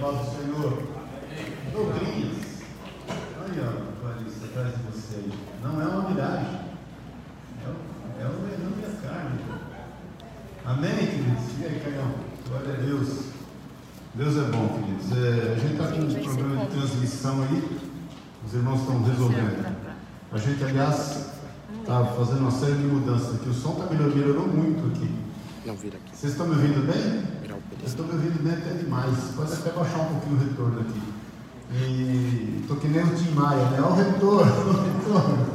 Paz 0.00 0.28
Senhor. 0.28 0.82
Doutrinas. 1.72 2.62
Olha, 3.40 3.72
Clarice, 4.00 4.44
atrás 4.44 4.74
de 4.76 4.82
você 4.84 5.16
aí. 5.16 5.32
Não 5.62 5.82
é 5.82 5.84
uma 5.86 6.08
miragem. 6.08 6.60
É 7.64 7.68
o, 7.68 8.22
é 8.22 8.26
o 8.26 8.32
veneno 8.42 8.74
e 8.80 8.86
a 8.86 9.08
carne. 9.08 9.40
Amém, 10.64 10.96
queridos? 10.96 11.44
E 11.60 11.64
aí, 11.64 11.80
Caião? 11.80 12.14
Glória 12.48 12.74
a 12.74 12.76
Deus. 12.76 13.24
Deus 14.14 14.36
é 14.36 14.50
bom, 14.52 14.68
queridos. 14.68 15.12
É, 15.12 15.52
a 15.52 15.54
gente 15.56 15.72
está 15.72 15.88
com 15.88 16.00
um 16.00 16.34
problema 16.34 16.64
de 16.64 16.70
transmissão 16.76 17.42
aí. 17.42 17.78
Os 18.46 18.54
irmãos 18.54 18.80
estão 18.80 19.02
resolvendo. 19.02 19.76
A 20.30 20.38
gente, 20.38 20.62
aliás, 20.64 21.30
está 21.80 22.04
fazendo 22.04 22.40
uma 22.40 22.50
série 22.52 22.74
de 22.74 22.84
mudanças 22.84 23.34
aqui. 23.34 23.48
O 23.48 23.54
som 23.54 23.74
tá 23.74 23.92
melhorou 23.92 24.46
muito 24.46 24.86
aqui. 24.94 25.27
Não, 25.68 25.76
vira 25.76 25.98
aqui. 25.98 26.16
Vocês 26.16 26.32
estão 26.32 26.48
me 26.48 26.54
ouvindo 26.54 26.80
bem? 26.90 27.22
Vocês 27.76 27.90
estão 27.90 28.06
me 28.06 28.12
ouvindo 28.12 28.42
bem 28.42 28.54
até 28.54 28.72
demais. 28.72 29.18
Pode 29.36 29.52
até 29.52 29.70
baixar 29.70 29.98
um 29.98 30.14
pouquinho 30.14 30.36
o 30.36 30.48
retorno 30.48 30.80
aqui. 30.80 31.02
E 31.74 32.64
tô 32.66 32.76
que 32.76 32.88
nem 32.88 33.04
o 33.04 33.14
Tim 33.14 33.32
Maia, 33.32 33.68
né? 33.68 33.78
Olha 33.82 33.92
o 33.92 33.94
retorno, 33.94 34.48
o 34.64 34.72
retorno. 34.72 35.46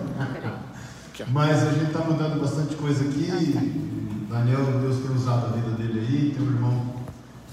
Mas 1.31 1.63
a 1.63 1.71
gente 1.71 1.85
está 1.85 2.01
mudando 2.01 2.39
bastante 2.39 2.75
coisa 2.75 3.03
aqui. 3.05 3.25
Daniel, 4.29 4.79
Deus 4.81 4.97
tem 4.97 5.15
usado 5.15 5.47
a 5.47 5.49
vida 5.49 5.71
dele 5.71 5.99
aí. 6.01 6.35
Tem 6.37 6.47
um 6.47 6.51
irmão 6.51 6.93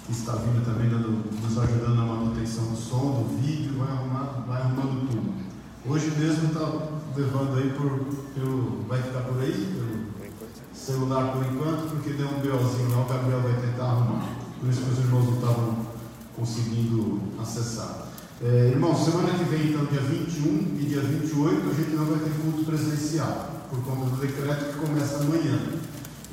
que 0.05 0.13
está 0.13 0.33
vindo 0.33 0.63
também, 0.63 0.91
dando, 0.91 1.25
nos 1.43 1.59
ajudando 1.59 1.95
na 1.95 2.05
manutenção 2.05 2.67
do 2.67 2.77
som, 2.77 3.23
do 3.23 3.41
vídeo, 3.41 3.79
vai, 3.79 3.89
arrumar, 3.89 4.45
vai 4.47 4.61
arrumando 4.61 5.09
tudo. 5.09 5.33
Hoje 5.87 6.11
mesmo 6.11 6.49
está 6.49 6.71
levando 7.17 7.57
aí 7.57 7.71
por, 7.71 8.05
pelo. 8.35 8.85
Vai 8.87 9.01
ficar 9.01 9.21
por 9.21 9.41
aí? 9.41 9.51
Pelo. 9.51 10.00
Celular 10.91 11.33
por 11.33 11.47
enquanto, 11.47 11.91
porque 11.91 12.11
deu 12.11 12.27
um 12.27 12.41
BOzinho 12.41 12.91
lá, 12.91 13.03
o 13.03 13.09
Gabriel 13.09 13.41
vai 13.41 13.55
tentar 13.61 13.85
arrumar. 13.85 14.29
Por 14.59 14.69
isso 14.69 14.83
que 14.83 14.91
os 14.91 14.99
irmãos 14.99 15.25
não 15.25 15.35
estavam 15.35 15.77
conseguindo 16.37 17.21
acessar. 17.41 18.09
É, 18.43 18.71
irmão, 18.73 18.95
semana 18.97 19.39
que 19.39 19.45
vem, 19.45 19.69
então, 19.69 19.85
dia 19.85 20.01
21 20.01 20.79
e 20.81 20.87
dia 20.87 21.01
28, 21.01 21.71
a 21.71 21.75
gente 21.75 21.91
não 21.91 22.07
vai 22.07 22.19
ter 22.21 22.31
culto 22.43 22.65
presencial, 22.65 23.67
por 23.71 23.81
conta 23.85 24.11
do 24.11 24.17
decreto 24.17 24.73
que 24.73 24.87
começa 24.87 25.17
amanhã. 25.17 25.59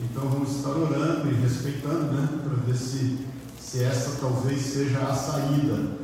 Então 0.02 0.30
vamos 0.30 0.56
estar 0.58 0.70
orando 0.70 1.30
e 1.30 1.34
respeitando, 1.36 2.14
né, 2.14 2.28
para 2.44 2.54
ver 2.66 2.78
se, 2.78 3.26
se 3.60 3.84
essa 3.84 4.20
talvez 4.22 4.62
seja 4.62 5.00
a 5.00 5.14
saída 5.14 5.98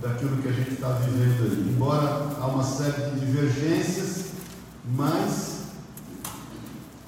daquilo 0.00 0.36
que 0.36 0.48
a 0.48 0.52
gente 0.52 0.74
está 0.74 0.90
vivendo 0.90 1.44
aí. 1.44 1.72
Embora 1.74 2.36
há 2.40 2.46
uma 2.46 2.62
série 2.62 3.10
de 3.10 3.26
divergências, 3.26 4.26
mas 4.96 5.57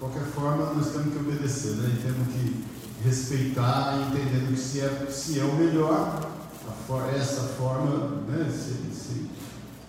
qualquer 0.00 0.24
forma, 0.24 0.72
nós 0.74 0.88
temos 0.88 1.12
que 1.12 1.18
obedecer, 1.18 1.72
né? 1.76 1.94
E 1.94 2.02
temos 2.02 2.28
que 2.28 2.64
respeitar, 3.04 4.08
entendendo 4.08 4.52
que 4.54 4.58
se 4.60 4.80
é, 4.80 5.06
se 5.10 5.38
é 5.38 5.44
o 5.44 5.54
melhor, 5.54 6.20
for- 6.86 7.08
essa 7.14 7.42
forma, 7.42 8.22
né? 8.28 8.50
Se, 8.50 8.94
se, 8.98 9.30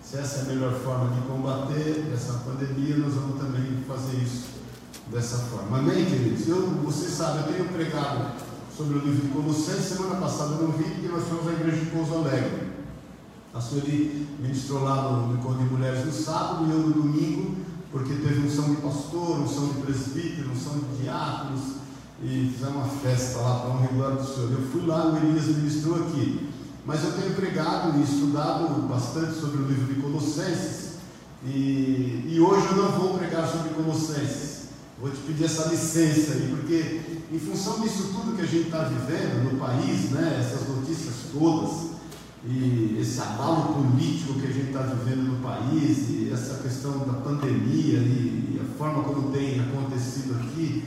se 0.02 0.16
essa 0.18 0.38
é 0.38 0.42
a 0.42 0.44
melhor 0.54 0.72
forma 0.74 1.10
de 1.14 1.20
combater 1.26 2.10
essa 2.14 2.34
pandemia, 2.44 2.96
nós 2.98 3.14
vamos 3.14 3.40
também 3.40 3.82
fazer 3.88 4.16
isso 4.18 4.44
dessa 5.10 5.38
forma. 5.38 5.78
Amém, 5.78 6.04
queridos? 6.04 6.46
Eu, 6.46 6.66
vocês 6.84 7.12
sabem, 7.12 7.42
eu 7.46 7.52
tenho 7.54 7.68
pregado 7.70 8.32
sobre 8.76 8.98
o 8.98 9.00
livro 9.02 9.26
de 9.26 9.32
Colossenses. 9.32 9.96
Semana 9.96 10.16
passada 10.16 10.54
eu 10.56 10.68
não 10.68 10.72
vi, 10.72 10.84
porque 10.84 11.08
nós 11.08 11.24
fomos 11.24 11.48
à 11.48 11.52
igreja 11.52 11.76
de 11.78 11.86
Pouso 11.86 12.14
Alegre. 12.14 12.72
A 13.54 13.60
Sueli 13.60 14.26
ministrou 14.40 14.82
lá 14.84 15.10
no 15.12 15.34
Encontro 15.34 15.64
de 15.64 15.70
Mulheres 15.74 16.06
no 16.06 16.12
sábado 16.12 16.66
e 16.66 16.70
eu 16.70 16.78
no 16.78 16.90
domingo, 16.90 17.56
porque 17.92 18.14
teve 18.14 18.46
unção 18.46 18.74
de 18.74 18.80
pastor, 18.80 19.40
unção 19.40 19.68
de 19.68 19.82
presbítero, 19.82 20.50
unção 20.50 20.78
de 20.78 21.02
diáconos, 21.02 21.60
e 22.22 22.50
fizemos 22.54 22.76
uma 22.76 22.86
festa 22.86 23.38
lá 23.40 23.60
para 23.60 23.70
honra 23.70 23.88
e 23.90 23.94
glória 23.94 24.16
do 24.16 24.26
Senhor. 24.26 24.50
Eu 24.50 24.62
fui 24.72 24.86
lá, 24.86 25.12
o 25.12 25.16
Elias 25.18 25.46
ministrou 25.46 25.96
aqui. 25.96 26.48
Mas 26.86 27.04
eu 27.04 27.12
tenho 27.12 27.34
pregado 27.34 27.98
e 27.98 28.02
estudado 28.02 28.88
bastante 28.88 29.38
sobre 29.38 29.62
o 29.62 29.66
livro 29.66 29.92
de 29.92 30.00
Colossenses, 30.00 30.92
e, 31.44 32.28
e 32.28 32.40
hoje 32.40 32.66
eu 32.66 32.76
não 32.76 32.92
vou 32.92 33.18
pregar 33.18 33.46
sobre 33.46 33.74
Colossenses. 33.74 34.62
Vou 35.00 35.10
te 35.10 35.18
pedir 35.18 35.44
essa 35.44 35.68
licença 35.68 36.32
aí, 36.32 36.48
porque 36.48 37.00
em 37.30 37.38
função 37.38 37.80
disso 37.80 38.10
tudo 38.14 38.36
que 38.36 38.42
a 38.42 38.46
gente 38.46 38.66
está 38.66 38.84
vivendo 38.84 39.52
no 39.52 39.58
país, 39.58 40.10
né, 40.10 40.38
essas 40.40 40.68
notícias 40.68 41.14
todas, 41.32 41.91
e 42.44 42.98
esse 43.00 43.20
abalo 43.20 43.74
político 43.74 44.34
que 44.34 44.46
a 44.46 44.50
gente 44.50 44.68
está 44.68 44.80
vivendo 44.80 45.32
no 45.32 45.36
país, 45.36 46.10
e 46.10 46.30
essa 46.32 46.62
questão 46.62 46.98
da 46.98 47.12
pandemia 47.14 47.98
e, 47.98 48.60
a 48.60 48.78
forma 48.78 49.04
como 49.04 49.30
tem 49.30 49.60
acontecido 49.60 50.34
aqui, 50.40 50.82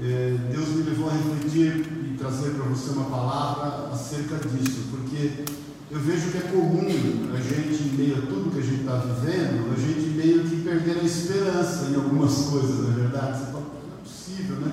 eh, 0.00 0.36
Deus 0.50 0.68
me 0.68 0.82
levou 0.84 1.10
a 1.10 1.12
refletir 1.12 1.86
e 2.04 2.16
trazer 2.16 2.50
para 2.50 2.64
você 2.64 2.90
uma 2.90 3.04
palavra 3.04 3.92
acerca 3.92 4.36
disso, 4.36 4.84
porque 4.90 5.44
eu 5.90 6.00
vejo 6.00 6.30
que 6.30 6.38
é 6.38 6.40
comum 6.42 7.34
a 7.34 7.40
gente, 7.40 7.82
em 7.82 7.96
meio 7.96 8.18
a 8.18 8.20
tudo 8.22 8.50
que 8.50 8.60
a 8.60 8.62
gente 8.62 8.80
está 8.80 8.96
vivendo, 8.96 9.72
a 9.72 9.80
gente 9.80 10.08
meio 10.10 10.44
que 10.44 10.56
perder 10.62 11.00
a 11.00 11.04
esperança 11.04 11.86
em 11.90 11.96
algumas 11.96 12.34
coisas, 12.46 12.78
não 12.78 12.90
é 12.90 12.94
verdade? 12.94 13.38
Você 13.38 13.46
fala, 13.46 13.60
não 13.60 13.98
é 13.98 14.02
possível, 14.02 14.56
né? 14.56 14.72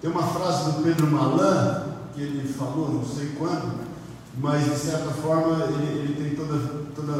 Tem 0.00 0.10
uma 0.10 0.22
frase 0.24 0.72
do 0.72 0.82
Pedro 0.82 1.06
Malan, 1.10 1.84
que 2.14 2.20
ele 2.20 2.52
falou, 2.52 2.92
não 2.92 3.04
sei 3.04 3.30
quando, 3.38 3.91
mas 4.38 4.64
de 4.64 4.76
certa 4.76 5.10
forma 5.10 5.64
ele, 5.64 5.98
ele 5.98 6.14
tem, 6.14 6.36
toda, 6.36 6.58
toda, 6.94 7.12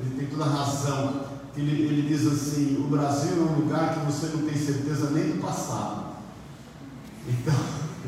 ele 0.00 0.14
tem 0.18 0.26
toda 0.26 0.44
razão. 0.44 1.24
Ele, 1.56 1.70
ele 1.70 2.08
diz 2.08 2.26
assim: 2.26 2.76
o 2.84 2.88
Brasil 2.88 3.36
é 3.36 3.40
um 3.40 3.60
lugar 3.60 3.94
que 3.94 4.06
você 4.06 4.26
não 4.34 4.44
tem 4.44 4.56
certeza 4.56 5.10
nem 5.10 5.32
do 5.32 5.42
passado. 5.42 6.14
Então, 7.28 7.54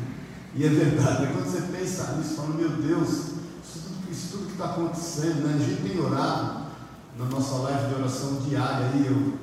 e 0.55 0.65
é 0.65 0.69
verdade, 0.69 1.23
né? 1.23 1.31
quando 1.33 1.45
você 1.45 1.61
pensa 1.61 2.15
nisso, 2.17 2.35
fala: 2.35 2.55
meu 2.55 2.69
Deus, 2.69 3.09
isso 3.09 3.79
tudo, 3.83 4.11
isso 4.11 4.27
tudo 4.31 4.45
que 4.47 4.51
está 4.53 4.65
acontecendo, 4.65 5.47
né? 5.47 5.55
a 5.55 5.63
gente 5.63 5.81
tem 5.81 5.99
orado 5.99 6.67
na 7.17 7.25
nossa 7.25 7.55
live 7.55 7.89
de 7.89 7.95
oração 7.95 8.35
diária 8.47 8.91
aí, 8.93 9.05
eu, 9.07 9.33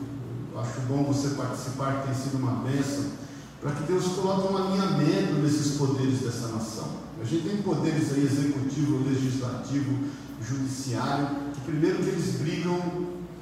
eu 0.52 0.60
acho 0.60 0.80
bom 0.82 1.02
você 1.04 1.30
participar, 1.30 2.04
tem 2.04 2.14
sido 2.14 2.38
uma 2.38 2.62
bênção 2.62 3.24
para 3.60 3.72
que 3.72 3.84
Deus 3.84 4.04
coloque 4.08 4.52
um 4.52 4.56
alinhamento 4.56 5.34
nesses 5.34 5.78
poderes 5.78 6.20
dessa 6.20 6.48
nação. 6.48 7.04
A 7.24 7.26
gente 7.26 7.48
tem 7.48 7.62
poderes 7.62 8.12
aí, 8.12 8.22
executivo, 8.22 9.02
legislativo, 9.08 9.98
judiciário, 10.46 11.28
que 11.54 11.60
primeiro 11.62 11.96
que 11.96 12.10
eles 12.10 12.34
brigam 12.34 12.78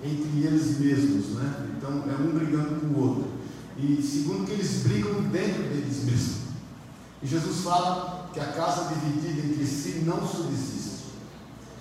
entre 0.05 0.47
eles 0.47 0.79
mesmos, 0.79 1.31
né? 1.31 1.67
Então 1.77 2.05
é 2.09 2.15
um 2.23 2.31
brigando 2.33 2.81
com 2.81 2.87
o 2.87 3.01
outro. 3.01 3.25
E 3.77 4.01
segundo 4.01 4.47
que 4.47 4.53
eles 4.53 4.85
brigam 4.85 5.23
dentro 5.23 5.65
deles 5.65 6.05
mesmos. 6.05 6.37
E 7.25 7.27
Jesus 7.27 7.65
fala 7.65 8.31
que 8.33 8.39
a 8.39 8.53
casa 8.53 8.95
dividida 8.95 9.49
entre 9.49 9.67
si 9.67 10.05
não 10.07 10.25
subsiste. 10.25 11.07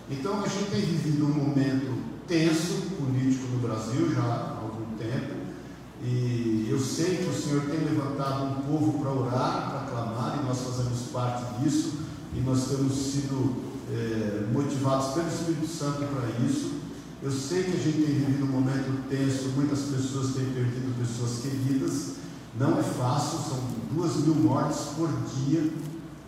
Então 0.10 0.44
a 0.44 0.48
gente 0.48 0.72
tem 0.72 0.82
vivido 0.82 1.28
um 1.28 1.34
momento 1.36 2.02
tenso 2.28 2.82
político 2.98 3.46
no 3.54 3.60
Brasil 3.60 4.12
já 4.12 4.24
há 4.24 4.60
algum 4.60 4.98
tempo. 4.98 5.36
E 6.04 6.66
eu 6.68 6.80
sei 6.80 7.18
que 7.18 7.30
o 7.30 7.34
Senhor 7.40 7.62
tem 7.66 7.82
levantado 7.82 8.46
um 8.46 8.62
povo 8.64 9.00
para 9.00 9.12
orar, 9.12 9.70
para 9.70 9.91
e 10.38 10.46
nós 10.46 10.60
fazemos 10.60 11.00
parte 11.12 11.44
disso, 11.60 11.94
e 12.34 12.40
nós 12.42 12.68
temos 12.68 12.94
sido 12.94 13.56
eh, 13.92 14.48
motivados 14.54 15.14
pelo 15.14 15.28
Espírito 15.28 15.68
Santo 15.68 16.06
para 16.06 16.46
isso. 16.46 16.82
Eu 17.22 17.32
sei 17.32 17.64
que 17.64 17.72
a 17.72 17.80
gente 17.80 17.98
tem 18.04 18.16
vivido 18.16 18.46
um 18.46 18.48
momento 18.48 19.08
tenso, 19.10 19.50
muitas 19.56 19.80
pessoas 19.80 20.34
têm 20.34 20.46
perdido 20.46 20.98
pessoas 21.00 21.40
queridas, 21.42 22.16
não 22.60 22.80
é 22.80 22.84
fácil, 22.84 23.40
são 23.40 23.60
duas 23.94 24.16
mil 24.18 24.36
mortes 24.36 24.80
por 24.96 25.10
dia, 25.36 25.72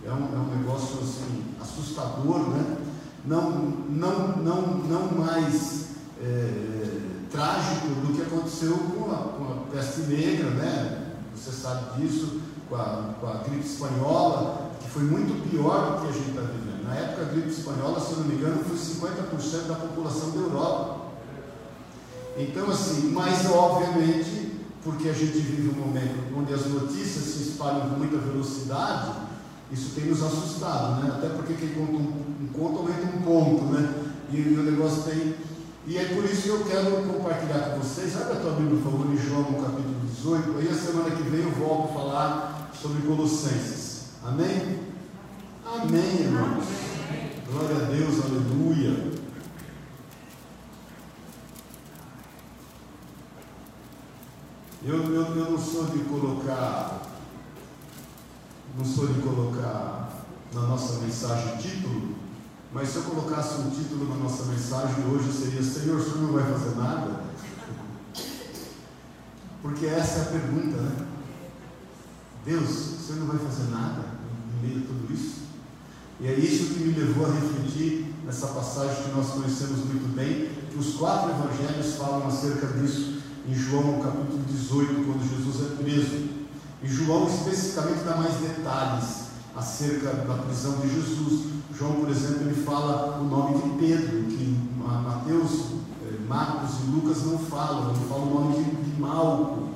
é 0.06 0.12
um, 0.12 0.36
é 0.36 0.38
um 0.38 0.58
negócio 0.58 1.00
assim, 1.00 1.44
assustador, 1.62 2.50
né? 2.50 2.78
Não, 3.26 3.50
não, 3.90 4.38
não, 4.38 4.78
não 4.80 5.12
mais. 5.18 5.88
eh, 6.22 7.04
trágico 7.34 7.88
do 7.88 8.14
que 8.14 8.22
aconteceu 8.22 8.78
com 8.78 9.12
a, 9.12 9.16
com 9.18 9.44
a 9.52 9.56
peste 9.72 10.02
negra, 10.02 10.52
né? 10.52 11.03
Você 11.36 11.52
sabe 11.52 12.02
disso, 12.02 12.42
com 12.70 12.76
a, 12.76 13.14
com 13.20 13.28
a 13.28 13.34
gripe 13.44 13.66
espanhola, 13.66 14.72
que 14.82 14.90
foi 14.90 15.04
muito 15.04 15.50
pior 15.50 15.98
do 15.98 16.02
que 16.02 16.08
a 16.08 16.12
gente 16.12 16.30
está 16.30 16.42
vivendo. 16.42 16.88
Na 16.88 16.96
época, 16.96 17.22
a 17.24 17.26
gripe 17.26 17.50
espanhola, 17.50 18.00
se 18.00 18.14
não 18.16 18.24
me 18.26 18.36
engano, 18.36 18.64
foi 18.64 18.78
50% 18.78 19.68
da 19.68 19.76
população 19.76 20.32
da 20.32 20.38
Europa. 20.38 21.04
Então, 22.38 22.70
assim, 22.70 23.12
mas 23.12 23.46
obviamente, 23.52 24.60
porque 24.84 25.10
a 25.10 25.14
gente 25.14 25.38
vive 25.38 25.70
um 25.70 25.86
momento 25.86 26.38
onde 26.38 26.54
as 26.54 26.66
notícias 26.66 27.24
se 27.24 27.50
espalham 27.50 27.90
com 27.90 28.00
muita 28.00 28.18
velocidade, 28.18 29.12
isso 29.72 29.92
tem 29.96 30.06
nos 30.06 30.22
assustado, 30.22 31.04
né? 31.04 31.14
Até 31.16 31.30
porque 31.30 31.54
quem 31.54 31.70
conta 31.70 31.94
um, 31.94 32.24
um 32.42 32.48
conto 32.54 32.80
aumenta 32.80 33.18
um 33.18 33.22
ponto, 33.22 33.64
né? 33.66 33.94
E, 34.32 34.38
e 34.38 34.58
o 34.58 34.64
negócio 34.64 35.04
tem 35.04 35.36
e 35.86 35.98
é 35.98 36.06
por 36.06 36.24
isso 36.24 36.44
que 36.44 36.50
eu 36.50 36.64
quero 36.64 36.92
compartilhar 37.08 37.72
com 37.72 37.80
vocês. 37.80 38.16
Abre 38.16 38.38
a 38.38 38.40
tua 38.40 38.52
Bíblia, 38.54 38.82
por 38.82 38.92
favor, 38.92 39.14
em 39.14 39.18
João, 39.18 39.52
no 39.52 39.62
capítulo 39.62 40.00
18. 40.06 40.58
Aí 40.58 40.70
a 40.70 40.74
semana 40.74 41.12
que 41.12 41.24
vem 41.24 41.42
eu 41.42 41.52
volto 41.52 41.90
a 41.90 41.94
falar 41.94 42.72
sobre 42.74 43.06
Colossenses. 43.06 44.04
Amém? 44.24 44.80
Amém, 45.66 46.22
irmãos. 46.22 46.66
Glória 47.52 47.76
a 47.76 47.90
Deus, 47.90 48.24
aleluia. 48.24 49.14
Eu, 54.86 54.98
eu, 55.14 55.36
eu 55.36 55.52
não 55.52 55.58
sou 55.58 55.86
de 55.86 56.00
colocar, 56.00 57.04
não 58.78 58.86
sou 58.86 59.08
de 59.08 59.22
colocar 59.22 60.10
na 60.54 60.62
nossa 60.62 61.00
mensagem 61.00 61.58
título, 61.58 62.16
Mas 62.74 62.90
se 62.90 62.96
eu 62.96 63.04
colocasse 63.04 63.62
um 63.62 63.70
título 63.70 64.10
na 64.10 64.16
nossa 64.24 64.46
mensagem 64.46 65.06
hoje, 65.06 65.32
seria 65.32 65.62
Senhor, 65.62 66.00
o 66.00 66.04
Senhor 66.04 66.24
não 66.24 66.34
vai 66.34 66.44
fazer 66.44 66.76
nada? 66.76 67.24
Porque 69.62 69.86
essa 69.86 70.20
é 70.20 70.22
a 70.24 70.26
pergunta, 70.26 70.78
né? 70.78 71.06
Deus, 72.44 72.70
o 72.70 72.98
Senhor 73.00 73.20
não 73.20 73.28
vai 73.28 73.38
fazer 73.38 73.70
nada 73.70 74.04
em 74.52 74.68
meio 74.68 74.84
a 74.84 74.88
tudo 74.88 75.14
isso? 75.14 75.44
E 76.20 76.28
é 76.28 76.34
isso 76.34 76.74
que 76.74 76.80
me 76.80 77.00
levou 77.00 77.28
a 77.28 77.34
refletir 77.34 78.12
nessa 78.26 78.48
passagem 78.48 79.04
que 79.04 79.12
nós 79.12 79.30
conhecemos 79.30 79.86
muito 79.86 80.16
bem, 80.16 80.50
que 80.72 80.78
os 80.78 80.96
quatro 80.96 81.30
evangelhos 81.30 81.96
falam 81.96 82.28
acerca 82.28 82.68
disso. 82.68 83.22
Em 83.48 83.54
João, 83.54 84.02
capítulo 84.02 84.42
18, 84.48 85.06
quando 85.06 85.30
Jesus 85.30 85.72
é 85.72 85.76
preso. 85.84 86.30
E 86.82 86.88
João 86.88 87.28
especificamente 87.28 88.04
dá 88.04 88.16
mais 88.16 88.34
detalhes 88.36 89.28
acerca 89.56 90.12
da 90.14 90.36
prisão 90.40 90.80
de 90.80 90.90
Jesus. 90.90 91.53
João, 91.78 91.94
por 91.94 92.10
exemplo, 92.10 92.42
ele 92.42 92.64
fala 92.64 93.20
o 93.20 93.24
nome 93.24 93.62
de 93.62 93.70
Pedro, 93.80 94.24
que 94.24 94.56
Mateus, 94.78 95.72
eh, 96.06 96.20
Marcos 96.28 96.72
e 96.82 96.92
Lucas 96.92 97.26
não 97.26 97.40
falam, 97.40 97.90
ele 97.90 98.06
fala 98.08 98.22
o 98.22 98.34
nome 98.34 98.64
de 98.64 99.02
Malco, 99.02 99.70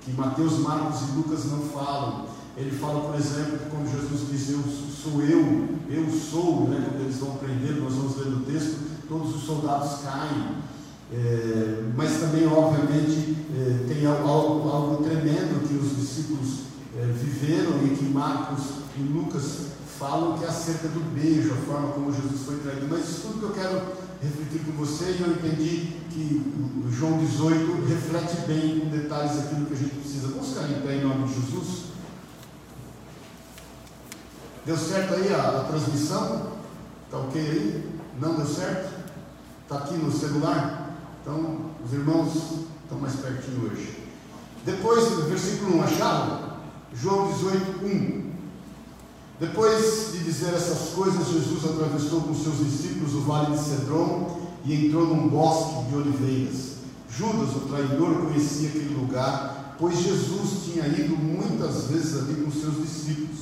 que 0.00 0.12
Mateus, 0.12 0.58
Marcos 0.60 1.00
e 1.02 1.16
Lucas 1.16 1.44
não 1.46 1.60
falam. 1.60 2.26
Ele 2.56 2.70
fala, 2.70 3.00
por 3.00 3.14
exemplo, 3.16 3.58
quando 3.70 3.90
Jesus 3.90 4.30
diz 4.30 4.50
eu 4.50 4.62
sou 4.62 5.20
eu, 5.22 5.68
eu 5.90 6.10
sou, 6.10 6.68
né? 6.68 6.86
quando 6.88 7.02
eles 7.02 7.16
vão 7.16 7.36
prender, 7.36 7.76
nós 7.82 7.94
vamos 7.94 8.16
ler 8.16 8.30
no 8.30 8.40
texto, 8.44 8.78
todos 9.08 9.34
os 9.34 9.42
soldados 9.42 10.02
caem. 10.02 10.64
É, 11.12 11.84
mas 11.96 12.20
também, 12.20 12.46
obviamente, 12.46 13.36
é, 13.54 13.86
tem 13.86 14.06
algo, 14.06 14.68
algo, 14.68 15.04
tremendo 15.04 15.66
que 15.68 15.74
os 15.74 15.96
discípulos 15.96 16.60
é, 16.96 17.04
viveram 17.12 17.84
e 17.84 17.96
que 17.96 18.04
Marcos 18.04 18.64
e 18.96 19.02
Lucas 19.02 19.74
falam 19.98 20.38
que 20.38 20.44
é 20.44 20.48
acerca 20.48 20.88
do 20.88 21.00
beijo, 21.14 21.52
a 21.52 21.56
forma 21.56 21.92
como 21.92 22.12
Jesus 22.12 22.42
foi 22.44 22.58
traído. 22.58 22.86
Mas 22.88 23.08
isso 23.08 23.22
tudo 23.22 23.38
que 23.38 23.44
eu 23.44 23.52
quero 23.52 23.82
refletir 24.22 24.60
com 24.64 24.72
você, 24.72 25.04
e 25.04 25.20
eu 25.20 25.30
entendi 25.32 26.00
que 26.10 26.52
João 26.90 27.18
18 27.18 27.86
reflete 27.86 28.46
bem 28.46 28.80
com 28.80 28.88
detalhes 28.88 29.38
aquilo 29.38 29.66
que 29.66 29.74
a 29.74 29.76
gente 29.76 29.94
precisa. 29.96 30.28
Vamos 30.28 30.48
ficar 30.48 30.68
em 30.70 30.80
pé 30.80 30.96
em 30.96 31.04
nome 31.04 31.28
de 31.28 31.34
Jesus? 31.34 31.84
Deu 34.64 34.76
certo 34.76 35.14
aí 35.14 35.34
a, 35.34 35.60
a 35.60 35.64
transmissão? 35.64 36.52
Está 37.04 37.18
ok 37.18 37.40
aí? 37.40 38.00
Não 38.20 38.34
deu 38.34 38.46
certo? 38.46 38.94
Está 39.62 39.76
aqui 39.78 39.94
no 39.94 40.10
celular? 40.10 40.96
Então, 41.20 41.70
os 41.84 41.92
irmãos 41.92 42.34
estão 42.82 42.98
mais 42.98 43.14
pertinho 43.16 43.70
hoje. 43.70 44.04
Depois, 44.64 45.04
versículo 45.28 45.78
1, 45.78 45.82
acharam? 45.82 46.54
João 46.94 47.32
18, 47.32 47.84
1. 47.84 48.23
Depois 49.40 50.12
de 50.12 50.18
dizer 50.20 50.54
essas 50.54 50.90
coisas, 50.90 51.28
Jesus 51.28 51.64
atravessou 51.64 52.20
com 52.20 52.34
seus 52.34 52.58
discípulos 52.58 53.14
o 53.14 53.20
vale 53.22 53.56
de 53.56 53.64
Cedron 53.64 54.40
e 54.64 54.86
entrou 54.86 55.08
num 55.08 55.28
bosque 55.28 55.90
de 55.90 55.96
oliveiras. 55.96 56.74
Judas, 57.10 57.54
o 57.56 57.60
traidor, 57.68 58.14
conhecia 58.26 58.68
aquele 58.68 58.94
lugar, 58.94 59.74
pois 59.78 59.98
Jesus 60.00 60.64
tinha 60.64 60.86
ido 60.86 61.16
muitas 61.16 61.88
vezes 61.88 62.16
ali 62.16 62.44
com 62.44 62.50
seus 62.50 62.76
discípulos. 62.76 63.40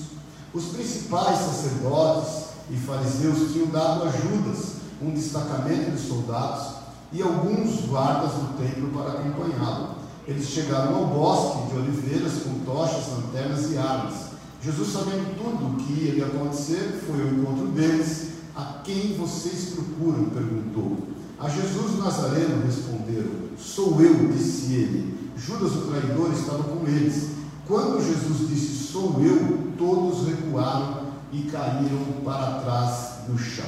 Os 0.55 0.65
principais 0.67 1.39
sacerdotes 1.39 2.45
e 2.71 2.77
fariseus 2.77 3.53
tinham 3.53 3.69
dado 3.69 4.05
a 4.05 4.11
Judas 4.11 4.77
um 5.03 5.11
destacamento 5.11 5.91
de 5.91 5.99
soldados 5.99 6.77
e 7.13 7.21
alguns 7.21 7.85
guardas 7.87 8.33
do 8.33 8.57
templo 8.59 8.91
para 8.91 9.13
acompanhá-lo. 9.13 9.97
Eles 10.27 10.47
chegaram 10.47 10.95
ao 10.95 11.07
bosque 11.07 11.71
de 11.71 11.77
oliveiras 11.77 12.33
com 12.45 12.61
tochas, 12.65 13.09
lanternas 13.09 13.71
e 13.71 13.77
armas. 13.77 14.15
Jesus, 14.65 14.93
sabendo 14.93 15.37
tudo 15.37 15.73
o 15.73 15.77
que 15.77 16.17
ia 16.17 16.25
acontecer, 16.25 17.03
foi 17.05 17.21
ao 17.21 17.29
encontro 17.29 17.67
deles. 17.69 18.29
A 18.55 18.81
quem 18.85 19.17
vocês 19.17 19.75
procuram? 19.75 20.27
perguntou. 20.27 20.99
A 21.41 21.49
Jesus 21.49 21.99
Nazareno 21.99 22.65
responderam: 22.65 23.31
Sou 23.59 24.01
eu, 24.01 24.29
disse 24.29 24.73
ele. 24.75 25.33
Judas, 25.37 25.73
o 25.75 25.81
traidor, 25.89 26.33
estava 26.33 26.63
com 26.63 26.87
eles. 26.87 27.31
Quando 27.67 28.07
Jesus 28.07 28.49
disse: 28.49 28.93
Sou 28.93 29.21
eu, 29.21 29.73
todos 29.77 30.29
recuaram 30.29 31.07
e 31.33 31.43
caíram 31.51 32.23
para 32.25 32.61
trás 32.61 33.29
no 33.29 33.37
chão. 33.37 33.67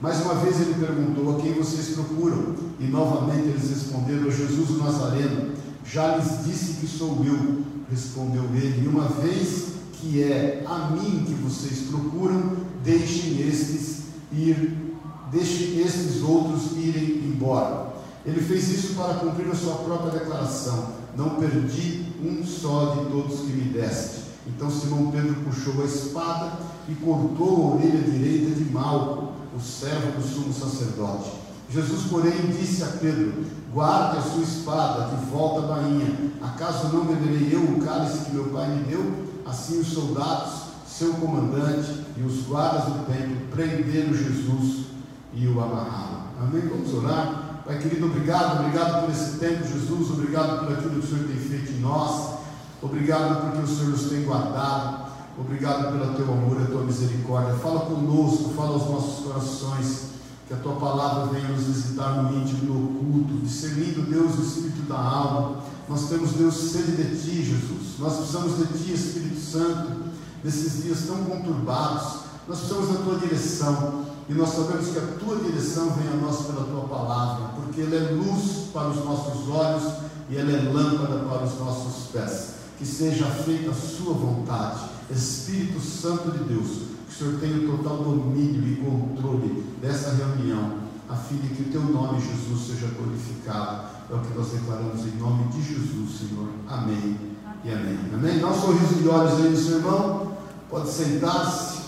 Mais 0.00 0.20
uma 0.22 0.34
vez 0.34 0.60
ele 0.60 0.74
perguntou: 0.74 1.36
A 1.36 1.40
quem 1.40 1.52
vocês 1.52 1.90
procuram? 1.90 2.56
E 2.80 2.84
novamente 2.86 3.46
eles 3.46 3.70
responderam: 3.70 4.26
A 4.26 4.30
Jesus 4.30 4.70
o 4.70 4.78
Nazareno. 4.78 5.54
Já 5.84 6.16
lhes 6.16 6.44
disse 6.44 6.80
que 6.80 6.86
sou 6.88 7.24
eu, 7.24 7.62
respondeu 7.88 8.42
ele. 8.56 8.84
E 8.84 8.88
uma 8.88 9.04
vez 9.04 9.75
que 10.00 10.22
é 10.22 10.64
a 10.66 10.90
mim 10.90 11.24
que 11.24 11.34
vocês 11.34 11.88
procuram, 11.90 12.56
deixem 12.84 13.40
estes 13.48 14.04
ir, 14.32 14.94
deixem 15.30 15.80
estes 15.80 16.22
outros 16.22 16.72
irem 16.76 17.24
embora. 17.24 17.94
Ele 18.24 18.40
fez 18.40 18.68
isso 18.68 18.94
para 18.94 19.14
cumprir 19.14 19.50
a 19.50 19.54
sua 19.54 19.76
própria 19.76 20.18
declaração: 20.18 20.90
Não 21.16 21.36
perdi 21.36 22.06
um 22.22 22.44
só 22.44 22.96
de 22.96 23.10
todos 23.10 23.40
que 23.40 23.52
me 23.52 23.72
deste. 23.72 24.26
Então 24.46 24.70
Simão 24.70 25.10
Pedro 25.10 25.34
puxou 25.44 25.82
a 25.82 25.86
espada 25.86 26.52
e 26.88 26.94
cortou 26.94 27.72
a 27.72 27.74
orelha 27.76 28.00
direita 28.00 28.54
de 28.54 28.64
Malco, 28.70 29.32
o 29.56 29.60
servo 29.60 30.12
do 30.12 30.22
sumo 30.22 30.52
sacerdote. 30.52 31.30
Jesus, 31.70 32.04
porém, 32.04 32.32
disse 32.58 32.82
a 32.82 32.86
Pedro: 32.86 33.44
Guarde 33.72 34.18
a 34.18 34.22
sua 34.22 34.42
espada, 34.42 35.16
de 35.16 35.24
volta 35.26 35.64
à 35.64 35.76
bainha. 35.76 36.32
Acaso 36.42 36.88
não 36.88 37.04
beberei 37.04 37.52
eu 37.52 37.60
o 37.60 37.84
cálice 37.84 38.24
que 38.24 38.34
meu 38.34 38.44
pai 38.44 38.68
me 38.68 38.84
deu? 38.84 39.25
Assim 39.46 39.80
os 39.80 39.88
soldados, 39.88 40.66
seu 40.86 41.14
comandante 41.14 42.04
e 42.16 42.22
os 42.22 42.46
guardas 42.46 42.84
do 42.84 43.06
templo 43.06 43.36
prenderam 43.50 44.14
Jesus 44.14 44.86
e 45.32 45.46
o 45.46 45.60
amarraram. 45.60 46.26
Amém? 46.40 46.62
Vamos 46.62 46.92
orar. 46.94 47.62
Pai 47.64 47.78
querido, 47.78 48.06
obrigado, 48.06 48.60
obrigado 48.60 49.02
por 49.02 49.10
esse 49.10 49.38
tempo, 49.38 49.66
Jesus, 49.66 50.10
obrigado 50.10 50.60
por 50.60 50.72
aquilo 50.72 50.90
que 50.90 50.98
o 50.98 51.08
Senhor 51.08 51.26
tem 51.26 51.36
feito 51.36 51.72
em 51.72 51.80
nós, 51.80 52.38
obrigado 52.80 53.40
porque 53.40 53.58
o 53.58 53.66
Senhor 53.66 53.90
nos 53.90 54.08
tem 54.08 54.22
guardado, 54.22 55.06
obrigado 55.36 55.90
pelo 55.90 56.14
teu 56.14 56.32
amor 56.32 56.60
e 56.60 56.62
a 56.62 56.66
tua 56.66 56.82
misericórdia. 56.82 57.54
Fala 57.54 57.80
conosco, 57.80 58.50
fala 58.50 58.74
aos 58.74 58.88
nossos 58.88 59.24
corações, 59.24 60.06
que 60.46 60.54
a 60.54 60.58
tua 60.58 60.76
palavra 60.76 61.26
venha 61.26 61.48
nos 61.48 61.64
visitar 61.64 62.22
no 62.22 62.38
íntimo, 62.40 62.72
no 62.72 62.84
oculto, 62.84 63.34
discernindo, 63.44 64.02
Deus, 64.02 64.38
o 64.38 64.42
espírito 64.42 64.82
da 64.82 64.96
alma 64.96 65.62
nós 65.88 66.08
temos, 66.08 66.32
Deus, 66.32 66.54
sede 66.54 66.92
de 66.92 67.20
Ti, 67.20 67.44
Jesus. 67.44 67.98
Nós 67.98 68.16
precisamos 68.16 68.58
de 68.58 68.78
Ti, 68.78 68.92
Espírito 68.92 69.40
Santo, 69.40 70.02
nesses 70.42 70.82
dias 70.82 71.04
tão 71.06 71.24
conturbados. 71.24 72.20
Nós 72.48 72.58
precisamos 72.58 72.88
da 72.88 73.04
Tua 73.04 73.18
direção. 73.18 74.04
E 74.28 74.34
nós 74.34 74.48
sabemos 74.48 74.88
que 74.88 74.98
a 74.98 75.06
Tua 75.18 75.36
direção 75.36 75.90
vem 75.90 76.08
a 76.08 76.16
nós 76.16 76.46
pela 76.46 76.64
Tua 76.64 76.88
palavra, 76.88 77.50
porque 77.54 77.82
ela 77.82 77.94
é 77.94 78.10
luz 78.10 78.68
para 78.72 78.88
os 78.88 79.04
nossos 79.04 79.48
olhos 79.48 79.92
e 80.28 80.36
ela 80.36 80.50
é 80.50 80.72
lâmpada 80.72 81.20
para 81.20 81.44
os 81.44 81.58
nossos 81.58 82.08
pés. 82.10 82.56
Que 82.76 82.84
seja 82.84 83.26
feita 83.26 83.70
a 83.70 83.74
Sua 83.74 84.12
vontade. 84.12 84.96
Espírito 85.08 85.80
Santo 85.80 86.32
de 86.32 86.44
Deus, 86.44 86.66
que 87.08 87.14
o 87.14 87.16
Senhor 87.16 87.40
tenha 87.40 87.58
o 87.58 87.76
total 87.76 87.98
domínio 87.98 88.66
e 88.66 88.76
controle 88.76 89.64
dessa 89.80 90.10
reunião, 90.10 90.85
a 91.08 91.14
fim 91.14 91.36
de 91.36 91.48
que 91.48 91.62
o 91.62 91.72
Teu 91.72 91.82
nome, 91.82 92.20
Jesus, 92.20 92.66
seja 92.66 92.92
glorificado 92.94 93.96
é 94.08 94.14
o 94.14 94.20
que 94.20 94.38
nós 94.38 94.50
declaramos 94.50 95.04
em 95.04 95.16
nome 95.18 95.48
de 95.48 95.62
Jesus, 95.62 96.20
Senhor. 96.20 96.48
Amém 96.68 97.18
e 97.64 97.72
amém. 97.72 97.98
Amém? 98.14 98.38
Dá 98.38 98.46
um 98.46 98.60
sorriso 98.60 98.94
de 98.94 99.08
olhos 99.08 99.40
aí 99.40 99.50
do 99.50 99.56
seu 99.56 99.78
irmão. 99.78 100.36
Pode 100.70 100.88
sentar-se. 100.90 101.86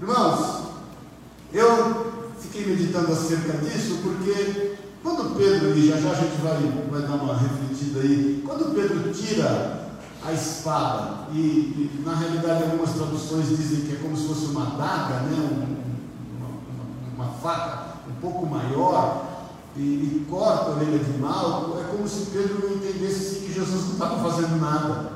Irmãos, 0.00 0.68
eu 1.52 2.32
fiquei 2.38 2.66
meditando 2.66 3.10
acerca 3.10 3.58
disso 3.58 3.98
porque 4.04 4.76
quando 5.02 5.36
Pedro, 5.36 5.76
e 5.76 5.88
já 5.88 5.96
já 5.96 6.10
a 6.10 6.14
gente 6.14 6.40
vai, 6.40 6.58
vai 6.90 7.02
dar 7.02 7.14
uma 7.14 7.36
refletida 7.36 8.00
aí, 8.00 8.42
quando 8.46 8.74
Pedro 8.74 9.12
tira 9.12 9.88
a 10.24 10.32
espada, 10.32 11.28
e, 11.32 11.36
e 11.38 12.02
na 12.04 12.14
realidade 12.14 12.64
algumas 12.64 12.92
traduções 12.92 13.48
dizem 13.48 13.86
que 13.86 13.94
é 13.94 13.96
como 13.96 14.16
se 14.16 14.26
fosse 14.26 14.46
uma 14.46 14.64
daga, 14.76 15.20
né? 15.22 15.36
Um, 15.38 15.76
uma, 16.36 16.48
uma, 16.48 17.24
uma 17.24 17.32
faca 17.38 17.85
pouco 18.20 18.46
maior, 18.46 19.36
e, 19.76 19.80
e 19.80 20.26
corta 20.28 20.70
a 20.70 20.74
orelha 20.74 20.98
de 20.98 21.18
mal, 21.18 21.78
é 21.78 21.84
como 21.90 22.08
se 22.08 22.30
Pedro 22.30 22.66
não 22.66 22.76
entendesse 22.76 23.14
assim, 23.14 23.46
que 23.46 23.52
Jesus 23.52 23.84
não 23.84 23.92
estava 23.92 24.30
fazendo 24.30 24.60
nada 24.60 25.12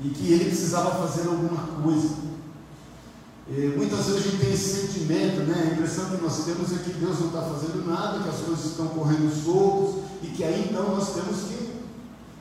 e 0.00 0.08
que 0.08 0.32
ele 0.32 0.46
precisava 0.46 0.90
fazer 1.06 1.28
alguma 1.28 1.62
coisa. 1.82 2.32
E, 3.48 3.74
muitas 3.76 4.06
vezes 4.06 4.20
a 4.20 4.28
gente 4.28 4.38
tem 4.38 4.52
esse 4.52 4.86
sentimento, 4.86 5.42
né? 5.42 5.68
a 5.70 5.74
impressão 5.74 6.06
que 6.06 6.22
nós 6.22 6.44
temos 6.44 6.72
é 6.72 6.82
que 6.82 6.92
Deus 6.94 7.20
não 7.20 7.26
está 7.28 7.42
fazendo 7.42 7.88
nada, 7.88 8.22
que 8.22 8.28
as 8.28 8.40
coisas 8.40 8.64
estão 8.64 8.88
correndo 8.88 9.32
soltas 9.32 10.02
e 10.22 10.26
que 10.28 10.42
aí 10.42 10.68
então 10.68 10.96
nós 10.96 11.14
temos 11.14 11.42
que 11.42 11.72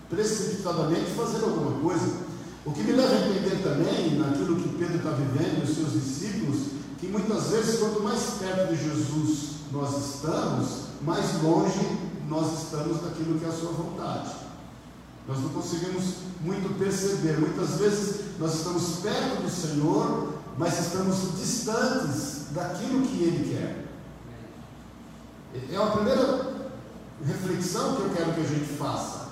precipitadamente 0.10 1.12
fazer 1.12 1.44
alguma 1.44 1.80
coisa. 1.80 2.32
O 2.66 2.72
que 2.72 2.84
me 2.84 2.92
leva 2.94 3.14
a 3.14 3.30
entender 3.30 3.62
também, 3.64 4.20
naquilo 4.20 4.56
que 4.56 4.78
Pedro 4.78 4.98
está 4.98 5.12
vivendo 5.12 5.64
os 5.64 5.76
seus 5.76 5.94
discípulos, 5.94 6.81
que 7.02 7.08
muitas 7.08 7.48
vezes, 7.48 7.80
quanto 7.80 8.04
mais 8.04 8.22
perto 8.40 8.70
de 8.70 8.84
Jesus 8.84 9.56
nós 9.72 10.16
estamos, 10.16 10.68
mais 11.02 11.42
longe 11.42 11.98
nós 12.30 12.62
estamos 12.62 13.02
daquilo 13.02 13.40
que 13.40 13.46
é 13.46 13.50
a 13.50 13.52
sua 13.52 13.72
vontade. 13.72 14.30
Nós 15.28 15.40
não 15.40 15.50
conseguimos 15.50 16.04
muito 16.42 16.78
perceber. 16.78 17.40
Muitas 17.40 17.80
vezes 17.80 18.38
nós 18.38 18.54
estamos 18.54 18.98
perto 19.02 19.42
do 19.42 19.50
Senhor, 19.50 20.34
mas 20.60 20.80
estamos 20.80 21.40
distantes 21.40 22.52
daquilo 22.52 23.02
que 23.02 23.24
Ele 23.24 23.50
quer. 23.50 23.86
É 25.74 25.84
a 25.84 25.88
primeira 25.88 26.52
reflexão 27.26 27.96
que 27.96 28.02
eu 28.04 28.10
quero 28.16 28.34
que 28.34 28.42
a 28.42 28.44
gente 28.44 28.78
faça. 28.78 29.30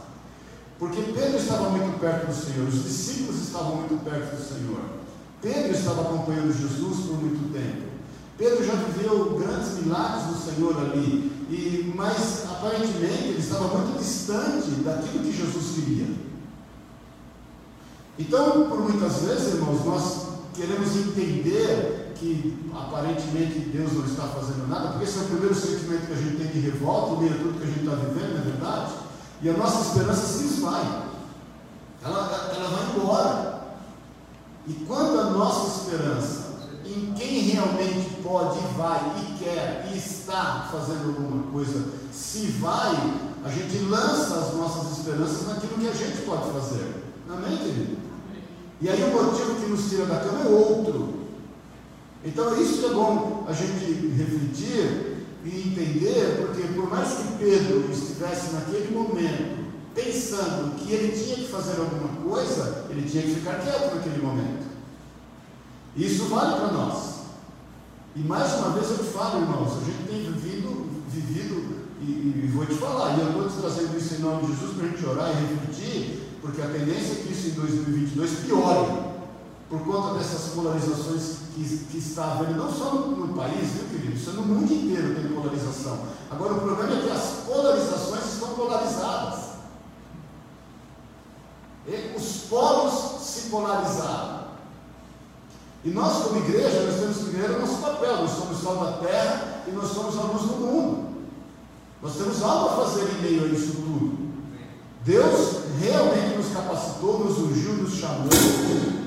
Porque 0.79 1.01
Pedro 1.03 1.37
estava 1.37 1.69
muito 1.69 1.99
perto 1.99 2.27
do 2.27 2.33
Senhor, 2.33 2.67
os 2.67 2.83
discípulos 2.83 3.41
estavam 3.43 3.75
muito 3.75 4.03
perto 4.03 4.35
do 4.35 4.43
Senhor. 4.43 4.99
Pedro 5.41 5.71
estava 5.71 6.01
acompanhando 6.01 6.57
Jesus 6.57 7.07
por 7.07 7.21
muito 7.21 7.53
tempo. 7.53 7.89
Pedro 8.37 8.65
já 8.65 8.73
viveu 8.73 9.37
grandes 9.37 9.83
milagres 9.83 10.27
do 10.27 10.35
Senhor 10.35 10.77
ali, 10.77 11.31
e, 11.49 11.93
mas 11.95 12.45
aparentemente 12.49 13.29
ele 13.29 13.39
estava 13.39 13.77
muito 13.77 13.99
distante 13.99 14.69
daquilo 14.83 15.23
que 15.23 15.35
Jesus 15.35 15.75
queria. 15.75 16.07
Então, 18.17 18.69
por 18.69 18.79
muitas 18.79 19.21
vezes, 19.23 19.55
irmãos, 19.55 19.85
nós 19.85 20.27
queremos 20.53 20.95
entender 20.95 22.13
que 22.15 22.57
aparentemente 22.75 23.59
Deus 23.59 23.93
não 23.93 24.05
está 24.05 24.23
fazendo 24.23 24.67
nada, 24.67 24.89
porque 24.89 25.05
esse 25.05 25.19
é 25.19 25.21
o 25.21 25.25
primeiro 25.25 25.55
sentimento 25.55 26.07
que 26.07 26.13
a 26.13 26.17
gente 26.17 26.37
tem 26.37 26.47
de 26.47 26.59
revolta, 26.59 27.15
em 27.15 27.19
meio 27.19 27.35
a 27.35 27.37
tudo 27.37 27.59
que 27.59 27.63
a 27.63 27.67
gente 27.67 27.79
está 27.79 27.95
vivendo, 27.95 28.33
não 28.33 28.41
é 28.41 28.43
verdade? 28.43 28.93
E 29.41 29.49
a 29.49 29.53
nossa 29.53 29.87
esperança 29.87 30.25
se 30.25 30.43
esvai, 30.45 31.03
ela, 32.03 32.51
ela 32.55 32.69
vai 32.69 32.95
embora. 32.95 33.58
E 34.69 34.73
quando 34.85 35.19
a 35.19 35.31
nossa 35.31 35.81
esperança 35.81 36.49
em 36.85 37.11
quem 37.13 37.39
realmente 37.39 38.21
pode, 38.21 38.59
vai 38.77 38.99
e 39.17 39.43
quer 39.43 39.89
e 39.91 39.97
está 39.97 40.69
fazendo 40.71 41.07
alguma 41.07 41.51
coisa, 41.51 41.85
se 42.11 42.45
vai, 42.59 42.95
a 43.43 43.49
gente 43.49 43.79
lança 43.85 44.35
as 44.35 44.53
nossas 44.53 44.99
esperanças 44.99 45.47
naquilo 45.47 45.73
que 45.73 45.87
a 45.87 45.93
gente 45.93 46.21
pode 46.21 46.51
fazer. 46.51 47.03
Amém, 47.27 47.57
querido? 47.57 47.97
E 48.79 48.89
aí 48.89 49.03
o 49.03 49.23
motivo 49.23 49.55
que 49.55 49.71
nos 49.71 49.89
tira 49.89 50.05
da 50.05 50.19
cama 50.19 50.41
é 50.41 50.47
outro. 50.47 51.15
Então 52.23 52.61
isso 52.61 52.85
é 52.85 52.89
bom 52.89 53.45
a 53.47 53.53
gente 53.53 54.13
refletir 54.15 55.25
e 55.43 55.71
entender, 55.71 56.45
porque 56.45 56.67
por 56.73 56.89
mais 56.89 57.09
que 57.09 57.37
Pedro 57.39 57.89
estivesse 57.91 58.53
naquele 58.53 58.93
momento 58.93 59.59
pensando 59.93 60.75
que 60.75 60.93
ele 60.93 61.11
tinha 61.11 61.35
que 61.35 61.47
fazer 61.47 61.79
alguma 61.79 62.09
coisa, 62.29 62.85
ele 62.89 63.09
tinha 63.09 63.23
que 63.23 63.35
ficar 63.35 63.55
quieto 63.59 63.95
naquele 63.95 64.21
momento. 64.21 64.58
Isso 65.95 66.25
vale 66.25 66.59
para 66.59 66.71
nós. 66.73 67.19
E 68.15 68.19
mais 68.19 68.53
uma 68.53 68.69
vez 68.71 68.89
eu 68.89 68.97
te 68.97 69.11
falo, 69.11 69.41
irmãos, 69.41 69.77
a 69.77 69.85
gente 69.85 70.07
tem 70.07 70.31
vivido, 70.31 70.89
vivido 71.09 71.87
e, 72.01 72.45
e 72.45 72.51
vou 72.53 72.65
te 72.65 72.73
falar, 72.75 73.17
e 73.17 73.21
eu 73.21 73.29
estou 73.29 73.49
te 73.49 73.57
trazendo 73.57 73.97
isso 73.97 74.15
em 74.15 74.19
nome 74.19 74.45
de 74.45 74.55
Jesus 74.55 74.75
para 74.75 74.85
a 74.85 74.89
gente 74.89 75.05
orar 75.05 75.29
e 75.29 75.45
refletir, 75.45 76.37
porque 76.41 76.61
a 76.61 76.67
tendência 76.67 77.13
é 77.13 77.23
que 77.23 77.31
isso 77.31 77.47
em 77.49 77.51
2022 77.51 78.31
piore 78.45 79.09
por 79.69 79.81
conta 79.81 80.17
dessas 80.17 80.53
polarizações 80.53 81.37
que, 81.53 81.63
que 81.91 81.97
está 81.99 82.31
havendo, 82.31 82.57
não 82.57 82.71
só 82.73 82.95
no, 82.95 83.27
no, 83.27 83.33
país, 83.35 83.69
viu 83.69 83.89
querido? 83.89 84.15
Isso 84.15 84.31
é 84.31 84.33
no 84.33 84.41
mundo 84.41 84.73
inteiro 84.73 85.13
tem 85.13 85.31
polarização. 85.31 85.99
Agora 86.31 86.53
o 86.53 86.61
problema 86.61 86.97
é 86.97 87.01
que 87.03 87.11
as 87.11 87.45
polarizações 87.45 88.33
estão 88.33 88.49
polarizadas. 88.55 89.49
E 91.87 92.15
os 92.17 92.47
polos 92.49 93.21
se 93.21 93.49
polarizaram. 93.49 94.38
E 95.83 95.89
nós, 95.89 96.23
como 96.23 96.39
igreja, 96.39 96.81
nós 96.85 96.99
temos 96.99 97.17
que 97.17 97.23
entender 97.29 97.55
o 97.55 97.61
nosso 97.61 97.77
papel. 97.77 98.17
Nós 98.17 98.31
somos 98.31 98.61
sal 98.61 98.75
da 98.77 99.07
terra 99.07 99.63
e 99.67 99.71
nós 99.71 99.89
somos 99.89 100.17
a 100.17 100.21
luz 100.23 100.41
do 100.41 100.57
mundo. 100.57 101.09
Nós 102.01 102.15
temos 102.15 102.41
algo 102.41 102.69
a 102.69 102.85
fazer 102.85 103.07
em 103.09 103.21
meio 103.21 103.43
a 103.43 103.47
isso 103.47 103.73
tudo. 103.73 104.29
Deus 105.05 105.59
realmente 105.79 106.37
nos 106.37 106.53
capacitou, 106.53 107.19
nos 107.19 107.37
ungiu, 107.37 107.73
nos 107.73 107.93
chamou, 107.93 108.27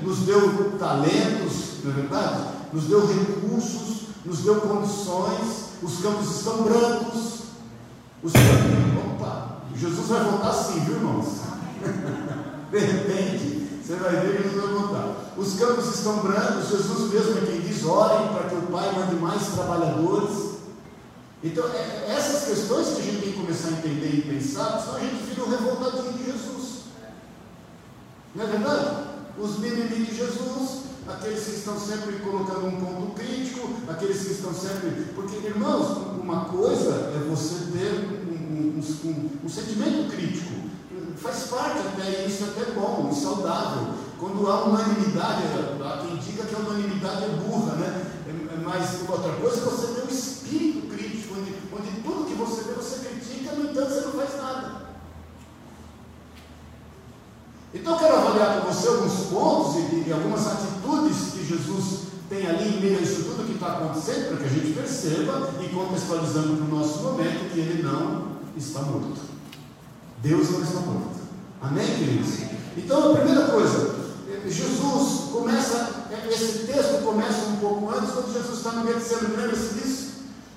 nos 0.01 0.19
deu 0.19 0.77
talentos, 0.79 1.83
não 1.83 1.91
é 1.91 1.93
verdade? 1.93 2.47
Nos 2.73 2.85
deu 2.85 3.05
recursos, 3.05 4.07
nos 4.25 4.39
deu 4.39 4.61
condições. 4.61 5.63
Os 5.81 6.01
campos 6.01 6.37
estão 6.37 6.63
brancos. 6.63 7.43
Os 8.23 8.31
campos, 8.31 9.21
opa, 9.21 9.61
Jesus 9.75 10.07
vai 10.07 10.23
voltar 10.23 10.53
sim, 10.53 10.79
viu 10.79 10.95
irmãos? 10.95 11.27
De 12.71 12.79
repente, 12.79 13.81
você 13.83 13.95
vai 13.95 14.15
ver 14.15 14.37
que 14.37 14.49
Jesus 14.49 14.63
vai 14.63 14.73
voltar. 14.73 15.02
Os 15.35 15.55
campos 15.55 15.95
estão 15.95 16.19
brancos, 16.19 16.69
Jesus 16.69 17.11
mesmo 17.11 17.37
é 17.39 17.45
quem 17.45 17.61
diz: 17.61 17.83
orem 17.85 18.27
para 18.29 18.49
que 18.49 18.55
o 18.55 18.61
Pai 18.71 18.91
mande 18.93 19.15
mais 19.15 19.47
trabalhadores. 19.47 20.53
Então, 21.43 21.67
é, 21.69 22.05
essas 22.07 22.45
questões 22.45 22.87
que 22.89 23.01
a 23.01 23.03
gente 23.03 23.21
tem 23.21 23.31
que 23.33 23.39
começar 23.39 23.69
a 23.69 23.71
entender 23.71 24.15
e 24.15 24.21
pensar, 24.21 24.79
senão 24.79 24.95
a 24.95 24.99
gente 24.99 25.23
vira 25.23 25.43
um 25.43 25.49
revoltadinho 25.49 26.13
de 26.13 26.25
Jesus. 26.25 26.83
Não 28.35 28.45
é 28.45 28.47
verdade? 28.47 28.95
Os 29.37 29.59
mimimi 29.59 30.05
de 30.05 30.15
Jesus, 30.15 30.83
aqueles 31.07 31.43
que 31.43 31.51
estão 31.51 31.77
sempre 31.77 32.19
colocando 32.19 32.67
um 32.67 32.79
ponto 32.79 33.13
crítico, 33.15 33.69
aqueles 33.89 34.21
que 34.21 34.31
estão 34.31 34.53
sempre. 34.53 35.13
Porque, 35.15 35.35
irmãos, 35.45 35.97
uma 36.21 36.45
coisa 36.45 37.11
é 37.13 37.27
você 37.29 37.71
ter 37.71 38.23
um, 38.29 38.79
um, 38.79 39.09
um, 39.09 39.29
um 39.43 39.49
sentimento 39.49 40.11
crítico 40.15 40.63
faz 41.23 41.43
parte 41.43 41.79
até 41.79 42.25
isso, 42.25 42.43
é 42.43 42.47
até 42.47 42.71
bom 42.71 43.09
e 43.11 43.15
saudável. 43.15 43.93
Quando 44.23 44.49
há 44.49 44.63
unanimidade, 44.63 45.43
há 45.83 45.97
quem 45.97 46.15
diga 46.15 46.45
que 46.45 46.55
a 46.55 46.59
unanimidade 46.59 47.25
é 47.25 47.27
burra, 47.27 47.75
né? 47.75 48.05
É, 48.25 48.29
é 48.53 48.57
mas 48.63 49.01
outra 49.09 49.33
coisa 49.33 49.57
é 49.57 49.63
você 49.65 49.87
ter 49.87 50.05
um 50.05 50.15
espírito 50.15 50.87
crítico, 50.87 51.35
onde, 51.37 51.53
onde 51.73 52.01
tudo 52.01 52.29
que 52.29 52.35
você 52.35 52.63
vê 52.63 52.71
você 52.71 53.05
critica, 53.05 53.53
no 53.53 53.69
entanto 53.69 53.89
você 53.89 53.99
não 53.99 54.11
faz 54.13 54.37
nada. 54.41 54.83
Então 57.73 57.93
eu 57.93 57.99
quero 57.99 58.15
avaliar 58.15 58.61
com 58.61 58.71
você 58.71 58.87
alguns 58.87 59.13
pontos 59.25 59.75
e, 59.75 60.07
e 60.07 60.13
algumas 60.13 60.47
atitudes 60.47 61.33
que 61.33 61.45
Jesus 61.45 62.03
tem 62.29 62.47
ali 62.47 62.77
em 62.77 62.79
meio 62.79 62.99
a 62.99 63.01
isso 63.01 63.25
tudo 63.25 63.45
que 63.45 63.55
está 63.55 63.73
acontecendo, 63.73 64.29
para 64.29 64.37
que 64.37 64.45
a 64.45 64.47
gente 64.47 64.73
perceba 64.73 65.49
e 65.61 65.67
contextualizando 65.67 66.55
para 66.55 66.65
o 66.65 66.79
nosso 66.79 66.99
momento 66.99 67.51
que 67.51 67.59
ele 67.59 67.83
não 67.83 68.37
está 68.55 68.83
morto. 68.83 69.19
Deus 70.21 70.49
não 70.49 70.61
está 70.61 70.79
morto. 70.79 71.19
Amém, 71.61 71.87
queridos? 71.87 72.39
Então, 72.77 73.11
a 73.11 73.15
primeira 73.17 73.47
coisa, 73.49 74.02
Jesus 74.49 75.31
começa, 75.31 76.07
esse 76.29 76.67
texto 76.67 77.03
começa 77.03 77.45
um 77.45 77.57
pouco 77.57 77.89
antes, 77.89 78.11
quando 78.11 78.33
Jesus 78.33 78.57
está 78.57 78.71
no 78.71 78.87
Getsemane, 78.87 79.35
lembra-se 79.35 79.73
disso? 79.75 80.03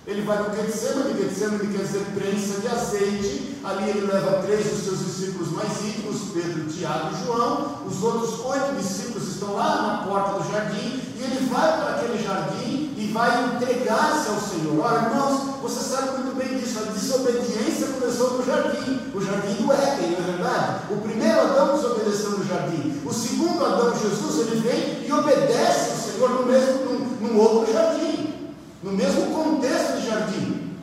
Ele 0.07 0.23
vai 0.23 0.43
para 0.43 0.53
o 0.53 0.57
Getsemane, 0.57 1.23
Getsemane 1.23 1.67
quer 1.73 1.85
dizer 1.85 2.07
prensa 2.15 2.61
de 2.61 2.69
azeite, 2.69 3.59
ali 3.65 3.91
ele 3.91 4.07
leva 4.07 4.43
três 4.43 4.67
dos 4.67 4.85
seus 4.85 4.99
discípulos 5.01 5.51
mais 5.53 5.85
íntimos, 5.85 6.33
Pedro, 6.33 6.67
Tiago 6.67 7.11
e 7.15 7.25
João, 7.25 7.83
os 7.87 8.03
outros 8.03 8.41
oito 8.45 8.77
discípulos 8.77 9.29
estão 9.29 9.55
lá 9.55 9.83
na 9.83 10.11
porta 10.11 10.43
do 10.43 10.53
jardim, 10.53 11.01
e 11.17 11.23
ele 11.23 11.49
vai 11.49 11.81
para 11.81 11.97
aquele 11.97 12.23
jardim 12.23 12.86
e 13.07 13.13
vai 13.13 13.55
entregar-se 13.55 14.29
ao 14.29 14.41
Senhor. 14.41 14.81
Olha, 14.81 15.07
irmãos, 15.07 15.61
você 15.63 15.81
sabe 15.81 16.19
muito 16.19 16.37
bem 16.37 16.59
disso, 16.59 16.79
a 16.81 16.93
desobediência 16.93 17.87
começou 17.89 18.39
no 18.39 18.45
jardim, 18.45 19.01
o 19.15 19.21
jardim 19.21 19.55
do 19.63 19.73
Éden, 19.73 20.11
não 20.11 20.19
é 20.19 20.33
verdade? 20.33 20.81
O 20.91 20.97
primeiro 20.97 21.41
Adão 21.41 21.77
desobedeceu 21.77 22.31
no 22.31 22.45
jardim, 22.45 23.01
o 23.05 23.13
segundo 23.13 23.65
Adão, 23.65 23.95
Jesus, 23.97 24.49
ele 24.49 24.61
vem 24.61 25.07
e 25.07 25.13
obedece 25.13 25.91
ao 25.91 25.97
Senhor 25.97 26.31
no 26.31 26.47
mesmo, 26.47 26.85
num, 27.21 27.39
outro 27.39 27.73
jardim 27.73 28.35
no 28.83 28.93
mesmo 28.93 29.35
contexto 29.35 30.01
de 30.01 30.07
jardim. 30.07 30.77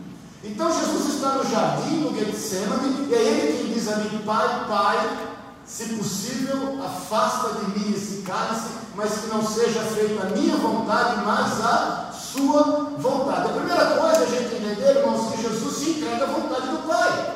Então 0.43 0.67
Jesus 0.67 1.15
está 1.15 1.35
no 1.35 1.49
jardim 1.49 2.01
do 2.01 2.13
Getsemane, 2.17 3.07
e 3.09 3.13
é 3.13 3.21
ele 3.21 3.57
quem 3.57 3.73
diz 3.73 3.87
ali, 3.87 4.21
Pai, 4.25 4.65
Pai, 4.67 5.17
se 5.65 5.85
possível, 5.85 6.83
afasta 6.83 7.59
de 7.59 7.79
mim 7.79 7.93
esse 7.95 8.21
cálice, 8.23 8.67
mas 8.95 9.19
que 9.19 9.27
não 9.27 9.45
seja 9.45 9.79
feita 9.81 10.23
a 10.23 10.29
minha 10.29 10.57
vontade, 10.57 11.23
mas 11.25 11.61
a 11.61 12.12
sua 12.33 12.63
vontade. 12.97 13.49
A 13.49 13.53
primeira 13.53 13.85
coisa 13.85 14.17
é 14.17 14.23
a 14.23 14.25
gente 14.25 14.55
entender, 14.55 14.97
irmãos, 14.97 15.31
que 15.31 15.41
Jesus 15.43 15.77
se 15.77 15.89
entrega 15.91 16.23
à 16.23 16.27
vontade 16.27 16.67
do 16.67 16.87
Pai. 16.87 17.35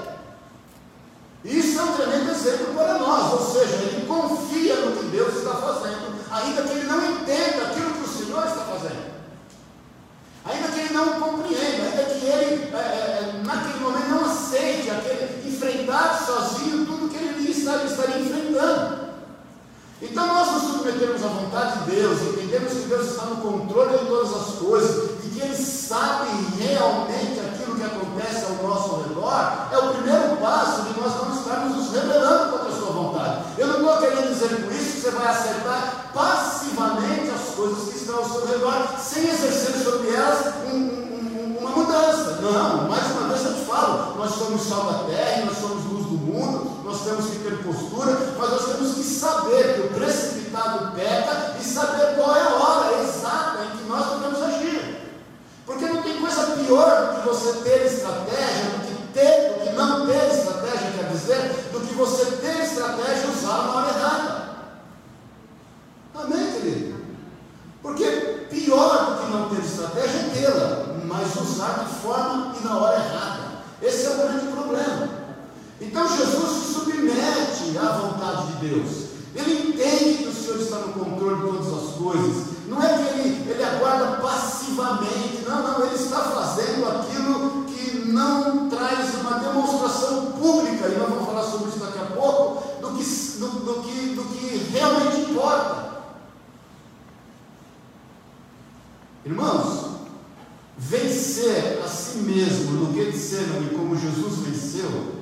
Isso 1.45 1.79
é 1.79 1.83
um 1.83 1.93
tremendo 1.93 2.31
exemplo 2.31 2.73
para 2.73 2.97
nós, 2.97 3.33
ou 3.33 3.53
seja, 3.53 3.75
ele 3.75 4.07
confia 4.07 4.75
no 4.77 4.97
que 4.97 5.05
Deus 5.05 5.35
está 5.35 5.53
fazendo, 5.53 6.17
ainda 6.31 6.63
que 6.63 6.69
ele 6.71 6.87
não 6.87 7.11
entenda 7.11 7.67
aquilo 7.67 7.91
que 7.91 8.09
o 8.09 8.25
Senhor 8.25 8.45
está 8.45 8.61
fazendo. 8.61 9.17
Ainda 10.43 10.67
que 10.69 10.79
ele 10.79 10.93
não 10.93 11.19
compreenda, 11.19 11.83
ainda 11.83 12.03
que 12.03 12.25
ele, 12.25 12.73
é, 12.73 12.77
é, 12.77 12.79
é, 12.79 13.41
naquele 13.45 13.79
momento, 13.79 14.09
não 14.09 14.25
aceite 14.25 14.89
aquele, 14.89 15.47
enfrentar 15.47 16.25
sozinho 16.25 16.85
tudo 16.85 17.09
que 17.09 17.17
ele 17.17 17.51
estaria, 17.51 17.85
estaria 17.85 18.19
enfrentando. 18.19 19.07
Então 20.01 20.27
nós 20.27 20.51
nos 20.51 20.63
submetemos 20.63 21.23
à 21.23 21.27
vontade 21.27 21.79
de 21.79 21.91
Deus, 21.91 22.21
entendemos 22.21 22.71
que 22.71 22.87
Deus 22.87 23.07
está 23.07 23.25
no 23.25 23.37
controle 23.37 23.97
de 23.97 24.05
todas 24.05 24.33
as 24.33 24.46
coisas, 24.57 25.11
e 25.23 25.29
que 25.29 25.41
Ele 25.41 25.55
sabe 25.55 26.27
realmente 26.59 27.39
aquilo 27.39 27.75
que 27.75 27.83
acontece 27.83 28.45
ao 28.45 28.67
nosso 28.67 29.03
redor, 29.03 29.67
é 29.71 29.77
o 29.77 29.93
primeiro 29.93 30.37
passo 30.37 30.81
de 30.81 30.99
nós 30.99 31.13
não 31.15 31.35
estarmos 31.37 31.77
nos 31.77 31.91
rebelando 31.93 32.51
contra 32.51 32.69
a 32.69 32.75
sua 32.75 32.91
vontade. 32.91 33.43
Eu 33.57 33.67
não 33.67 33.77
estou 33.77 33.97
querendo 33.97 34.33
dizer 34.33 34.49
com 34.49 34.71
isso 34.71 34.91
que 34.91 35.01
você 35.01 35.11
vai 35.11 35.27
aceitar 35.27 36.11
passivamente 36.13 37.29
as 37.29 37.55
coisas 37.55 37.89
que 37.89 37.97
estão 37.97 38.17
ao 38.17 38.29
seu 38.29 38.47
redor, 38.47 38.87
sem 38.99 39.29
exercer 39.29 39.83
sobre 39.83 40.09
elas 40.13 40.53
um, 40.71 40.77
um, 40.77 41.57
uma 41.59 41.69
mudança. 41.69 42.39
Não, 42.41 42.89
mais 42.89 43.05
uma 43.11 43.29
vez 43.29 43.45
eu 43.45 43.53
te 43.53 43.65
falo, 43.65 44.17
nós 44.17 44.31
somos 44.31 44.61
sal 44.61 44.83
da 44.91 45.13
terra, 45.13 45.45
nós 45.45 45.57
somos 45.57 45.85
luz 45.85 46.05
do 46.05 46.17
mundo, 46.17 46.83
nós 46.83 47.01
temos 47.01 47.25
que 47.27 47.39
ter 47.39 47.63
postura, 47.63 48.35
mas 48.37 48.49
nós 48.49 48.65
temos 48.65 48.93
que 48.93 49.03
saber 49.03 49.75
que 49.75 49.81
o 49.81 49.99
precipitado 49.99 50.91
peca 50.95 51.55
e 51.59 51.63
saber 51.63 52.15
qual 52.15 52.35
é 52.35 52.41
a 52.41 52.55
hora 52.55 53.03
exata 53.03 53.59
em 53.65 53.77
que 53.77 53.83
nós 53.87 54.05
devemos 54.09 54.41
agir. 54.41 54.97
pior 56.67 57.13
do 57.13 57.21
que 57.21 57.27
você 57.27 57.53
ter 57.61 57.85
estratégia, 57.85 58.71
do 58.71 58.87
que 58.87 59.13
ter, 59.13 59.53
do 59.53 59.63
que 59.63 59.75
não 59.75 60.05
ter 60.05 60.27
estratégia, 60.27 60.91
quer 60.91 61.11
dizer, 61.11 61.69
do 61.71 61.79
que 61.79 61.93
você 61.95 62.25
ter 62.25 62.63
estratégia 62.63 63.25
e 63.25 63.29
usar 63.29 63.63
na 63.63 63.73
hora 63.73 63.97
errada. 63.97 64.47
Amém, 66.13 66.51
querido? 66.51 66.97
Porque 67.81 68.05
pior 68.49 69.05
do 69.05 69.25
que 69.25 69.31
não 69.31 69.49
ter 69.49 69.65
estratégia 69.65 70.19
é 70.19 70.29
tê-la, 70.33 70.85
mas 71.05 71.35
usar 71.35 71.85
de 71.85 71.95
forma 72.01 72.53
e 72.59 72.65
na 72.65 72.77
hora 72.77 72.97
errada. 72.97 73.47
Esse 73.81 74.07
é 74.07 74.09
o 74.09 74.17
grande 74.17 74.47
problema. 74.47 75.09
Então 75.79 76.17
Jesus 76.17 76.49
se 76.49 76.73
submete 76.73 77.77
à 77.77 77.91
vontade 77.97 78.47
de 78.47 78.67
Deus. 78.67 79.07
Ele 79.35 79.69
entende 79.69 80.23
que 80.23 80.29
o 80.29 80.33
Senhor 80.33 80.59
está 80.59 80.77
no 80.79 80.93
controle 80.93 81.35
de 81.35 81.41
todas 81.43 81.67
as 81.67 81.95
coisas. 81.95 82.57
Não 82.67 82.81
é 82.81 82.97
que 82.97 83.19
ele, 83.19 83.49
ele 83.51 83.63
aguarda 83.63 84.17
passivamente. 84.17 85.43
Não, 85.47 85.61
não, 85.61 85.85
ele 85.85 85.95
está 85.95 86.19
fazendo 86.21 86.87
aquilo 86.87 87.63
que 87.65 88.07
não 88.07 88.67
traz 88.67 89.15
uma 89.15 89.39
demonstração 89.39 90.31
pública, 90.33 90.87
e 90.87 90.97
nós 90.97 91.09
vamos 91.09 91.25
falar 91.25 91.43
sobre 91.43 91.69
isso 91.69 91.79
daqui 91.79 91.99
a 91.99 92.15
pouco, 92.15 92.81
do 92.81 92.97
que, 92.97 93.03
do, 93.39 93.47
do 93.47 93.83
que, 93.83 94.15
do 94.15 94.23
que 94.25 94.69
realmente 94.71 95.31
importa. 95.31 95.87
Irmãos, 99.23 99.87
vencer 100.77 101.81
a 101.85 101.87
si 101.87 102.17
mesmo 102.19 102.71
no 102.71 102.93
Getsemane 102.93 103.69
como 103.75 103.97
Jesus 103.97 104.39
venceu, 104.39 105.17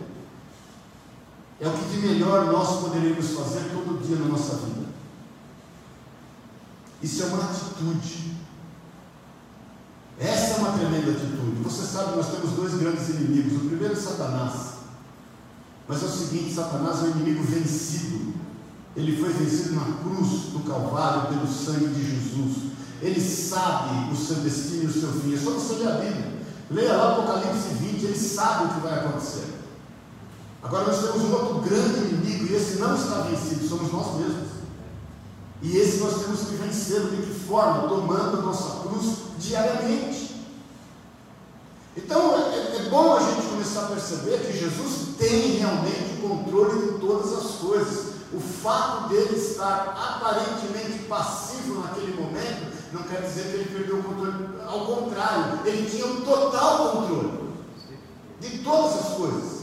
é 1.59 1.67
o 1.67 1.71
que 1.71 1.85
de 1.85 2.07
melhor 2.07 2.45
nós 2.45 2.81
poderíamos 2.81 3.29
fazer 3.31 3.69
todo 3.71 4.03
dia 4.05 4.17
na 4.17 4.25
nossa 4.25 4.57
vida. 4.57 4.85
Isso 7.01 7.23
é 7.23 7.25
uma 7.27 7.43
atitude. 7.43 8.35
Essa 10.19 10.53
é 10.53 10.57
uma 10.57 10.71
tremenda 10.73 11.11
atitude. 11.11 11.63
Você 11.63 11.85
sabe, 11.85 12.11
que 12.11 12.17
nós 12.17 12.31
temos 12.31 12.51
dois 12.51 12.73
grandes 12.75 13.09
inimigos. 13.09 13.61
O 13.61 13.67
primeiro 13.67 13.93
é 13.93 13.95
Satanás. 13.95 14.75
Mas 15.87 16.01
é 16.01 16.05
o 16.05 16.09
seguinte: 16.09 16.53
Satanás 16.53 16.99
é 16.99 17.03
um 17.03 17.11
inimigo 17.11 17.34
vencido. 17.45 18.33
Ele 18.95 19.17
foi 19.17 19.31
vencido 19.33 19.75
na 19.75 19.85
cruz 20.01 20.51
do 20.51 20.59
Calvário 20.67 21.27
pelo 21.29 21.47
sangue 21.47 21.87
de 21.87 22.03
Jesus. 22.03 22.71
Ele 23.01 23.21
sabe 23.21 24.11
o 24.11 24.15
seu 24.15 24.37
destino 24.37 24.83
e 24.83 24.87
o 24.87 24.93
seu 24.93 25.11
fim. 25.13 25.33
É 25.33 25.37
só 25.37 25.51
você 25.51 25.75
ler 25.75 25.91
a 25.91 25.95
Bíblia. 25.95 26.35
Leia 26.71 26.97
lá 26.97 27.11
Apocalipse 27.11 27.75
20, 27.75 28.03
ele 28.03 28.17
sabe 28.17 28.65
o 28.65 28.73
que 28.73 28.79
vai 28.79 28.99
acontecer. 28.99 29.53
Agora 30.63 30.85
nós 30.85 30.99
temos 30.99 31.21
um 31.21 31.31
outro 31.31 31.59
grande 31.59 31.99
inimigo, 31.99 32.45
e 32.45 32.55
esse 32.55 32.77
não 32.77 32.95
está 32.95 33.21
vencido, 33.21 33.67
somos 33.67 33.91
nós 33.91 34.17
mesmos. 34.17 34.49
E 35.61 35.77
esse 35.77 35.97
nós 35.97 36.21
temos 36.21 36.39
que 36.41 36.55
vencer, 36.55 37.01
de 37.01 37.17
que 37.17 37.39
forma? 37.47 37.87
Tomando 37.87 38.39
a 38.39 38.41
nossa 38.41 38.87
cruz 38.87 39.17
diariamente. 39.37 40.35
Então 41.95 42.35
é, 42.35 42.77
é, 42.77 42.89
bom 42.89 43.15
a 43.15 43.19
gente 43.19 43.47
começar 43.47 43.83
a 43.83 43.87
perceber 43.87 44.39
que 44.39 44.57
Jesus 44.57 45.15
tem 45.17 45.57
realmente 45.57 46.19
o 46.19 46.27
controle 46.27 46.81
de 46.81 46.94
todas 47.05 47.33
as 47.33 47.51
coisas. 47.55 48.15
O 48.33 48.39
fato 48.39 49.09
dele 49.09 49.37
estar 49.37 49.95
aparentemente 49.95 51.05
passivo 51.07 51.81
naquele 51.81 52.19
momento 52.19 52.73
não 52.91 53.03
quer 53.03 53.21
dizer 53.21 53.43
que 53.43 53.55
ele 53.55 53.77
perdeu 53.77 53.99
o 53.99 54.03
controle. 54.03 54.49
Ao 54.65 54.85
contrário, 54.85 55.59
ele 55.65 55.89
tinha 55.89 56.05
um 56.07 56.21
total 56.21 56.89
controle 56.89 57.45
de 58.41 58.57
todas 58.59 58.93
as 58.93 59.13
coisas. 59.15 59.55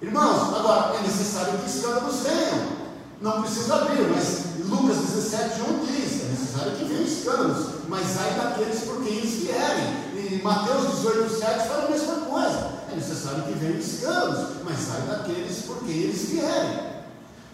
Irmãos, 0.00 0.54
agora 0.54 0.96
é 0.96 1.02
necessário 1.02 1.58
que 1.58 1.70
escândalos 1.70 2.20
venham. 2.20 2.76
Não 3.20 3.42
precisa 3.42 3.76
abrir, 3.76 4.08
mas 4.14 4.66
Lucas 4.68 4.96
17, 4.96 5.62
1 5.62 5.86
diz: 5.86 6.22
é 6.22 6.28
necessário 6.28 6.76
que 6.76 6.84
venham 6.84 7.02
escândalos, 7.02 7.66
mas 7.88 8.18
ai 8.18 8.34
daqueles 8.34 8.80
por 8.84 9.02
quem 9.02 9.14
eles 9.14 9.34
vierem. 9.42 10.06
E 10.14 10.42
Mateus 10.42 10.96
18, 10.96 11.38
7 11.38 11.68
fala 11.68 11.86
a 11.86 11.90
mesma 11.90 12.14
coisa. 12.16 12.75
É 12.90 12.94
necessário 12.94 13.44
que 13.44 13.52
venham 13.52 13.78
escândalos, 13.78 14.62
mas 14.64 14.90
ai 14.90 15.06
daqueles 15.08 15.62
por 15.62 15.78
quem 15.78 15.94
eles 15.94 16.28
vierem. 16.30 16.96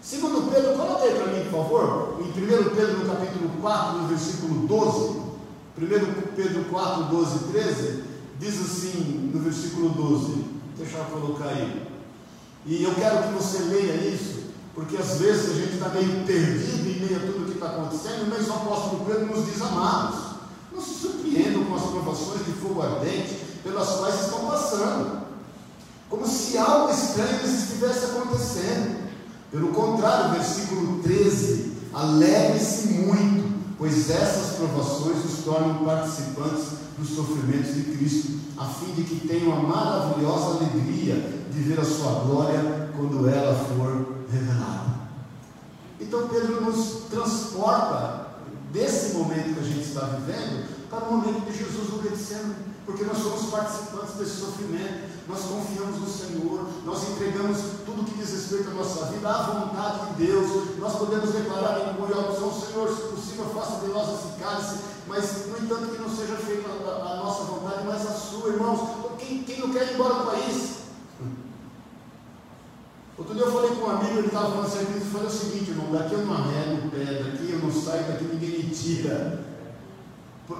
Segundo 0.01 0.51
Pedro, 0.51 0.77
coloca 0.77 1.03
aí 1.03 1.15
para 1.15 1.27
mim, 1.27 1.43
por 1.45 1.63
favor, 1.63 2.19
em 2.19 2.29
1 2.29 2.75
Pedro 2.75 2.99
no 2.99 3.13
capítulo 3.13 3.49
4, 3.61 3.97
no 3.99 4.07
versículo 4.09 4.67
12. 4.67 5.23
1 5.75 6.35
Pedro 6.35 6.65
4, 6.65 7.03
12 7.05 7.35
e 7.35 7.51
13, 7.51 8.03
diz 8.39 8.61
assim 8.61 9.31
no 9.33 9.39
versículo 9.39 9.89
12. 9.89 10.45
Deixa 10.77 10.97
eu 10.97 11.05
colocar 11.05 11.47
aí. 11.47 11.87
E 12.65 12.83
eu 12.83 12.93
quero 12.93 13.23
que 13.23 13.33
você 13.33 13.63
leia 13.63 13.95
isso, 14.07 14.43
porque 14.75 14.97
às 14.97 15.17
vezes 15.19 15.51
a 15.51 15.53
gente 15.55 15.73
está 15.73 15.89
meio 15.89 16.25
perdido 16.25 16.89
em 16.89 16.99
meio 16.99 17.17
a 17.17 17.25
tudo 17.25 17.45
que 17.45 17.53
está 17.53 17.67
acontecendo, 17.67 18.29
mas 18.29 18.47
o 18.47 18.53
apóstolo 18.53 19.05
Pedro 19.05 19.25
nos 19.25 19.45
diz 19.45 19.61
amados. 19.61 20.19
Não 20.71 20.81
se 20.81 20.93
surpreendam 20.95 21.65
com 21.65 21.75
as 21.75 21.83
provações 21.83 22.45
de 22.45 22.51
fogo 22.53 22.81
ardente 22.81 23.35
pelas 23.63 23.89
quais 23.89 24.21
estão 24.21 24.45
passando. 24.45 25.22
Como 26.13 26.27
se 26.27 26.55
algo 26.59 26.93
estranho 26.93 27.43
estivesse 27.43 28.05
acontecendo. 28.05 29.09
Pelo 29.49 29.69
contrário, 29.69 30.33
versículo 30.33 31.01
13: 31.01 31.71
alegre-se 31.91 32.89
muito, 32.89 33.75
pois 33.79 34.11
essas 34.11 34.57
provações 34.57 35.25
os 35.25 35.43
tornam 35.43 35.83
participantes 35.83 36.65
dos 36.99 37.09
sofrimentos 37.15 37.73
de 37.73 37.97
Cristo, 37.97 38.39
a 38.59 38.65
fim 38.65 38.91
de 38.91 39.05
que 39.05 39.27
tenham 39.27 39.53
a 39.53 39.63
maravilhosa 39.63 40.57
alegria 40.57 41.15
de 41.51 41.59
ver 41.63 41.79
a 41.79 41.83
sua 41.83 42.11
glória 42.25 42.91
quando 42.95 43.27
ela 43.27 43.55
for 43.55 44.19
revelada. 44.31 44.93
Então 45.99 46.27
Pedro 46.27 46.61
nos 46.61 47.05
transporta 47.09 48.27
desse 48.71 49.15
momento 49.15 49.55
que 49.55 49.59
a 49.61 49.63
gente 49.63 49.87
está 49.87 50.01
vivendo 50.01 50.63
para 50.91 51.09
o 51.09 51.15
momento 51.15 51.51
de 51.51 51.57
Jesus 51.57 51.89
Getsemane, 52.03 52.53
porque 52.85 53.03
nós 53.03 53.17
somos 53.17 53.49
participantes 53.49 54.13
desse 54.13 54.41
sofrimento 54.41 55.12
nós 55.27 55.41
confiamos 55.41 55.99
no 55.99 56.07
Senhor, 56.07 56.67
nós 56.85 57.09
entregamos 57.09 57.57
tudo 57.85 58.03
que 58.03 58.17
diz 58.17 58.31
respeito 58.31 58.71
à 58.71 58.73
nossa 58.73 59.05
vida 59.05 59.29
à 59.29 59.43
vontade 59.43 60.07
de 60.07 60.25
Deus, 60.25 60.77
nós 60.79 60.95
podemos 60.97 61.31
declarar 61.31 61.79
em 61.79 61.93
opção, 62.33 62.51
Senhor, 62.51 62.89
se 62.89 63.03
possível, 63.03 63.45
faça 63.53 63.85
de 63.85 63.87
nós 63.87 64.09
esse 64.09 64.39
cálice, 64.39 64.79
mas 65.07 65.47
no 65.47 65.57
entanto 65.65 65.91
que 65.91 66.01
não 66.01 66.09
seja 66.09 66.35
feita 66.35 66.69
a, 66.69 67.13
a, 67.13 67.15
nossa 67.17 67.43
vontade, 67.43 67.85
mas 67.85 68.05
a 68.05 68.11
sua, 68.11 68.49
irmãos. 68.49 68.79
Quem, 69.17 69.43
quem 69.43 69.59
não 69.59 69.71
quer 69.71 69.91
ir 69.91 69.93
embora 69.95 70.15
do 70.15 70.25
país? 70.25 70.73
Outro 73.17 73.35
dia 73.35 73.43
eu 73.43 73.51
falei 73.51 73.69
com 73.75 73.85
um 73.85 73.91
amigo, 73.91 74.17
ele 74.17 74.27
estava 74.27 74.51
falando 74.51 74.65
assim, 74.65 74.79
ele 74.79 75.05
falou 75.11 75.27
o 75.27 75.29
seguinte, 75.29 75.69
irmão, 75.69 75.91
daqui 75.91 76.13
eu 76.13 76.25
não 76.25 76.33
arrego 76.33 76.87
o 76.87 76.91
pé, 76.91 77.05
daqui 77.05 77.51
eu 77.51 77.59
não 77.59 77.71
saio, 77.71 78.07
daqui 78.07 78.23
ninguém 78.25 78.63
me 78.63 78.69
tira. 78.75 79.45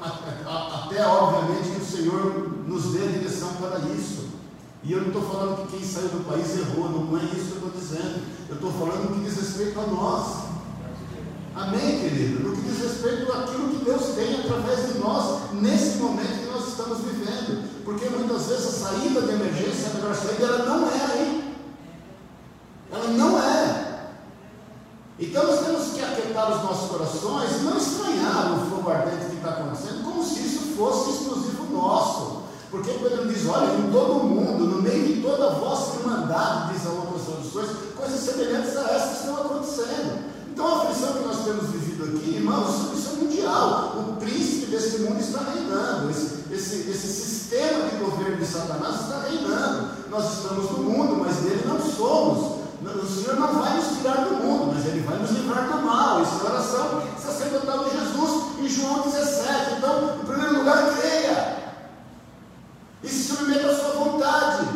Até 0.02 1.06
obviamente 1.06 1.71
que 1.71 1.82
o 1.82 1.86
Senhor 1.86 2.49
nos 2.67 2.93
dê 2.93 3.04
a 3.04 3.12
direção 3.12 3.54
para 3.56 3.80
isso. 3.80 4.23
E 4.84 4.91
eu 4.91 5.00
não 5.00 5.08
estou 5.08 5.22
falando 5.22 5.65
que 5.65 5.78
quem 5.78 5.88
saiu 5.88 6.10
do 6.10 6.28
país 6.28 6.58
errou, 6.58 6.89
não 6.89 7.17
é 7.17 7.24
isso 7.24 7.56
que 7.56 7.62
eu 7.62 7.67
estou 7.67 7.72
dizendo. 7.72 8.22
Eu 8.50 8.56
estou 8.56 8.72
falando 8.74 9.13
que 9.13 9.24
diz 9.24 9.38
respeito 9.38 9.80
a 9.80 9.88
nós. 9.88 10.43
Amém, 11.56 12.02
querido? 12.02 12.43
No 12.43 12.56
que 12.56 12.62
diz 12.63 12.80
respeito 12.80 13.32
àquilo 13.32 13.69
que 13.69 13.86
Deus 13.86 14.04
tem 14.15 14.41
através 14.41 14.91
de 14.91 15.00
nós, 15.00 15.54
nesse 15.54 16.00
momento 16.00 16.39
que 16.41 16.52
nós 16.52 16.67
estamos 16.67 16.98
vivendo. 17.00 17.84
Porque 17.86 18.10
muitas 18.10 18.48
vezes 18.48 18.67
a 18.67 18.89
saída 18.89 19.22
de 19.22 19.32
emergência, 19.32 19.91
a 19.91 19.93
melhor 19.93 20.15
saída, 20.15 20.43
ela 20.43 20.65
não 20.65 20.88
é 20.88 21.02
aí. 21.13 21.56
Ela 22.91 23.08
não 23.08 23.39
é. 23.39 24.10
Então 25.17 25.48
nós 25.48 25.65
temos 25.65 25.93
que 25.93 26.02
aquietar 26.02 26.58
os 26.58 26.63
nossos 26.63 26.89
corações 26.89 27.62
e 27.62 27.63
não 27.63 27.78
estranhar 27.78 28.52
o 28.52 28.69
fogo 28.69 28.89
ardente 28.89 29.28
que 29.30 29.36
está 29.38 29.50
acontecendo, 29.52 30.04
como 30.04 30.22
se 30.26 30.41
isso 30.41 30.76
fosse 30.76 31.12
exclusivo 31.12 31.72
nosso. 31.72 32.43
Porque 32.74 32.92
Pedro 32.92 33.28
diz: 33.28 33.48
olha, 33.48 33.72
em 33.78 33.92
todo 33.92 34.24
mundo, 34.24 34.66
no 34.66 34.82
meio 34.82 35.06
de 35.06 35.22
toda 35.22 35.46
a 35.46 35.54
vossa 35.54 36.00
irmandade, 36.00 36.74
diz 36.74 36.88
a 36.88 36.90
outras 36.90 37.22
traduções, 37.22 37.70
coisas 37.96 38.20
semelhantes 38.20 38.76
a 38.76 38.82
essas 38.90 39.20
estão 39.20 39.36
acontecendo. 39.36 40.34
Então 40.52 40.68
a 40.68 40.82
aflição 40.82 41.14
que 41.14 41.28
nós 41.28 41.46
temos 41.46 41.70
vivido 41.70 42.06
aqui, 42.06 42.36
irmãos, 42.36 42.98
isso 42.98 43.10
é 43.12 43.24
mundial. 43.24 43.96
O 44.10 44.16
príncipe 44.20 44.72
desse 44.72 45.02
mundo 45.04 45.20
está 45.20 45.42
reinando. 45.54 46.10
Esse, 46.10 46.46
esse, 46.52 46.90
esse 46.90 47.08
sistema 47.08 47.90
de 47.90 47.98
governo 47.98 48.38
de 48.38 48.46
Satanás 48.48 49.02
está 49.02 49.20
reinando. 49.30 49.90
Nós 50.10 50.38
estamos 50.38 50.72
no 50.72 50.80
mundo, 50.80 51.24
mas 51.24 51.38
dele 51.38 51.64
não 51.68 51.80
somos. 51.80 52.64
O 52.84 53.06
Senhor 53.06 53.40
não 53.40 53.54
vai 53.62 53.78
nos 53.78 53.98
tirar 53.98 54.26
do 54.26 54.36
mundo, 54.44 54.74
mas 54.74 54.86
Ele 54.88 55.02
vai 55.02 55.20
nos 55.20 55.30
livrar 55.30 55.68
do 55.68 55.86
mal. 55.86 56.24
Isso 56.24 56.42
é 56.44 56.50
oração 56.50 57.04
sacerdotal 57.22 57.86
de 57.86 57.92
Jesus 57.92 58.44
em 58.60 58.68
João 58.68 59.02
17. 59.04 59.76
Então, 59.78 60.18
em 60.22 60.26
primeiro 60.26 60.58
lugar, 60.58 60.98
creia 60.98 61.43
e 63.04 63.10
se 63.10 63.36
submeta 63.36 63.70
à 63.70 63.76
sua 63.76 63.92
vontade. 63.92 64.68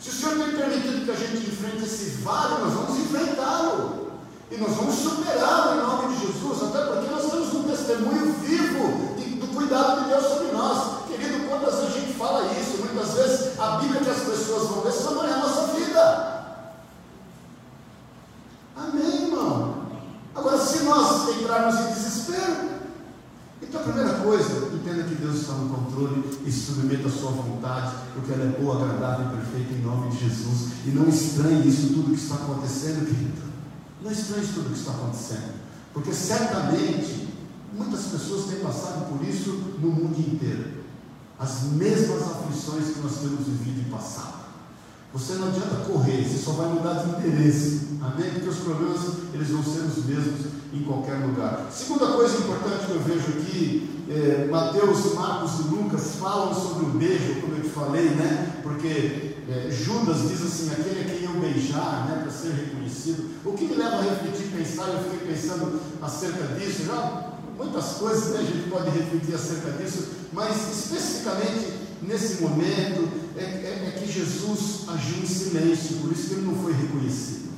Se 0.00 0.10
o 0.10 0.12
Senhor 0.12 0.38
tem 0.38 0.56
permitido 0.56 1.04
que 1.04 1.10
a 1.10 1.14
gente 1.14 1.50
enfrente 1.50 1.84
esse 1.84 2.22
vale, 2.22 2.64
nós 2.64 2.74
vamos 2.74 2.98
enfrentá-lo. 2.98 4.12
E 4.50 4.56
nós 4.56 4.74
vamos 4.74 4.94
superá-lo 4.94 5.74
em 5.74 5.82
nome 5.82 6.14
de 6.14 6.26
Jesus, 6.26 6.62
até 6.62 6.84
porque 6.84 7.10
nós 7.10 7.30
temos 7.30 7.54
um 7.54 7.62
testemunho 7.62 8.34
vivo 8.34 9.14
do 9.40 9.54
cuidado 9.54 10.02
de 10.02 10.10
Deus 10.10 10.24
sobre 10.24 10.52
nós. 10.52 11.06
Querido, 11.06 11.48
quantas 11.48 11.74
vezes 11.74 11.96
a 11.96 12.00
gente 12.00 12.12
fala 12.18 12.44
isso? 12.52 12.78
Muitas 12.78 13.14
vezes 13.14 13.58
a 13.58 13.76
Bíblia 13.78 14.00
que 14.00 14.10
as 14.10 14.20
pessoas 14.20 14.68
vão 14.68 14.84
ler 14.84 14.92
só 14.92 15.10
não 15.12 15.24
é 15.24 15.32
a 15.32 15.38
nossa 15.38 15.66
vida. 15.72 16.44
Amém, 18.76 19.24
irmão? 19.26 19.84
Agora, 20.34 20.58
se 20.58 20.80
nós 20.80 21.28
entrarmos 21.28 21.80
em 21.80 21.92
desespero, 21.94 22.73
então 23.62 23.80
a 23.80 23.84
primeira 23.84 24.14
coisa, 24.20 24.74
entenda 24.74 25.04
que 25.04 25.14
Deus 25.14 25.40
está 25.40 25.54
no 25.54 25.68
controle 25.68 26.38
e 26.44 26.52
submeta 26.52 27.08
a 27.08 27.10
sua 27.10 27.30
vontade, 27.30 27.94
porque 28.14 28.32
ela 28.32 28.44
é 28.44 28.60
boa, 28.60 28.76
agradável 28.76 29.26
e 29.26 29.36
perfeita 29.36 29.74
em 29.74 29.82
nome 29.82 30.10
de 30.10 30.28
Jesus. 30.28 30.72
E 30.86 30.90
não 30.90 31.08
estranhe 31.08 31.66
isso 31.68 31.94
tudo 31.94 32.14
que 32.14 32.20
está 32.20 32.34
acontecendo, 32.36 33.06
querido. 33.06 33.42
Não 34.02 34.10
estranhe 34.10 34.46
tudo 34.46 34.72
que 34.72 34.78
está 34.78 34.92
acontecendo, 34.92 35.54
porque 35.92 36.12
certamente 36.12 37.28
muitas 37.72 38.04
pessoas 38.04 38.46
têm 38.46 38.60
passado 38.60 39.08
por 39.08 39.26
isso 39.26 39.50
no 39.80 39.90
mundo 39.90 40.18
inteiro. 40.18 40.84
As 41.38 41.62
mesmas 41.72 42.22
aflições 42.22 42.94
que 42.94 43.00
nós 43.00 43.16
temos 43.18 43.46
vivido 43.46 43.88
e 43.88 43.90
passado. 43.90 44.44
Você 45.12 45.34
não 45.34 45.48
adianta 45.48 45.76
correr, 45.86 46.24
você 46.24 46.38
só 46.38 46.52
vai 46.52 46.68
mudar 46.68 46.94
de 46.94 47.10
interesse. 47.10 47.98
Amém? 48.00 48.30
Porque 48.32 48.48
os 48.48 48.58
problemas 48.58 49.00
eles 49.32 49.48
vão 49.48 49.62
ser 49.62 49.80
os 49.80 50.04
mesmos 50.04 50.53
em 50.74 50.82
qualquer 50.82 51.14
lugar. 51.24 51.68
Segunda 51.70 52.06
coisa 52.08 52.38
importante 52.38 52.86
que 52.86 52.92
eu 52.92 53.00
vejo 53.00 53.38
aqui, 53.38 54.04
é, 54.10 54.48
Mateus, 54.50 55.14
Marcos 55.14 55.60
e 55.60 55.68
Lucas 55.68 56.16
falam 56.18 56.52
sobre 56.52 56.86
o 56.86 56.88
beijo, 56.90 57.40
como 57.40 57.56
eu 57.56 57.62
te 57.62 57.68
falei, 57.68 58.10
né? 58.10 58.60
Porque 58.62 59.36
é, 59.48 59.70
Judas 59.70 60.28
diz 60.28 60.42
assim, 60.42 60.70
aquele 60.72 61.00
a 61.00 61.04
quem 61.04 61.22
iam 61.22 61.40
beijar, 61.40 62.06
né? 62.08 62.20
Para 62.22 62.30
ser 62.30 62.52
reconhecido. 62.52 63.30
O 63.44 63.52
que 63.52 63.66
me 63.66 63.76
leva 63.76 63.96
a 63.96 64.02
refletir, 64.02 64.50
pensar, 64.54 64.88
eu 64.88 65.04
fiquei 65.04 65.32
pensando 65.32 65.80
acerca 66.02 66.54
disso, 66.54 66.84
já 66.84 67.34
muitas 67.56 67.84
coisas 67.92 68.30
né, 68.30 68.40
a 68.40 68.42
gente 68.42 68.68
pode 68.68 68.90
refletir 68.90 69.34
acerca 69.34 69.70
disso, 69.72 70.08
mas 70.32 70.56
especificamente 70.56 71.72
nesse 72.02 72.42
momento 72.42 73.08
é, 73.36 73.42
é, 73.42 73.84
é 73.86 73.98
que 73.98 74.10
Jesus 74.10 74.88
agiu 74.88 75.22
em 75.22 75.26
silêncio, 75.26 75.98
por 75.98 76.12
isso 76.12 76.28
que 76.28 76.34
ele 76.34 76.46
não 76.46 76.56
foi 76.56 76.72
reconhecido. 76.72 77.53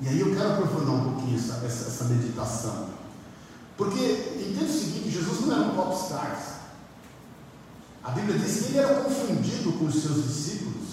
E 0.00 0.08
aí 0.08 0.20
eu 0.20 0.34
quero 0.34 0.52
aprofundar 0.52 0.94
um 0.94 1.12
pouquinho 1.12 1.36
essa, 1.36 1.64
essa, 1.66 1.88
essa 1.88 2.04
meditação. 2.04 2.88
Porque 3.76 3.98
entende 4.36 4.64
o 4.64 4.72
seguinte, 4.72 5.10
Jesus 5.10 5.40
não 5.40 5.52
era 5.52 5.70
um 5.70 5.74
popstar. 5.74 6.58
A 8.02 8.10
Bíblia 8.10 8.38
diz 8.38 8.62
que 8.62 8.68
ele 8.70 8.78
era 8.78 9.02
confundido 9.02 9.72
com 9.72 9.86
os 9.86 10.02
seus 10.02 10.24
discípulos. 10.24 10.88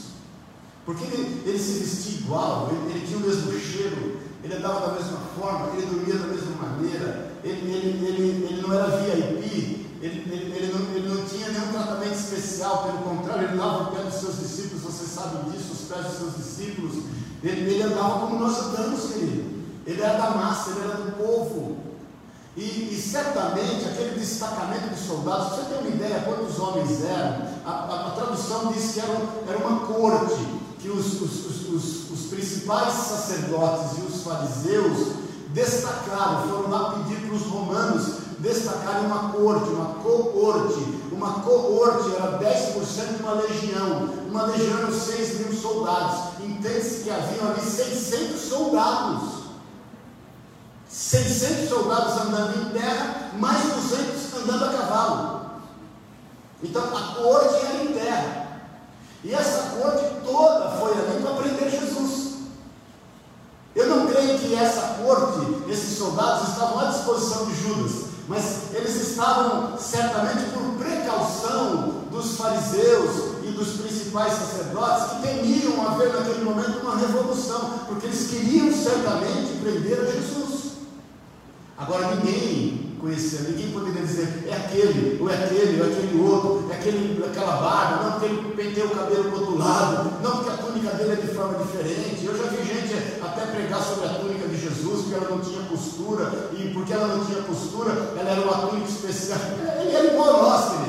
Porque 0.85 1.03
ele, 1.03 1.41
ele 1.45 1.59
se 1.59 1.79
vestia 1.79 2.19
igual, 2.19 2.69
ele, 2.71 2.93
ele, 2.93 3.07
tinha 3.07 3.17
o 3.17 3.21
mesmo 3.21 3.51
cheiro, 3.59 4.19
ele 4.43 4.53
andava 4.53 4.87
da 4.87 4.93
mesma 4.93 5.17
forma, 5.35 5.75
ele 5.75 5.87
dormia 5.87 6.19
da 6.19 6.27
mesma 6.27 6.51
maneira, 6.61 7.31
ele, 7.43 7.71
ele, 7.71 8.05
ele, 8.05 8.45
ele 8.45 8.61
não 8.61 8.71
era 8.71 8.97
VIP, 8.97 9.87
ele, 9.99 10.31
ele, 10.31 10.55
ele, 10.55 10.73
não, 10.73 10.95
ele 10.95 11.09
não 11.09 11.25
tinha 11.25 11.49
nenhum 11.49 11.71
tratamento 11.71 12.13
especial, 12.13 12.83
pelo 12.83 12.97
contrário, 12.99 13.47
ele 13.47 13.57
dava 13.57 13.83
o 13.83 13.95
pé 13.95 14.03
dos 14.03 14.13
seus 14.13 14.37
discípulos, 14.37 14.83
você 14.83 15.05
sabe 15.05 15.49
disso, 15.49 15.73
os 15.73 15.87
pés 15.89 16.05
dos 16.05 16.17
seus 16.17 16.35
discípulos, 16.37 17.03
ele, 17.47 17.73
ele 17.73 17.83
andava 17.83 18.19
como 18.19 18.39
nós 18.39 18.57
andamos, 18.59 19.11
querido. 19.11 19.55
Ele 19.85 20.01
era 20.01 20.17
da 20.17 20.29
massa, 20.31 20.71
ele 20.71 20.81
era 20.81 20.95
do 20.95 21.11
povo. 21.11 21.77
E, 22.57 22.61
e, 22.61 23.01
certamente 23.01 23.85
aquele 23.85 24.17
destacamento 24.17 24.89
de 24.89 24.99
soldados, 24.99 25.49
você 25.49 25.63
tem 25.63 25.79
uma 25.79 25.89
ideia 25.89 26.21
quantos 26.21 26.57
homens 26.57 27.03
eram? 27.03 27.45
A, 27.65 27.69
a, 27.69 28.07
a 28.07 28.11
tradução 28.11 28.71
diz 28.71 28.93
que 28.93 28.99
era, 29.01 29.11
era 29.47 29.57
uma 29.57 29.85
corte, 29.85 30.39
que 30.79 30.89
os, 30.89 31.21
os, 31.21 31.45
os, 31.69 32.11
os, 32.11 32.25
principais 32.29 32.93
sacerdotes 32.93 33.97
e 33.97 34.01
os 34.01 34.23
fariseus 34.23 35.15
destacaram, 35.53 36.47
foram 36.47 36.69
lá 36.69 36.93
pedir 36.93 37.27
para 37.27 37.35
os 37.35 37.43
romanos 37.43 38.25
destacarem 38.39 39.05
uma 39.05 39.29
corte, 39.31 39.69
uma 39.69 39.95
coorte. 39.95 40.79
Uma 41.11 41.39
coorte 41.41 42.15
era 42.15 42.37
10% 42.39 43.17
de 43.17 43.23
uma 43.23 43.33
legião. 43.33 44.09
Uma 44.29 44.43
legião 44.47 44.79
eram 44.79 44.93
6 44.93 45.39
mil 45.39 45.53
soldados. 45.53 46.34
Entende-se 46.65 47.03
que 47.03 47.11
haviam 47.11 47.51
ali 47.51 47.61
600 47.61 48.41
soldados. 48.41 49.45
600 50.89 51.69
soldados 51.69 52.13
andando 52.21 52.59
em 52.59 52.79
terra, 52.79 53.31
mais 53.37 53.71
200 53.71 54.33
andando 54.33 54.65
a 54.65 54.69
cavalo. 54.69 55.45
Então 56.63 56.83
a 56.83 57.21
corte 57.21 57.65
era 57.65 57.83
em 57.83 57.93
terra. 57.93 58.61
E 59.23 59.33
essa 59.33 59.77
corte 59.77 60.05
toda 60.25 60.71
foi 60.79 60.93
ali 60.93 61.21
para 61.21 61.35
prender 61.35 61.69
Jesus. 61.69 62.35
Eu 63.75 63.87
não 63.87 64.07
creio 64.07 64.39
que 64.39 64.55
essa 64.55 65.03
corte, 65.03 65.69
esses 65.69 65.97
soldados 65.97 66.49
estavam 66.49 66.79
à 66.79 66.85
disposição 66.85 67.45
de 67.45 67.61
Judas, 67.61 68.05
mas 68.27 68.73
eles 68.73 68.95
estavam 69.09 69.77
certamente 69.77 70.49
por 70.51 70.83
precaução 70.83 72.05
dos 72.09 72.37
fariseus 72.37 73.35
e 73.43 73.51
dos 73.51 73.73
principais 74.15 74.33
sacerdotes 74.33 75.11
que 75.11 75.27
temiam 75.27 75.87
haver 75.87 76.13
naquele 76.13 76.45
momento 76.45 76.79
uma 76.79 76.95
revolução, 76.95 77.81
porque 77.87 78.07
eles 78.07 78.29
queriam 78.29 78.71
certamente 78.71 79.59
prender 79.61 79.99
a 79.99 80.05
Jesus. 80.05 80.75
Agora 81.77 82.15
ninguém 82.15 82.95
conhecia, 83.01 83.41
ninguém 83.41 83.71
poderia 83.71 84.01
dizer 84.01 84.47
é 84.47 84.55
aquele, 84.55 85.21
ou 85.21 85.29
é 85.29 85.33
aquele, 85.35 85.81
ou 85.81 85.87
é 85.87 85.91
aquele 85.91 86.21
outro, 86.21 86.71
é 86.71 86.75
aquele, 86.75 87.25
aquela 87.25 87.57
barba, 87.57 88.03
não 88.03 88.11
porque 88.13 88.25
ele 88.25 88.55
penteia 88.55 88.85
o 88.85 88.89
cabelo 88.91 89.23
para 89.25 89.39
outro 89.39 89.57
lado, 89.57 90.11
não 90.23 90.31
porque 90.37 90.49
a 90.49 90.57
túnica 90.57 90.89
dele 90.95 91.11
é 91.11 91.15
de 91.15 91.35
forma 91.35 91.57
diferente. 91.65 92.25
Eu 92.25 92.37
já 92.37 92.45
vi 92.45 92.65
gente 92.65 93.21
até 93.21 93.45
pregar 93.47 93.83
sobre 93.83 94.05
a 94.05 94.13
túnica 94.13 94.47
de 94.47 94.57
Jesus, 94.57 95.01
porque 95.01 95.15
ela 95.15 95.29
não 95.29 95.39
tinha 95.41 95.61
costura, 95.63 96.49
e 96.53 96.69
porque 96.73 96.93
ela 96.93 97.07
não 97.07 97.25
tinha 97.25 97.41
costura, 97.41 97.91
ela 98.17 98.29
era 98.29 98.41
uma 98.41 98.67
túnica 98.67 98.89
especial. 98.89 99.39
Ele 99.81 99.93
era 99.93 100.13
igual 100.13 100.29
a 100.29 100.41
nós, 100.41 100.69
querido. 100.69 100.84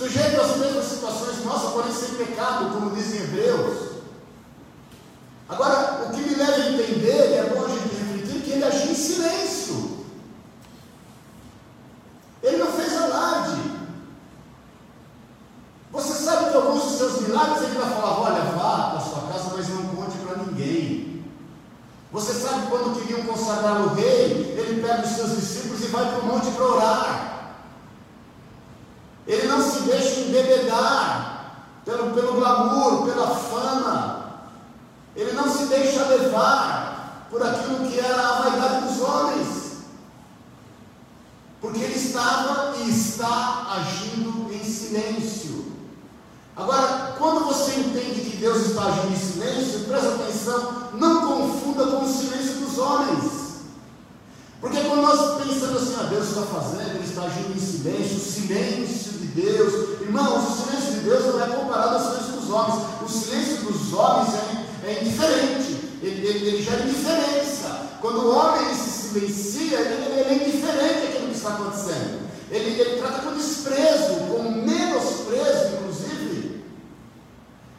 Sujeito 0.00 0.40
às 0.40 0.56
mesmas 0.56 0.86
situações 0.86 1.44
nossas, 1.44 1.72
porém 1.72 1.92
sem 1.92 2.14
pecado, 2.14 2.72
como 2.72 2.96
dizem 2.96 3.20
Hebreus. 3.20 3.90
Agora, 5.46 6.06
o 6.06 6.10
que 6.14 6.22
me 6.22 6.36
leva 6.36 6.52
a 6.54 6.70
entender, 6.70 7.34
é 7.34 7.52
bom 7.54 7.66
a 7.66 7.68
gente 7.68 8.40
que 8.40 8.50
ele 8.50 8.64
agiu 8.64 8.92
em 8.92 8.94
silêncio. 8.94 10.06
Ele 12.42 12.56
não 12.56 12.72
fez 12.72 12.96
alarde. 12.96 13.60
Você 15.92 16.14
sabe 16.14 16.50
que 16.50 16.56
alguns 16.56 16.82
dos 16.82 16.96
seus 16.96 17.20
milagres 17.20 17.62
ele 17.64 17.78
vai 17.78 17.90
falar: 17.90 18.20
olha, 18.22 18.42
vá 18.52 18.90
para 18.92 19.00
sua 19.00 19.30
casa, 19.30 19.54
mas 19.54 19.68
não 19.68 19.86
conte 19.88 20.16
para 20.16 20.44
ninguém. 20.44 21.26
Você 22.10 22.32
sabe 22.32 22.68
quando 22.68 22.98
queriam 22.98 23.26
consagrar 23.26 23.82
o 23.82 23.94
rei, 23.96 24.56
ele 24.56 24.80
pega 24.80 25.02
os 25.02 25.10
seus 25.10 25.36
discípulos 25.36 25.84
e 25.84 25.88
vai 25.88 26.08
para 26.08 26.20
o 26.20 26.24
monte 26.26 26.50
para 26.52 26.64
orar. 26.64 27.29
Ele 29.30 29.46
não 29.46 29.62
se 29.62 29.82
deixa 29.82 30.20
embebedar 30.22 31.54
pelo, 31.84 32.10
pelo 32.10 32.32
glamour, 32.32 33.04
pela 33.04 33.28
fama. 33.28 34.40
Ele 35.14 35.32
não 35.34 35.48
se 35.48 35.66
deixa 35.66 36.04
levar 36.06 37.28
por 37.30 37.40
aquilo 37.40 37.88
que 37.88 38.00
era 38.00 38.20
a 38.20 38.40
vaidade 38.40 38.88
dos 38.88 39.00
homens. 39.00 39.46
Porque 41.60 41.78
ele 41.78 41.94
estava 41.94 42.76
e 42.78 42.90
está 42.90 43.68
agindo 43.70 44.52
em 44.52 44.64
silêncio. 44.64 45.76
Agora, 46.56 47.14
quando 47.16 47.44
você 47.44 47.78
entende 47.78 48.28
que 48.28 48.36
Deus 48.38 48.66
está 48.66 48.86
agindo 48.86 49.12
em 49.12 49.16
silêncio, 49.16 49.84
presta 49.84 50.08
atenção, 50.08 50.88
não 50.94 51.28
confunda 51.28 51.86
com 51.86 52.04
o 52.04 52.12
silêncio 52.12 52.66
dos 52.66 52.78
homens. 52.78 53.30
Porque 54.60 54.80
quando 54.80 55.02
nós 55.02 55.44
pensamos 55.44 55.82
assim, 55.82 55.96
ah, 56.00 56.08
Deus 56.10 56.28
está 56.30 56.42
fazendo, 56.42 56.96
Ele 56.96 57.08
está 57.08 57.22
agindo 57.22 57.54
em 57.54 57.60
silêncio, 57.60 58.18
silêncio 58.18 59.09
de 59.30 59.42
Deus, 59.42 60.00
irmãos, 60.00 60.48
o 60.48 60.62
silêncio 60.62 60.92
de 60.94 61.00
Deus 61.00 61.24
não 61.26 61.42
é 61.42 61.46
comparado 61.46 61.96
ao 61.96 62.00
silêncio 62.00 62.40
dos 62.40 62.50
homens. 62.50 62.84
O 63.02 63.08
silêncio 63.08 63.56
dos 63.64 63.92
homens 63.92 64.34
é, 64.34 64.90
é 64.90 65.02
indiferente 65.02 65.80
ele, 66.02 66.26
ele, 66.26 66.48
ele 66.48 66.62
gera 66.62 66.82
indiferença. 66.82 67.88
Quando 68.00 68.20
o 68.20 68.34
homem 68.34 68.74
se 68.74 69.08
silencia, 69.08 69.78
ele, 69.78 70.20
ele 70.20 70.30
é 70.30 70.48
indiferente 70.48 71.06
àquilo 71.08 71.28
que 71.28 71.36
está 71.36 71.50
acontecendo. 71.50 72.30
Ele, 72.50 72.80
ele 72.80 73.00
trata 73.00 73.20
com 73.20 73.34
desprezo, 73.34 74.14
com 74.28 74.42
menosprezo, 74.42 75.76
inclusive. 75.76 76.64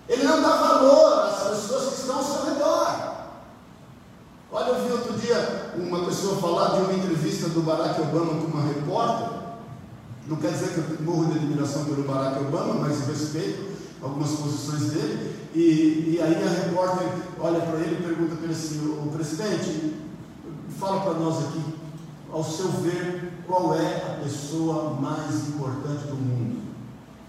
Ele 0.07 0.23
não 0.23 0.41
dá 0.41 0.49
valor 0.49 1.29
às 1.29 1.49
pessoas 1.49 1.93
que 1.93 2.01
estão 2.01 2.17
ao 2.17 2.23
seu 2.23 2.45
redor. 2.45 3.11
Olha, 4.51 4.67
eu 4.67 4.85
vi 4.85 4.91
outro 4.91 5.13
dia 5.13 5.71
uma 5.77 6.05
pessoa 6.05 6.39
falar 6.39 6.75
de 6.75 6.81
uma 6.81 6.93
entrevista 6.93 7.49
do 7.49 7.61
Barack 7.61 7.99
Obama 8.01 8.39
com 8.39 8.47
uma 8.47 8.67
repórter. 8.67 9.40
Não 10.27 10.38
quer 10.38 10.51
dizer 10.51 10.69
que 10.69 10.77
eu 10.77 11.05
morro 11.05 11.31
de 11.31 11.39
admiração 11.39 11.86
pelo 11.86 12.03
Barack 12.03 12.39
Obama, 12.43 12.75
mas 12.75 13.07
respeito 13.07 13.71
algumas 14.01 14.31
posições 14.31 14.91
dele. 14.91 15.36
E, 15.53 16.15
e 16.15 16.19
aí 16.21 16.43
a 16.43 16.49
repórter 16.49 17.07
olha 17.39 17.60
para 17.62 17.79
ele 17.79 17.99
e 17.99 18.03
pergunta 18.03 18.36
para 18.36 18.45
ele 18.45 18.53
assim: 18.53 18.79
o 18.88 19.12
presidente, 19.12 19.93
fala 20.79 21.01
para 21.01 21.13
nós 21.13 21.45
aqui, 21.45 21.62
ao 22.31 22.43
seu 22.43 22.69
ver, 22.69 23.34
qual 23.45 23.75
é 23.75 23.95
a 23.97 24.23
pessoa 24.23 24.93
mais 24.99 25.49
importante 25.49 26.07
do 26.07 26.15
mundo? 26.15 26.62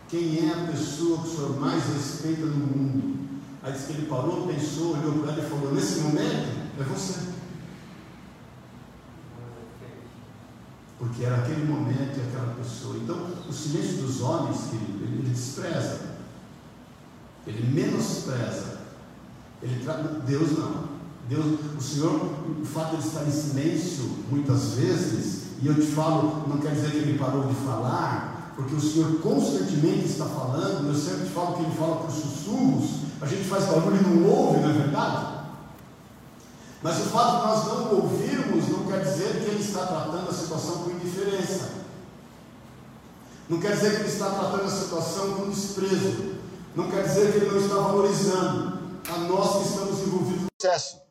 Quem 0.09 0.49
é 0.49 0.53
a 0.53 0.67
pessoa 0.71 1.19
que 1.19 1.29
o 1.29 1.31
senhor 1.31 1.61
mais 1.61 1.83
respeita 1.95 2.47
no 2.47 2.67
mundo? 2.67 3.13
Aí 3.63 3.73
disse 3.73 3.87
que 3.87 3.93
ele 3.93 4.07
parou, 4.07 4.47
pensou, 4.47 4.97
olhou 4.97 5.23
para 5.23 5.33
ela 5.33 5.43
e 5.43 5.49
falou: 5.49 5.73
Nesse 5.73 6.01
momento, 6.01 6.49
é 6.79 6.83
você. 6.85 7.32
Porque 11.03 11.25
era 11.25 11.39
aquele 11.39 11.65
momento 11.65 12.17
e 12.17 12.29
aquela 12.29 12.55
pessoa. 12.55 12.97
Então, 12.97 13.27
o 13.49 13.53
silêncio 13.53 14.03
dos 14.03 14.21
homens, 14.21 14.69
querido, 14.71 15.03
ele, 15.03 15.29
despreza 15.29 16.13
ele 17.45 17.75
menospreza. 17.75 18.83
Ele 19.61 19.83
trata 19.83 20.21
Deus 20.25 20.57
não. 20.57 20.93
Deus, 21.29 21.59
o 21.77 21.81
Senhor, 21.81 22.21
o 22.61 22.65
fato 22.65 22.91
de 22.91 22.97
ele 22.97 23.07
estar 23.09 23.25
em 23.25 23.31
silêncio 23.33 24.05
muitas 24.31 24.75
vezes, 24.75 25.43
E 25.61 25.67
eu 25.67 25.75
te 25.75 25.87
falo, 25.87 26.45
não 26.49 26.59
quer 26.59 26.73
dizer 26.73 26.93
que 26.93 26.99
ele 26.99 27.19
parou 27.19 27.47
de 27.49 27.55
falar, 27.55 28.53
porque 28.55 28.77
o 28.77 28.81
Senhor 28.81 29.21
constantemente 29.21 30.07
está 30.07 30.27
falando, 30.27 30.89
eu 30.89 30.95
sempre 30.95 31.27
te 31.27 31.33
falo 31.33 31.57
que 31.57 31.63
ele 31.63 31.75
fala 31.75 31.97
por 31.97 32.11
sussurros, 32.11 32.91
a 33.21 33.27
gente 33.27 33.45
faz 33.45 33.67
barulho 33.67 33.97
e 33.97 34.09
não 34.09 34.29
ouve, 34.29 34.61
não 34.61 34.71
é 34.71 34.73
verdade? 34.73 35.32
Mas 36.83 36.99
o 36.99 37.11
fato 37.11 37.37
de 37.37 37.47
nós 37.47 37.67
não 37.67 37.95
ouvirmos 37.97 38.69
não 38.69 38.87
quer 38.87 39.05
dizer 39.05 39.41
que 39.41 39.51
ele 39.51 39.63
está 39.63 39.87
tratando 39.87 40.29
a 40.29 40.33
situação 40.33 40.83
com 40.83 40.91
indiferença. 40.91 41.71
Não 43.49 43.61
quer 43.61 43.75
dizer 43.77 43.91
que 43.91 44.03
ele 44.03 44.09
está 44.09 44.31
tratando 44.31 44.65
a 44.65 44.71
situação 44.71 45.35
com 45.35 45.51
desprezo. 45.51 46.37
Não 46.75 46.91
quer 46.91 47.05
dizer 47.05 47.33
que 47.33 47.39
ele 47.39 47.51
não 47.51 47.59
está 47.59 47.75
valorizando 47.75 48.79
a 49.09 49.19
nós 49.19 49.59
que 49.59 49.69
estamos 49.69 50.01
envolvidos 50.01 50.43
no 50.43 50.49
processo. 50.59 51.02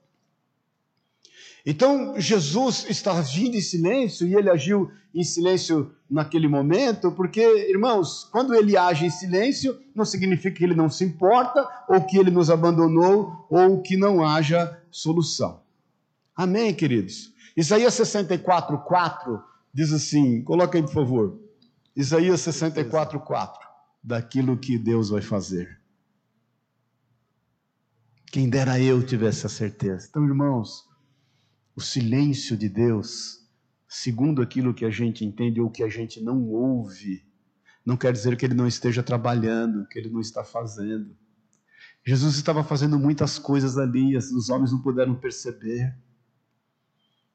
Então 1.65 2.19
Jesus 2.19 2.85
está 2.89 3.13
agindo 3.13 3.55
em 3.55 3.61
silêncio 3.61 4.27
e 4.27 4.35
ele 4.35 4.49
agiu 4.49 4.91
em 5.13 5.23
silêncio 5.23 5.93
naquele 6.09 6.47
momento, 6.47 7.11
porque, 7.11 7.41
irmãos, 7.69 8.27
quando 8.31 8.55
ele 8.55 8.77
age 8.77 9.05
em 9.05 9.09
silêncio, 9.09 9.77
não 9.93 10.05
significa 10.05 10.57
que 10.57 10.63
ele 10.63 10.75
não 10.75 10.89
se 10.89 11.03
importa, 11.03 11.67
ou 11.87 12.01
que 12.01 12.17
ele 12.17 12.31
nos 12.31 12.49
abandonou, 12.49 13.45
ou 13.49 13.81
que 13.81 13.97
não 13.97 14.25
haja 14.25 14.81
solução. 14.89 15.61
Amém, 16.35 16.73
queridos? 16.73 17.33
Isaías 17.55 17.93
64, 17.93 18.77
4 18.79 19.43
diz 19.73 19.91
assim: 19.91 20.41
coloca 20.43 20.77
aí, 20.77 20.83
por 20.83 20.93
favor. 20.93 21.39
Isaías 21.95 22.41
64, 22.41 23.19
4. 23.19 23.69
Daquilo 24.03 24.57
que 24.57 24.77
Deus 24.77 25.09
vai 25.09 25.21
fazer. 25.21 25.79
Quem 28.31 28.49
dera 28.49 28.79
eu 28.79 29.05
tivesse 29.05 29.45
a 29.45 29.49
certeza. 29.49 30.07
Então, 30.09 30.25
irmãos, 30.25 30.85
o 31.81 31.83
silêncio 31.83 32.55
de 32.55 32.69
Deus, 32.69 33.39
segundo 33.89 34.41
aquilo 34.41 34.73
que 34.73 34.85
a 34.85 34.91
gente 34.91 35.25
entende 35.25 35.59
ou 35.59 35.69
que 35.69 35.83
a 35.83 35.89
gente 35.89 36.21
não 36.21 36.47
ouve, 36.47 37.25
não 37.83 37.97
quer 37.97 38.13
dizer 38.13 38.37
que 38.37 38.45
ele 38.45 38.53
não 38.53 38.67
esteja 38.67 39.01
trabalhando, 39.01 39.87
que 39.87 39.97
ele 39.97 40.09
não 40.09 40.21
está 40.21 40.43
fazendo. 40.43 41.17
Jesus 42.05 42.35
estava 42.35 42.63
fazendo 42.63 42.99
muitas 42.99 43.39
coisas 43.39 43.79
ali, 43.79 44.15
os 44.15 44.49
homens 44.49 44.71
não 44.71 44.79
puderam 44.79 45.15
perceber. 45.15 45.97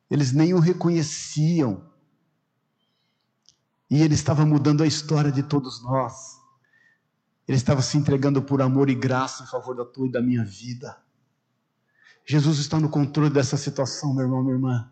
Eles 0.09 0.33
nem 0.33 0.55
o 0.55 0.61
reconheciam. 0.61 1.91
E 3.91 4.01
ele 4.01 4.15
estava 4.15 4.47
mudando 4.47 4.85
a 4.85 4.87
história 4.87 5.33
de 5.33 5.43
todos 5.43 5.83
nós. 5.83 6.41
Ele 7.49 7.57
estava 7.57 7.83
se 7.83 7.99
entregando 7.99 8.41
por 8.41 8.63
amor 8.63 8.89
e 8.89 8.95
graça 8.95 9.43
em 9.43 9.47
favor 9.47 9.75
da 9.75 9.85
tua 9.85 10.07
e 10.07 10.13
da 10.13 10.23
minha 10.23 10.45
vida. 10.45 10.97
Jesus 12.27 12.59
está 12.59 12.81
no 12.81 12.89
controle 12.89 13.31
dessa 13.31 13.57
situação, 13.57 14.13
meu 14.13 14.25
irmão, 14.25 14.43
minha 14.43 14.57
irmã. 14.57 14.91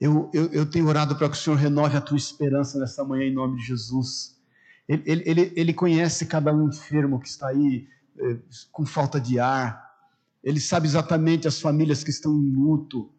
Eu, 0.00 0.30
eu, 0.32 0.46
eu 0.46 0.66
tenho 0.66 0.88
orado 0.88 1.14
para 1.14 1.28
que 1.28 1.36
o 1.36 1.38
Senhor 1.38 1.56
renove 1.56 1.96
a 1.96 2.00
tua 2.00 2.16
esperança 2.16 2.78
nessa 2.78 3.04
manhã 3.04 3.24
em 3.24 3.34
nome 3.34 3.58
de 3.58 3.66
Jesus. 3.66 4.40
Ele, 4.88 5.02
ele, 5.06 5.52
ele, 5.54 5.74
conhece 5.74 6.26
cada 6.26 6.52
um 6.52 6.68
enfermo 6.68 7.20
que 7.20 7.28
está 7.28 7.48
aí 7.48 7.86
eh, 8.18 8.38
com 8.72 8.84
falta 8.84 9.20
de 9.20 9.38
ar. 9.38 9.80
Ele 10.42 10.58
sabe 10.58 10.88
exatamente 10.88 11.46
as 11.46 11.60
famílias 11.60 12.02
que 12.02 12.10
estão 12.10 12.32
em 12.32 12.50
luto. 12.50 13.12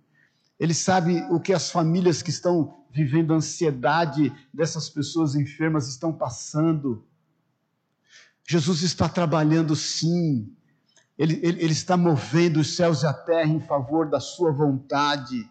Ele 0.59 0.73
sabe 0.73 1.21
o 1.29 1.39
que 1.39 1.53
as 1.53 1.71
famílias 1.71 2.21
que 2.21 2.31
estão 2.31 2.83
vivendo 2.91 3.33
a 3.33 3.37
ansiedade 3.37 4.33
dessas 4.53 4.89
pessoas 4.89 5.35
enfermas 5.35 5.87
estão 5.87 6.11
passando. 6.11 7.05
Jesus 8.47 8.81
está 8.81 9.07
trabalhando 9.07 9.75
sim, 9.75 10.53
ele, 11.17 11.39
ele, 11.43 11.63
ele 11.63 11.73
está 11.73 11.95
movendo 11.95 12.59
os 12.59 12.75
céus 12.75 13.03
e 13.03 13.05
a 13.05 13.13
terra 13.13 13.49
em 13.49 13.59
favor 13.59 14.09
da 14.09 14.19
sua 14.19 14.51
vontade. 14.51 15.49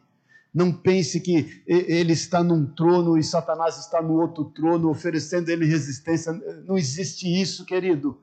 Não 0.52 0.72
pense 0.72 1.20
que 1.20 1.62
ele 1.66 2.12
está 2.12 2.42
num 2.42 2.66
trono 2.66 3.16
e 3.16 3.24
Satanás 3.24 3.78
está 3.78 4.02
no 4.02 4.20
outro 4.20 4.44
trono, 4.46 4.90
oferecendo 4.90 5.48
ele 5.48 5.64
resistência. 5.64 6.32
Não 6.66 6.76
existe 6.76 7.26
isso, 7.26 7.64
querido. 7.64 8.20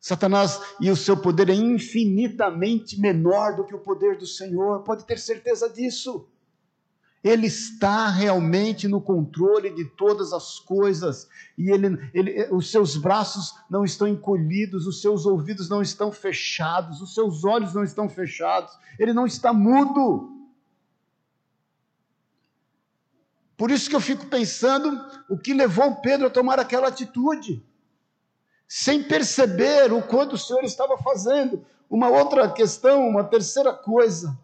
Satanás 0.00 0.60
e 0.80 0.90
o 0.90 0.96
seu 0.96 1.16
poder 1.16 1.48
é 1.48 1.54
infinitamente 1.54 3.00
menor 3.00 3.54
do 3.54 3.64
que 3.64 3.74
o 3.74 3.78
poder 3.78 4.18
do 4.18 4.26
Senhor, 4.26 4.82
pode 4.82 5.04
ter 5.04 5.18
certeza 5.18 5.68
disso. 5.68 6.28
Ele 7.22 7.46
está 7.46 8.08
realmente 8.08 8.88
no 8.88 9.00
controle 9.00 9.70
de 9.70 9.84
todas 9.84 10.32
as 10.32 10.58
coisas 10.58 11.28
e 11.56 11.70
ele, 11.70 11.96
ele, 12.12 12.48
os 12.50 12.70
seus 12.70 12.96
braços 12.96 13.54
não 13.70 13.84
estão 13.84 14.08
encolhidos, 14.08 14.88
os 14.88 15.00
seus 15.00 15.24
ouvidos 15.24 15.68
não 15.68 15.80
estão 15.80 16.10
fechados, 16.10 17.00
os 17.00 17.14
seus 17.14 17.44
olhos 17.44 17.74
não 17.74 17.84
estão 17.84 18.08
fechados, 18.08 18.72
ele 18.98 19.12
não 19.12 19.24
está 19.24 19.52
mudo. 19.52 20.30
Por 23.56 23.70
isso 23.70 23.88
que 23.88 23.94
eu 23.94 24.00
fico 24.00 24.26
pensando 24.26 25.00
o 25.28 25.38
que 25.38 25.54
levou 25.54 25.94
Pedro 25.96 26.26
a 26.26 26.30
tomar 26.30 26.58
aquela 26.58 26.88
atitude, 26.88 27.64
sem 28.66 29.00
perceber 29.00 29.92
o 29.92 30.02
quanto 30.02 30.32
o 30.32 30.38
Senhor 30.38 30.64
estava 30.64 30.98
fazendo. 30.98 31.64
Uma 31.88 32.08
outra 32.08 32.50
questão, 32.50 33.08
uma 33.08 33.22
terceira 33.22 33.72
coisa 33.72 34.36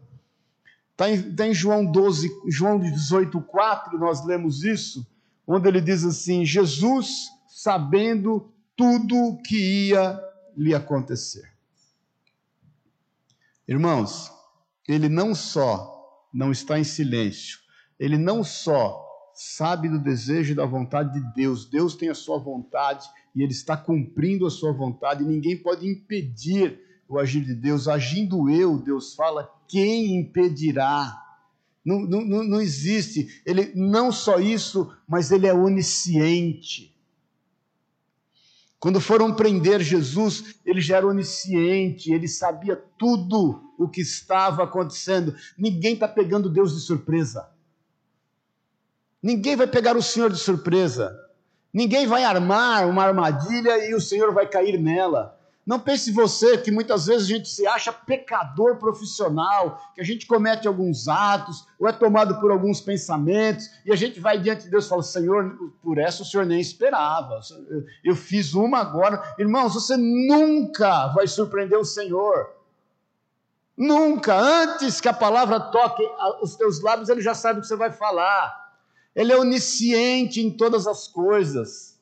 Está 0.98 1.08
em, 1.12 1.32
tá 1.32 1.46
em 1.46 1.54
João 1.54 1.86
12, 1.86 2.28
João 2.48 2.76
18, 2.76 3.40
4, 3.40 3.96
nós 3.96 4.26
lemos 4.26 4.64
isso, 4.64 5.06
onde 5.46 5.68
ele 5.68 5.80
diz 5.80 6.04
assim: 6.04 6.44
Jesus 6.44 7.28
sabendo 7.46 8.52
tudo 8.76 9.16
o 9.16 9.40
que 9.40 9.90
ia 9.90 10.20
lhe 10.56 10.74
acontecer. 10.74 11.48
Irmãos, 13.68 14.28
ele 14.88 15.08
não 15.08 15.36
só 15.36 15.94
não 16.34 16.50
está 16.50 16.80
em 16.80 16.84
silêncio, 16.84 17.60
ele 17.96 18.18
não 18.18 18.42
só 18.42 19.06
sabe 19.34 19.88
do 19.88 20.00
desejo 20.00 20.50
e 20.50 20.56
da 20.56 20.66
vontade 20.66 21.12
de 21.12 21.32
Deus, 21.32 21.64
Deus 21.64 21.94
tem 21.94 22.08
a 22.08 22.14
sua 22.14 22.40
vontade 22.40 23.08
e 23.36 23.42
ele 23.44 23.52
está 23.52 23.76
cumprindo 23.76 24.44
a 24.48 24.50
sua 24.50 24.72
vontade, 24.72 25.22
e 25.22 25.26
ninguém 25.28 25.56
pode 25.56 25.88
impedir 25.88 26.87
o 27.08 27.18
agir 27.18 27.44
de 27.44 27.54
Deus, 27.54 27.88
agindo 27.88 28.50
eu, 28.50 28.78
Deus 28.78 29.14
fala, 29.14 29.50
quem 29.66 30.16
impedirá? 30.16 31.24
Não, 31.84 32.00
não, 32.00 32.44
não 32.44 32.60
existe. 32.60 33.42
Ele 33.46 33.72
não 33.74 34.12
só 34.12 34.38
isso, 34.38 34.94
mas 35.08 35.30
ele 35.30 35.46
é 35.46 35.54
onisciente. 35.54 36.94
Quando 38.78 39.00
foram 39.00 39.34
prender 39.34 39.80
Jesus, 39.80 40.54
ele 40.64 40.80
já 40.80 40.98
era 40.98 41.06
onisciente, 41.06 42.12
ele 42.12 42.28
sabia 42.28 42.76
tudo 42.98 43.72
o 43.78 43.88
que 43.88 44.02
estava 44.02 44.64
acontecendo. 44.64 45.34
Ninguém 45.56 45.94
está 45.94 46.06
pegando 46.06 46.50
Deus 46.50 46.74
de 46.74 46.80
surpresa. 46.80 47.48
Ninguém 49.22 49.56
vai 49.56 49.66
pegar 49.66 49.96
o 49.96 50.02
Senhor 50.02 50.30
de 50.30 50.38
surpresa. 50.38 51.12
Ninguém 51.72 52.06
vai 52.06 52.22
armar 52.22 52.88
uma 52.88 53.02
armadilha 53.02 53.88
e 53.88 53.94
o 53.94 54.00
Senhor 54.00 54.32
vai 54.32 54.48
cair 54.48 54.78
nela. 54.78 55.37
Não 55.68 55.78
pense 55.78 56.10
você 56.10 56.56
que 56.56 56.70
muitas 56.70 57.04
vezes 57.04 57.24
a 57.24 57.28
gente 57.28 57.46
se 57.46 57.66
acha 57.66 57.92
pecador 57.92 58.76
profissional, 58.76 59.92
que 59.94 60.00
a 60.00 60.04
gente 60.04 60.26
comete 60.26 60.66
alguns 60.66 61.08
atos, 61.08 61.66
ou 61.78 61.86
é 61.86 61.92
tomado 61.92 62.40
por 62.40 62.50
alguns 62.50 62.80
pensamentos, 62.80 63.68
e 63.84 63.92
a 63.92 63.94
gente 63.94 64.18
vai 64.18 64.38
diante 64.38 64.64
de 64.64 64.70
Deus 64.70 64.86
e 64.86 64.88
fala: 64.88 65.02
Senhor, 65.02 65.58
por 65.82 65.98
essa 65.98 66.22
o 66.22 66.24
Senhor 66.24 66.46
nem 66.46 66.58
esperava, 66.58 67.38
eu 68.02 68.16
fiz 68.16 68.54
uma 68.54 68.78
agora. 68.78 69.22
Irmãos, 69.38 69.74
você 69.74 69.94
nunca 69.94 71.08
vai 71.08 71.26
surpreender 71.26 71.78
o 71.78 71.84
Senhor. 71.84 72.48
Nunca, 73.76 74.34
antes 74.34 75.02
que 75.02 75.08
a 75.08 75.12
palavra 75.12 75.60
toque 75.60 76.02
os 76.40 76.56
teus 76.56 76.80
lábios, 76.80 77.10
ele 77.10 77.20
já 77.20 77.34
sabe 77.34 77.58
o 77.58 77.60
que 77.60 77.68
você 77.68 77.76
vai 77.76 77.92
falar. 77.92 78.72
Ele 79.14 79.34
é 79.34 79.36
onisciente 79.36 80.40
em 80.40 80.50
todas 80.50 80.86
as 80.86 81.06
coisas. 81.06 81.97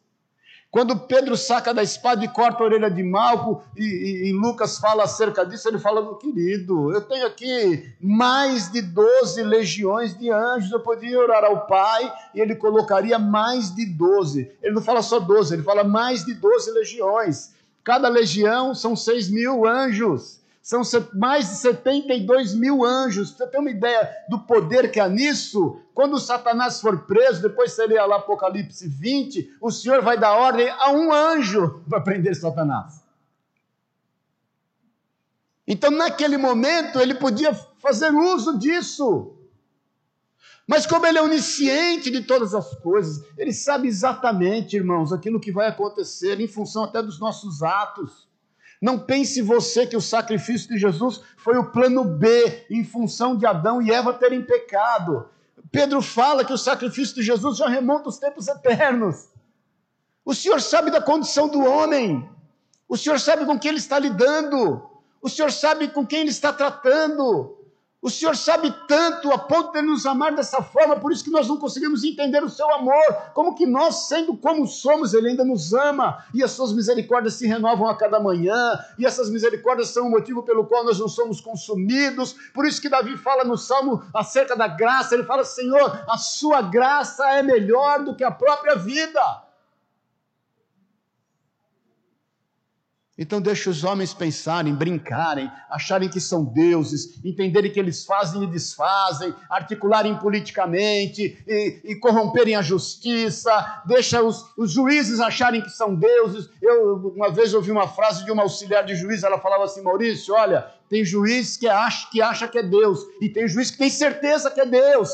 Quando 0.76 0.94
Pedro 0.94 1.38
saca 1.38 1.72
da 1.72 1.82
espada 1.82 2.22
e 2.22 2.28
corta 2.28 2.62
a 2.62 2.66
orelha 2.66 2.90
de 2.90 3.02
Malco, 3.02 3.62
e, 3.74 3.82
e, 3.82 4.28
e, 4.28 4.32
Lucas 4.34 4.76
fala 4.76 5.04
acerca 5.04 5.42
disso, 5.42 5.66
ele 5.66 5.78
fala, 5.78 6.18
querido, 6.18 6.92
eu 6.92 7.00
tenho 7.00 7.26
aqui 7.26 7.94
mais 7.98 8.70
de 8.70 8.82
12 8.82 9.42
legiões 9.42 10.14
de 10.14 10.30
anjos, 10.30 10.70
eu 10.70 10.80
poderia 10.80 11.18
orar 11.18 11.44
ao 11.44 11.66
Pai 11.66 12.12
e 12.34 12.40
ele 12.42 12.54
colocaria 12.54 13.18
mais 13.18 13.74
de 13.74 13.86
12. 13.86 14.52
Ele 14.62 14.74
não 14.74 14.82
fala 14.82 15.00
só 15.00 15.18
12, 15.18 15.54
ele 15.54 15.62
fala 15.62 15.82
mais 15.82 16.26
de 16.26 16.34
12 16.34 16.70
legiões. 16.72 17.54
Cada 17.82 18.10
legião 18.10 18.74
são 18.74 18.94
6 18.94 19.30
mil 19.30 19.66
anjos 19.66 20.40
são 20.66 20.82
mais 21.14 21.48
de 21.48 21.54
72 21.58 22.52
mil 22.52 22.84
anjos. 22.84 23.30
Você 23.30 23.46
tem 23.46 23.60
uma 23.60 23.70
ideia 23.70 24.10
do 24.28 24.40
poder 24.40 24.90
que 24.90 24.98
há 24.98 25.08
nisso? 25.08 25.80
Quando 25.94 26.18
Satanás 26.18 26.80
for 26.80 27.06
preso, 27.06 27.40
depois 27.40 27.78
lê 27.78 28.04
lá 28.04 28.16
Apocalipse 28.16 28.88
20, 28.88 29.58
o 29.60 29.70
Senhor 29.70 30.02
vai 30.02 30.18
dar 30.18 30.32
ordem 30.36 30.68
a 30.68 30.90
um 30.90 31.12
anjo 31.12 31.84
para 31.88 32.00
prender 32.00 32.34
Satanás. 32.34 33.00
Então, 35.68 35.92
naquele 35.92 36.36
momento, 36.36 36.98
ele 36.98 37.14
podia 37.14 37.54
fazer 37.78 38.10
uso 38.10 38.58
disso. 38.58 39.36
Mas, 40.66 40.84
como 40.84 41.06
ele 41.06 41.18
é 41.18 41.22
onisciente 41.22 42.10
de 42.10 42.22
todas 42.22 42.56
as 42.56 42.74
coisas, 42.80 43.24
ele 43.38 43.52
sabe 43.52 43.86
exatamente, 43.86 44.74
irmãos, 44.74 45.12
aquilo 45.12 45.38
que 45.38 45.52
vai 45.52 45.68
acontecer 45.68 46.40
em 46.40 46.48
função 46.48 46.82
até 46.82 47.00
dos 47.00 47.20
nossos 47.20 47.62
atos. 47.62 48.25
Não 48.80 48.98
pense 48.98 49.40
você 49.40 49.86
que 49.86 49.96
o 49.96 50.00
sacrifício 50.00 50.68
de 50.68 50.78
Jesus 50.78 51.20
foi 51.36 51.56
o 51.56 51.70
plano 51.70 52.04
B 52.04 52.66
em 52.70 52.84
função 52.84 53.36
de 53.36 53.46
Adão 53.46 53.80
e 53.80 53.90
Eva 53.90 54.12
terem 54.12 54.42
pecado. 54.42 55.28
Pedro 55.70 56.00
fala 56.02 56.44
que 56.44 56.52
o 56.52 56.58
sacrifício 56.58 57.14
de 57.14 57.22
Jesus 57.22 57.56
já 57.56 57.68
remonta 57.68 58.08
os 58.08 58.18
tempos 58.18 58.48
eternos. 58.48 59.28
O 60.24 60.34
Senhor 60.34 60.60
sabe 60.60 60.90
da 60.90 61.00
condição 61.00 61.48
do 61.48 61.64
homem. 61.64 62.28
O 62.88 62.96
Senhor 62.96 63.18
sabe 63.18 63.44
com 63.44 63.58
quem 63.58 63.70
ele 63.70 63.78
está 63.78 63.98
lidando. 63.98 64.82
O 65.20 65.28
Senhor 65.28 65.50
sabe 65.50 65.88
com 65.88 66.06
quem 66.06 66.20
ele 66.20 66.30
está 66.30 66.52
tratando. 66.52 67.55
O 68.02 68.10
Senhor 68.10 68.36
sabe 68.36 68.72
tanto 68.86 69.32
a 69.32 69.38
ponto 69.38 69.72
de 69.72 69.80
nos 69.80 70.04
amar 70.04 70.34
dessa 70.34 70.62
forma, 70.62 71.00
por 71.00 71.10
isso 71.10 71.24
que 71.24 71.30
nós 71.30 71.48
não 71.48 71.56
conseguimos 71.56 72.04
entender 72.04 72.44
o 72.44 72.48
seu 72.48 72.70
amor. 72.74 73.02
Como 73.32 73.54
que 73.54 73.66
nós, 73.66 74.06
sendo 74.06 74.36
como 74.36 74.66
somos, 74.66 75.14
Ele 75.14 75.30
ainda 75.30 75.44
nos 75.44 75.72
ama, 75.72 76.22
e 76.34 76.42
as 76.42 76.50
suas 76.50 76.72
misericórdias 76.72 77.34
se 77.34 77.46
renovam 77.46 77.88
a 77.88 77.96
cada 77.96 78.20
manhã, 78.20 78.78
e 78.98 79.06
essas 79.06 79.30
misericórdias 79.30 79.88
são 79.88 80.06
o 80.06 80.10
motivo 80.10 80.42
pelo 80.42 80.66
qual 80.66 80.84
nós 80.84 81.00
não 81.00 81.08
somos 81.08 81.40
consumidos. 81.40 82.34
Por 82.52 82.66
isso 82.66 82.80
que 82.80 82.88
Davi 82.88 83.16
fala 83.16 83.44
no 83.44 83.56
Salmo 83.56 84.02
acerca 84.14 84.54
da 84.54 84.68
graça, 84.68 85.14
ele 85.14 85.24
fala: 85.24 85.44
Senhor, 85.44 86.04
a 86.06 86.18
sua 86.18 86.60
graça 86.60 87.26
é 87.30 87.42
melhor 87.42 88.04
do 88.04 88.14
que 88.14 88.22
a 88.22 88.30
própria 88.30 88.76
vida. 88.76 89.45
Então 93.18 93.40
deixa 93.40 93.70
os 93.70 93.82
homens 93.82 94.12
pensarem, 94.12 94.74
brincarem, 94.74 95.50
acharem 95.70 96.06
que 96.06 96.20
são 96.20 96.44
deuses, 96.44 97.18
entenderem 97.24 97.72
que 97.72 97.80
eles 97.80 98.04
fazem 98.04 98.42
e 98.42 98.46
desfazem, 98.46 99.34
articularem 99.48 100.18
politicamente 100.18 101.42
e, 101.46 101.80
e 101.82 101.94
corromperem 101.96 102.56
a 102.56 102.60
justiça, 102.60 103.82
deixa 103.86 104.22
os, 104.22 104.44
os, 104.58 104.70
juízes 104.70 105.18
acharem 105.18 105.62
que 105.62 105.70
são 105.70 105.94
deuses. 105.94 106.50
Eu 106.60 106.96
uma 107.16 107.32
vez 107.32 107.54
ouvi 107.54 107.70
uma 107.70 107.88
frase 107.88 108.22
de 108.22 108.30
uma 108.30 108.42
auxiliar 108.42 108.84
de 108.84 108.94
juiz, 108.94 109.22
ela 109.22 109.38
falava 109.38 109.64
assim, 109.64 109.80
Maurício, 109.80 110.34
olha, 110.34 110.70
tem 110.90 111.02
juiz 111.02 111.56
que 111.56 111.66
acha, 111.66 112.10
que 112.10 112.20
acha 112.20 112.46
que 112.46 112.58
é 112.58 112.62
Deus, 112.62 113.00
e 113.22 113.30
tem 113.30 113.48
juiz 113.48 113.70
que 113.70 113.78
tem 113.78 113.88
certeza 113.88 114.50
que 114.50 114.60
é 114.60 114.66
Deus. 114.66 115.10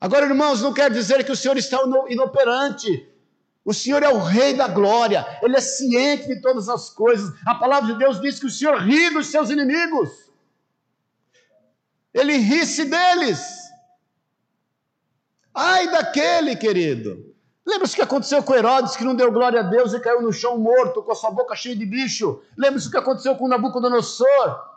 Agora, 0.00 0.24
irmãos, 0.24 0.62
não 0.62 0.72
quer 0.72 0.90
dizer 0.90 1.22
que 1.22 1.32
o 1.32 1.36
Senhor 1.36 1.56
está 1.58 1.78
inoperante. 2.08 3.06
O 3.66 3.74
Senhor 3.74 4.00
é 4.04 4.08
o 4.08 4.18
Rei 4.18 4.54
da 4.54 4.68
glória, 4.68 5.26
Ele 5.42 5.56
é 5.56 5.60
ciente 5.60 6.28
de 6.28 6.40
todas 6.40 6.68
as 6.68 6.88
coisas. 6.88 7.34
A 7.44 7.56
palavra 7.56 7.92
de 7.92 7.98
Deus 7.98 8.20
diz 8.20 8.38
que 8.38 8.46
o 8.46 8.50
Senhor 8.50 8.76
ri 8.76 9.10
dos 9.10 9.26
seus 9.26 9.50
inimigos, 9.50 10.30
Ele 12.14 12.36
ri-se 12.36 12.84
deles. 12.84 13.40
Ai 15.52 15.90
daquele, 15.90 16.54
querido. 16.54 17.34
Lembra-se 17.66 17.94
o 17.94 17.96
que 17.96 18.02
aconteceu 18.02 18.40
com 18.40 18.54
Herodes, 18.54 18.94
que 18.94 19.02
não 19.02 19.16
deu 19.16 19.32
glória 19.32 19.58
a 19.58 19.64
Deus 19.64 19.92
e 19.92 19.98
caiu 19.98 20.22
no 20.22 20.32
chão 20.32 20.56
morto, 20.56 21.02
com 21.02 21.10
a 21.10 21.16
sua 21.16 21.32
boca 21.32 21.56
cheia 21.56 21.74
de 21.74 21.84
bicho? 21.84 22.40
Lembra-se 22.56 22.86
o 22.86 22.90
que 22.92 22.96
aconteceu 22.96 23.34
com 23.34 23.48
Nabucodonosor? 23.48 24.75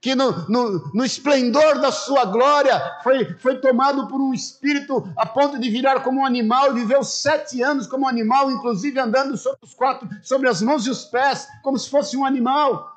Que 0.00 0.14
no, 0.14 0.48
no, 0.48 0.90
no, 0.94 1.04
esplendor 1.04 1.80
da 1.80 1.90
sua 1.90 2.24
glória 2.24 2.80
foi, 3.02 3.34
foi 3.38 3.60
tomado 3.60 4.06
por 4.06 4.20
um 4.20 4.32
espírito 4.32 5.12
a 5.16 5.26
ponto 5.26 5.58
de 5.58 5.68
virar 5.68 6.00
como 6.04 6.20
um 6.20 6.24
animal 6.24 6.72
viveu 6.72 7.02
sete 7.02 7.60
anos 7.62 7.86
como 7.86 8.04
um 8.04 8.08
animal, 8.08 8.48
inclusive 8.50 8.98
andando 9.00 9.36
sobre 9.36 9.58
os 9.62 9.74
quatro, 9.74 10.08
sobre 10.22 10.48
as 10.48 10.62
mãos 10.62 10.86
e 10.86 10.90
os 10.90 11.04
pés, 11.04 11.48
como 11.64 11.76
se 11.76 11.90
fosse 11.90 12.16
um 12.16 12.24
animal. 12.24 12.96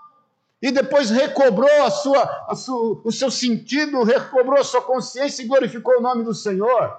E 0.62 0.72
depois 0.72 1.10
recobrou 1.10 1.84
a 1.84 1.90
sua, 1.90 2.46
a 2.48 2.56
sua, 2.56 3.02
o 3.04 3.12
seu 3.12 3.32
sentido, 3.32 4.04
recobrou 4.04 4.60
a 4.60 4.64
sua 4.64 4.84
consciência 4.84 5.42
e 5.42 5.48
glorificou 5.48 5.98
o 5.98 6.02
nome 6.02 6.24
do 6.24 6.36
Senhor. 6.36 6.96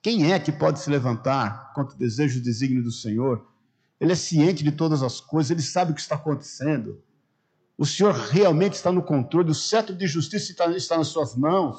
Quem 0.00 0.32
é 0.32 0.38
que 0.38 0.50
pode 0.50 0.80
se 0.80 0.88
levantar 0.88 1.74
contra 1.74 1.94
o 1.94 1.98
desejo 1.98 2.38
e 2.38 2.42
desígnio 2.42 2.82
do 2.82 2.90
Senhor? 2.90 3.46
Ele 4.00 4.12
é 4.12 4.16
ciente 4.16 4.64
de 4.64 4.72
todas 4.72 5.02
as 5.02 5.20
coisas, 5.20 5.50
ele 5.50 5.60
sabe 5.60 5.92
o 5.92 5.94
que 5.94 6.00
está 6.00 6.14
acontecendo. 6.14 7.02
O 7.80 7.86
Senhor 7.86 8.12
realmente 8.12 8.74
está 8.74 8.92
no 8.92 9.02
controle, 9.02 9.52
o 9.52 9.54
cetro 9.54 9.96
de 9.96 10.06
justiça 10.06 10.52
está, 10.52 10.66
está 10.66 10.98
nas 10.98 11.08
suas 11.08 11.34
mãos. 11.34 11.78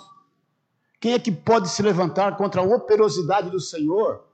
Quem 1.00 1.14
é 1.14 1.20
que 1.20 1.32
pode 1.32 1.70
se 1.70 1.84
levantar 1.84 2.38
contra 2.38 2.60
a 2.60 2.64
operosidade 2.64 3.52
do 3.52 3.60
Senhor? 3.60 4.26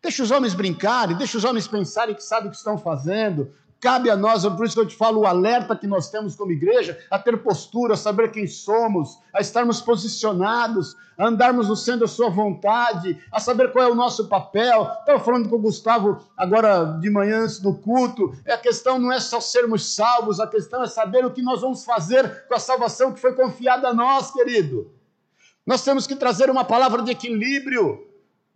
Deixa 0.00 0.22
os 0.22 0.30
homens 0.30 0.54
brincarem, 0.54 1.16
deixa 1.16 1.36
os 1.36 1.42
homens 1.42 1.66
pensarem 1.66 2.14
que 2.14 2.22
sabem 2.22 2.46
o 2.46 2.50
que 2.52 2.56
estão 2.56 2.78
fazendo, 2.78 3.52
Cabe 3.80 4.10
a 4.10 4.16
nós, 4.16 4.44
por 4.44 4.66
isso 4.66 4.74
que 4.74 4.80
eu 4.80 4.88
te 4.88 4.96
falo, 4.96 5.20
o 5.20 5.26
alerta 5.26 5.76
que 5.76 5.86
nós 5.86 6.10
temos 6.10 6.34
como 6.34 6.50
igreja, 6.50 6.98
a 7.08 7.16
ter 7.16 7.40
postura, 7.44 7.94
a 7.94 7.96
saber 7.96 8.32
quem 8.32 8.44
somos, 8.44 9.18
a 9.32 9.40
estarmos 9.40 9.80
posicionados, 9.80 10.96
a 11.16 11.28
andarmos 11.28 11.68
no 11.68 11.76
centro 11.76 12.00
da 12.00 12.08
sua 12.08 12.28
vontade, 12.28 13.22
a 13.30 13.38
saber 13.38 13.70
qual 13.70 13.84
é 13.84 13.88
o 13.88 13.94
nosso 13.94 14.28
papel. 14.28 14.90
Estava 14.98 15.20
falando 15.20 15.48
com 15.48 15.56
o 15.56 15.60
Gustavo 15.60 16.18
agora 16.36 16.98
de 17.00 17.08
manhã 17.08 17.44
antes 17.44 17.60
do 17.60 17.72
culto. 17.72 18.34
A 18.48 18.56
questão 18.56 18.98
não 18.98 19.12
é 19.12 19.20
só 19.20 19.40
sermos 19.40 19.94
salvos, 19.94 20.40
a 20.40 20.46
questão 20.48 20.82
é 20.82 20.88
saber 20.88 21.24
o 21.24 21.30
que 21.30 21.42
nós 21.42 21.60
vamos 21.60 21.84
fazer 21.84 22.48
com 22.48 22.54
a 22.54 22.60
salvação 22.60 23.12
que 23.12 23.20
foi 23.20 23.32
confiada 23.34 23.88
a 23.88 23.94
nós, 23.94 24.32
querido. 24.32 24.90
Nós 25.64 25.84
temos 25.84 26.04
que 26.04 26.16
trazer 26.16 26.50
uma 26.50 26.64
palavra 26.64 27.02
de 27.02 27.12
equilíbrio. 27.12 28.04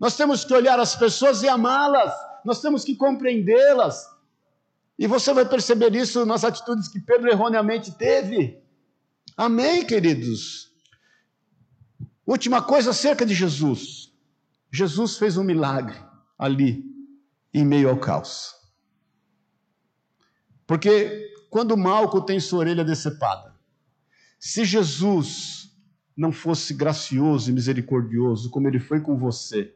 Nós 0.00 0.16
temos 0.16 0.44
que 0.44 0.52
olhar 0.52 0.80
as 0.80 0.96
pessoas 0.96 1.44
e 1.44 1.48
amá-las. 1.48 2.12
Nós 2.44 2.60
temos 2.60 2.84
que 2.84 2.96
compreendê-las. 2.96 4.11
E 4.98 5.06
você 5.06 5.32
vai 5.32 5.48
perceber 5.48 5.94
isso 5.94 6.24
nas 6.26 6.44
atitudes 6.44 6.88
que 6.88 7.00
Pedro 7.00 7.30
erroneamente 7.30 7.92
teve. 7.92 8.62
Amém, 9.36 9.84
queridos? 9.84 10.70
Última 12.26 12.62
coisa 12.62 12.90
acerca 12.90 13.24
de 13.24 13.34
Jesus. 13.34 14.12
Jesus 14.70 15.16
fez 15.16 15.36
um 15.36 15.44
milagre 15.44 15.96
ali, 16.38 16.84
em 17.52 17.64
meio 17.64 17.88
ao 17.88 17.98
caos. 17.98 18.54
Porque 20.66 21.30
quando 21.50 21.76
Malco 21.76 22.22
tem 22.22 22.38
sua 22.38 22.60
orelha 22.60 22.84
decepada, 22.84 23.54
se 24.38 24.64
Jesus 24.64 25.70
não 26.16 26.32
fosse 26.32 26.74
gracioso 26.74 27.50
e 27.50 27.52
misericordioso 27.52 28.50
como 28.50 28.68
ele 28.68 28.78
foi 28.78 29.00
com 29.00 29.16
você, 29.16 29.74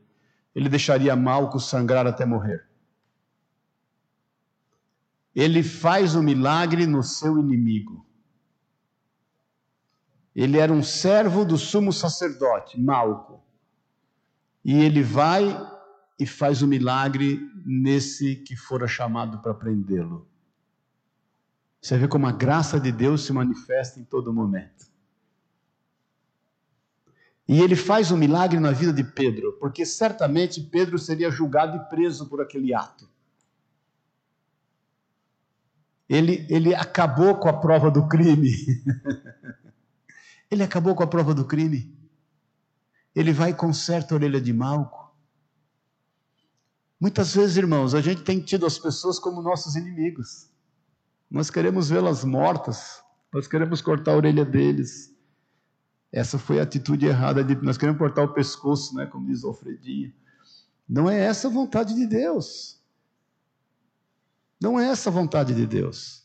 ele 0.55 0.69
deixaria 0.69 1.17
Malco 1.17 1.59
sangrar 1.59 2.07
até 2.07 2.25
morrer 2.25 2.67
ele 5.37 5.63
faz 5.63 6.15
o 6.15 6.23
milagre 6.23 6.87
no 6.87 7.03
seu 7.03 7.39
inimigo. 7.39 8.07
Ele 10.35 10.57
era 10.57 10.73
um 10.73 10.83
servo 10.83 11.45
do 11.45 11.59
sumo 11.59 11.93
sacerdote, 11.93 12.81
Malco. 12.81 13.45
E 14.65 14.83
ele 14.83 15.03
vai 15.03 15.45
e 16.19 16.27
faz 16.27 16.63
o 16.63 16.67
milagre 16.67 17.39
nesse 17.67 18.37
que 18.37 18.57
fora 18.57 18.89
chamado 18.89 19.43
para 19.43 19.53
prendê-lo. 19.53 20.27
Você 21.83 21.99
vê 21.99 22.09
como 22.09 22.27
a 22.27 22.33
graça 22.33 22.81
de 22.81 22.91
Deus 22.91 23.27
se 23.27 23.33
manifesta 23.35 24.01
em 24.01 24.05
todo 24.05 24.33
momento. 24.33 24.87
E 27.47 27.61
ele 27.61 27.77
faz 27.77 28.11
o 28.11 28.17
milagre 28.17 28.59
na 28.59 28.73
vida 28.73 28.93
de 28.93 29.05
Pedro, 29.05 29.53
porque 29.61 29.85
certamente 29.85 30.63
Pedro 30.63 30.99
seria 30.99 31.31
julgado 31.31 31.77
e 31.77 31.89
preso 31.91 32.27
por 32.27 32.41
aquele 32.41 32.73
ato 32.75 33.07
ele, 36.09 36.47
ele 36.49 36.75
acabou 36.75 37.37
com 37.37 37.49
a 37.49 37.53
prova 37.53 37.91
do 37.91 38.07
crime. 38.07 38.51
ele 40.51 40.63
acabou 40.63 40.95
com 40.95 41.03
a 41.03 41.07
prova 41.07 41.35
do 41.35 41.45
crime. 41.45 41.95
Ele 43.15 43.33
vai 43.33 43.51
e 43.51 43.55
conserta 43.55 44.15
a 44.15 44.17
orelha 44.17 44.41
de 44.41 44.53
Malco. 44.53 45.07
Muitas 47.01 47.35
vezes, 47.35 47.57
irmãos, 47.57 47.95
a 47.95 48.01
gente 48.01 48.23
tem 48.23 48.41
tido 48.41 48.65
as 48.65 48.79
pessoas 48.79 49.19
como 49.19 49.43
nossos 49.43 49.75
inimigos. 49.75 50.49
Nós 51.31 51.51
queremos 51.51 51.91
vê-las 51.91 52.25
mortas, 52.25 53.03
nós 53.33 53.47
queremos 53.49 53.83
cortar 53.83 54.13
a 54.13 54.17
orelha 54.17 54.45
deles. 54.45 55.15
Essa 56.13 56.39
foi 56.39 56.61
a 56.61 56.63
atitude 56.63 57.05
errada 57.05 57.43
de 57.43 57.55
nós 57.57 57.77
queremos 57.77 57.99
cortar 57.99 58.23
o 58.23 58.33
pescoço, 58.33 58.95
né, 58.95 59.07
como 59.07 59.27
diz 59.27 59.45
Alfredinho. 59.45 60.13
Não 60.89 61.11
é 61.11 61.19
essa 61.19 61.49
a 61.49 61.51
vontade 61.51 61.95
de 61.95 62.07
Deus. 62.07 62.76
Não 64.61 64.81
é 64.81 64.89
essa 64.89 65.11
a 65.11 65.13
vontade 65.13 65.55
de 65.55 65.67
Deus. 65.67 66.25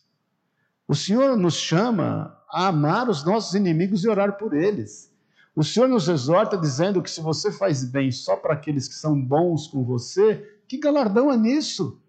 O 0.87 0.95
Senhor 0.95 1.37
nos 1.37 1.55
chama 1.55 2.37
a 2.49 2.67
amar 2.67 3.09
os 3.09 3.23
nossos 3.23 3.53
inimigos 3.53 4.03
e 4.03 4.09
orar 4.09 4.37
por 4.37 4.53
eles. 4.53 5.11
O 5.55 5.63
Senhor 5.63 5.87
nos 5.87 6.07
exorta 6.07 6.57
dizendo 6.57 7.01
que 7.01 7.09
se 7.09 7.21
você 7.21 7.51
faz 7.51 7.83
bem 7.83 8.11
só 8.11 8.35
para 8.35 8.53
aqueles 8.53 8.87
que 8.87 8.93
são 8.93 9.19
bons 9.21 9.67
com 9.67 9.83
você, 9.83 10.59
que 10.67 10.77
galardão 10.77 11.31
é 11.31 11.37
nisso? 11.37 12.01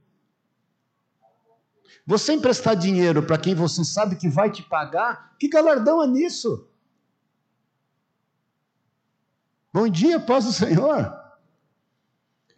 Você 2.06 2.32
emprestar 2.32 2.76
dinheiro 2.76 3.22
para 3.22 3.38
quem 3.38 3.54
você 3.54 3.84
sabe 3.84 4.16
que 4.16 4.28
vai 4.28 4.50
te 4.50 4.62
pagar, 4.62 5.36
que 5.38 5.48
galardão 5.48 6.02
é 6.02 6.06
nisso? 6.06 6.68
Bom 9.72 9.88
dia, 9.88 10.20
paz 10.20 10.44
do 10.44 10.52
Senhor. 10.52 11.21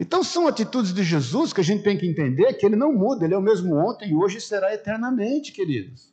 Então 0.04 0.22
são 0.22 0.46
atitudes 0.46 0.92
de 0.92 1.02
Jesus 1.02 1.50
que 1.50 1.62
a 1.62 1.64
gente 1.64 1.82
tem 1.82 1.96
que 1.96 2.06
entender 2.06 2.52
que 2.52 2.66
ele 2.66 2.76
não 2.76 2.92
muda, 2.92 3.24
ele 3.24 3.32
é 3.32 3.38
o 3.38 3.40
mesmo 3.40 3.74
ontem 3.74 4.10
e 4.10 4.14
hoje 4.14 4.38
será 4.38 4.74
eternamente, 4.74 5.50
queridos. 5.50 6.12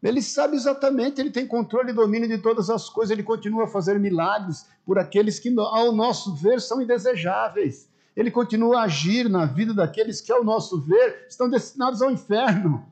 Ele 0.00 0.22
sabe 0.22 0.54
exatamente, 0.54 1.20
ele 1.20 1.32
tem 1.32 1.44
controle 1.44 1.90
e 1.90 1.92
domínio 1.92 2.28
de 2.28 2.38
todas 2.38 2.70
as 2.70 2.88
coisas, 2.88 3.10
ele 3.10 3.24
continua 3.24 3.64
a 3.64 3.66
fazer 3.66 3.98
milagres 3.98 4.68
por 4.86 5.00
aqueles 5.00 5.40
que, 5.40 5.52
ao 5.58 5.90
nosso 5.90 6.32
ver, 6.36 6.60
são 6.60 6.80
indesejáveis. 6.80 7.88
Ele 8.14 8.30
continua 8.30 8.82
a 8.82 8.84
agir 8.84 9.28
na 9.28 9.46
vida 9.46 9.74
daqueles 9.74 10.20
que, 10.20 10.30
ao 10.30 10.44
nosso 10.44 10.80
ver, 10.80 11.26
estão 11.28 11.50
destinados 11.50 12.00
ao 12.02 12.12
inferno. 12.12 12.86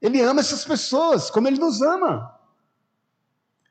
Ele 0.00 0.20
ama 0.22 0.40
essas 0.40 0.64
pessoas, 0.64 1.30
como 1.30 1.46
ele 1.46 1.60
nos 1.60 1.80
ama. 1.80 2.36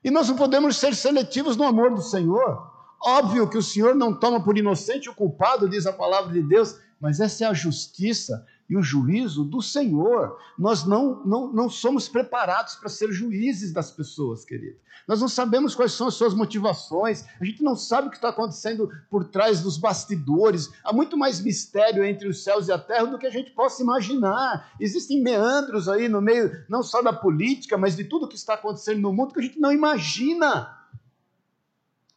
E 0.02 0.10
nós 0.10 0.30
não 0.30 0.38
podemos 0.38 0.78
ser 0.78 0.96
seletivos 0.96 1.58
no 1.58 1.66
amor 1.66 1.94
do 1.94 2.02
Senhor. 2.02 2.71
Óbvio 3.04 3.50
que 3.50 3.58
o 3.58 3.64
Senhor 3.64 3.96
não 3.96 4.14
toma 4.14 4.44
por 4.44 4.58
inocente 4.58 5.10
o 5.10 5.16
culpado, 5.16 5.68
diz 5.68 5.86
a 5.88 5.94
palavra 5.94 6.32
de 6.32 6.42
Deus, 6.42 6.78
mas 7.00 7.20
essa 7.20 7.46
é 7.46 7.48
a 7.48 7.54
justiça 7.54 8.46
e 8.70 8.78
o 8.78 8.82
juízo 8.82 9.44
do 9.44 9.62
Senhor. 9.62 10.38
Nós 10.58 10.86
não, 10.86 11.26
não, 11.26 11.52
não 11.52 11.70
somos 11.70 12.08
preparados 12.08 12.76
para 12.76 12.88
ser 12.88 13.12
juízes 13.12 13.74
das 13.74 13.92
pessoas, 13.92 14.46
querido. 14.46 14.78
Nós 15.08 15.20
não 15.20 15.28
sabemos 15.28 15.74
quais 15.76 15.92
são 15.92 16.08
as 16.08 16.14
suas 16.14 16.34
motivações, 16.34 17.26
a 17.40 17.44
gente 17.44 17.64
não 17.64 17.76
sabe 17.76 18.08
o 18.08 18.12
que 18.12 18.18
está 18.18 18.30
acontecendo 18.30 18.90
por 19.10 19.26
trás 19.26 19.62
dos 19.62 19.78
bastidores. 19.78 20.70
Há 20.84 20.94
muito 20.94 21.18
mais 21.18 21.42
mistério 21.42 22.06
entre 22.06 22.28
os 22.30 22.44
céus 22.44 22.68
e 22.68 22.72
a 22.72 22.78
terra 22.78 23.06
do 23.06 23.18
que 23.18 23.28
a 23.28 23.32
gente 23.32 23.52
possa 23.52 23.82
imaginar. 23.82 24.72
Existem 24.80 25.22
meandros 25.22 25.90
aí 25.90 26.08
no 26.08 26.22
meio, 26.22 26.64
não 26.70 26.84
só 26.84 27.02
da 27.02 27.12
política, 27.12 27.78
mas 27.78 27.96
de 27.96 28.04
tudo 28.04 28.28
que 28.28 28.36
está 28.36 28.54
acontecendo 28.54 29.02
no 29.02 29.12
mundo 29.12 29.34
que 29.34 29.40
a 29.40 29.44
gente 29.44 29.60
não 29.60 29.72
imagina. 29.72 30.81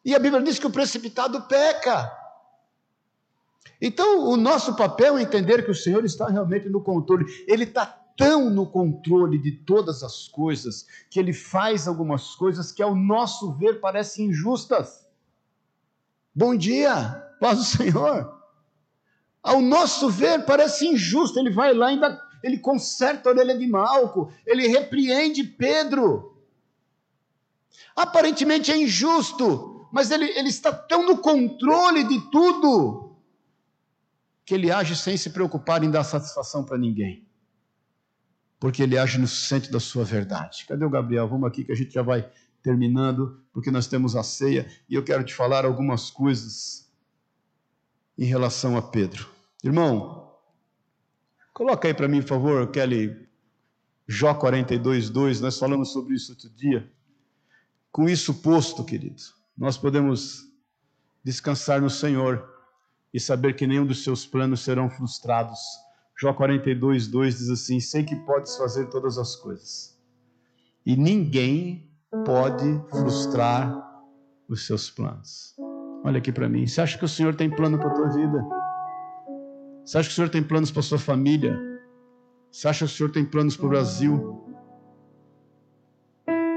E 0.05 0.15
a 0.15 0.19
Bíblia 0.19 0.43
diz 0.43 0.59
que 0.59 0.67
o 0.67 0.71
precipitado 0.71 1.41
peca. 1.43 2.13
Então, 3.81 4.29
o 4.29 4.37
nosso 4.37 4.77
papel 4.77 5.17
é 5.17 5.23
entender 5.23 5.65
que 5.65 5.71
o 5.71 5.75
Senhor 5.75 6.05
está 6.05 6.29
realmente 6.29 6.69
no 6.69 6.83
controle. 6.83 7.25
Ele 7.47 7.65
está 7.65 7.87
tão 8.17 8.51
no 8.51 8.67
controle 8.67 9.39
de 9.39 9.53
todas 9.53 10.03
as 10.03 10.29
coisas 10.29 10.87
que 11.11 11.19
ele 11.19 11.33
faz 11.33 11.89
algumas 11.89 12.35
coisas 12.35 12.71
que, 12.71 12.83
ao 12.83 12.95
nosso 12.95 13.53
ver, 13.55 13.81
parecem 13.81 14.27
injustas. 14.27 15.07
Bom 16.35 16.55
dia, 16.57 16.95
paz 17.41 17.59
do 17.59 17.65
Senhor. 17.65 18.43
Ao 19.43 19.61
nosso 19.61 20.09
ver, 20.09 20.45
parece 20.45 20.87
injusto. 20.87 21.39
Ele 21.39 21.51
vai 21.51 21.75
lá 21.75 21.91
e 21.91 21.95
ainda 21.95 22.21
ele 22.43 22.59
conserta 22.59 23.29
a 23.29 23.33
orelha 23.33 23.57
de 23.57 23.67
Malco, 23.67 24.31
ele 24.47 24.69
repreende 24.69 25.43
Pedro. 25.43 26.37
Aparentemente 27.97 28.71
é 28.71 28.77
injusto, 28.77 29.74
mas 29.95 30.11
ele, 30.11 30.25
ele 30.37 30.49
está 30.49 30.73
tão 30.73 31.07
no 31.07 31.19
controle 31.19 32.03
de 32.03 32.21
tudo 32.29 33.17
que 34.45 34.53
ele 34.53 34.69
age 34.69 34.97
sem 34.97 35.17
se 35.17 35.31
preocupar 35.31 35.85
em 35.85 35.91
dar 35.91 36.03
satisfação 36.03 36.65
para 36.65 36.77
ninguém. 36.77 37.25
Porque 38.59 38.83
ele 38.83 38.99
age 38.99 39.19
no 39.19 39.29
centro 39.29 39.71
da 39.71 39.79
sua 39.79 40.05
verdade. 40.05 40.65
Cadê 40.67 40.85
o 40.85 40.91
Gabriel? 40.91 41.29
Vamos 41.29 41.47
aqui 41.47 41.63
que 41.63 41.71
a 41.71 41.77
gente 41.77 41.93
já 41.93 42.03
vai 42.03 42.29
terminando, 42.61 43.41
porque 43.53 43.71
nós 43.71 43.87
temos 43.87 44.17
a 44.17 44.25
ceia 44.25 44.69
e 44.89 44.97
eu 44.97 45.05
quero 45.05 45.23
te 45.23 45.33
falar 45.33 45.65
algumas 45.65 46.11
coisas 46.11 46.93
em 48.19 48.25
relação 48.25 48.77
a 48.77 48.83
Pedro. 48.83 49.31
Irmão, 49.63 50.29
coloca 51.53 51.87
aí 51.87 51.95
para 51.95 52.09
mim, 52.09 52.21
por 52.21 52.29
favor, 52.31 52.69
Kelly, 52.73 53.29
Jó 54.09 54.35
42:2, 54.35 55.41
nós 55.41 55.57
falamos 55.57 55.93
sobre 55.93 56.17
isso 56.17 56.33
outro 56.33 56.51
dia. 56.51 56.93
Com 57.93 58.09
isso 58.09 58.35
posto, 58.35 58.85
querido, 58.85 59.23
nós 59.57 59.79
podemos 59.79 60.43
descansar 61.23 61.81
no 61.81 61.91
Senhor 61.91 62.49
e 63.13 63.21
saber 63.21 63.55
que 63.55 63.67
nenhum 63.67 63.87
dos 63.87 64.03
seus 64.03 64.27
planos 64.27 64.61
serão 64.61 64.91
frustrados. 64.91 65.61
Jó 66.21 66.33
42, 66.33 67.09
2 67.09 67.39
diz 67.39 67.49
assim: 67.49 67.81
Sei 67.81 68.05
que 68.05 68.17
podes 68.17 68.57
fazer 68.57 68.87
todas 68.87 69.19
as 69.19 69.37
coisas, 69.37 69.99
e 70.85 70.97
ninguém 70.97 71.91
pode 72.25 72.81
frustrar 72.91 73.75
os 74.49 74.67
seus 74.67 74.91
planos. 74.91 75.55
Olha 76.05 76.19
aqui 76.19 76.31
para 76.31 76.49
mim. 76.49 76.67
Você 76.67 76.81
acha 76.81 76.99
que 76.99 77.05
o 77.05 77.09
Senhor 77.09 77.35
tem 77.35 77.51
plano 77.51 77.79
para 77.79 77.89
a 77.89 77.95
tua 77.95 78.09
vida? 78.11 78.45
Você 79.85 79.99
acha 79.99 80.09
que 80.09 80.13
o 80.13 80.17
Senhor 80.17 80.31
tem 80.31 80.43
planos 80.43 80.71
para 80.71 80.81
a 80.81 80.83
sua 80.83 80.99
família? 80.99 81.59
Você 82.51 82.69
acha 82.69 82.87
que 82.87 82.93
o 82.93 82.97
Senhor 82.97 83.11
tem 83.11 83.25
planos 83.25 83.57
para 83.57 83.67
o 83.67 83.69
Brasil? 83.69 84.54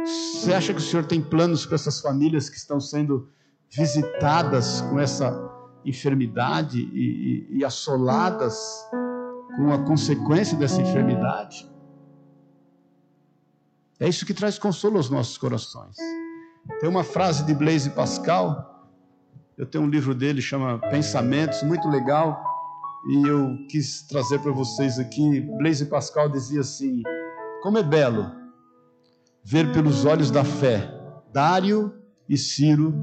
Você 0.08 0.54
acha 0.54 0.74
que 0.74 0.80
o 0.80 0.84
Senhor 0.84 1.06
tem 1.06 1.22
planos 1.22 1.66
para 1.66 1.76
essas 1.76 2.00
famílias 2.00 2.50
que 2.50 2.56
estão 2.56 2.80
sendo 2.80 3.30
visitadas 3.70 4.80
com 4.82 4.98
essa 4.98 5.52
enfermidade 5.84 6.80
e, 6.80 7.48
e, 7.52 7.58
e 7.58 7.66
assoladas 7.66 8.58
com 9.58 9.74
a 9.74 9.84
consequência 9.84 10.58
dessa 10.58 10.82
enfermidade. 10.82 11.70
É 14.00 14.08
isso 14.08 14.26
que 14.26 14.34
traz 14.34 14.58
consolo 14.58 14.96
aos 14.96 15.10
nossos 15.10 15.38
corações. 15.38 15.98
Tem 16.80 16.88
uma 16.88 17.04
frase 17.04 17.44
de 17.44 17.54
Blaise 17.54 17.90
Pascal, 17.90 18.90
eu 19.58 19.66
tenho 19.66 19.84
um 19.84 19.90
livro 19.90 20.16
dele, 20.16 20.42
chama 20.42 20.80
Pensamentos, 20.90 21.64
muito 21.64 21.88
legal, 21.90 22.42
e 23.10 23.28
eu 23.28 23.58
quis 23.70 24.04
trazer 24.04 24.40
para 24.40 24.52
vocês 24.52 25.00
aqui. 25.00 25.42
Blaise 25.58 25.86
Pascal 25.88 26.30
dizia 26.30 26.62
assim: 26.62 27.02
Como 27.64 27.78
é 27.78 27.84
belo 27.84 28.37
ver 29.50 29.72
pelos 29.72 30.04
olhos 30.04 30.30
da 30.30 30.44
fé 30.44 30.94
Dário 31.32 31.94
e 32.28 32.36
Ciro, 32.38 32.94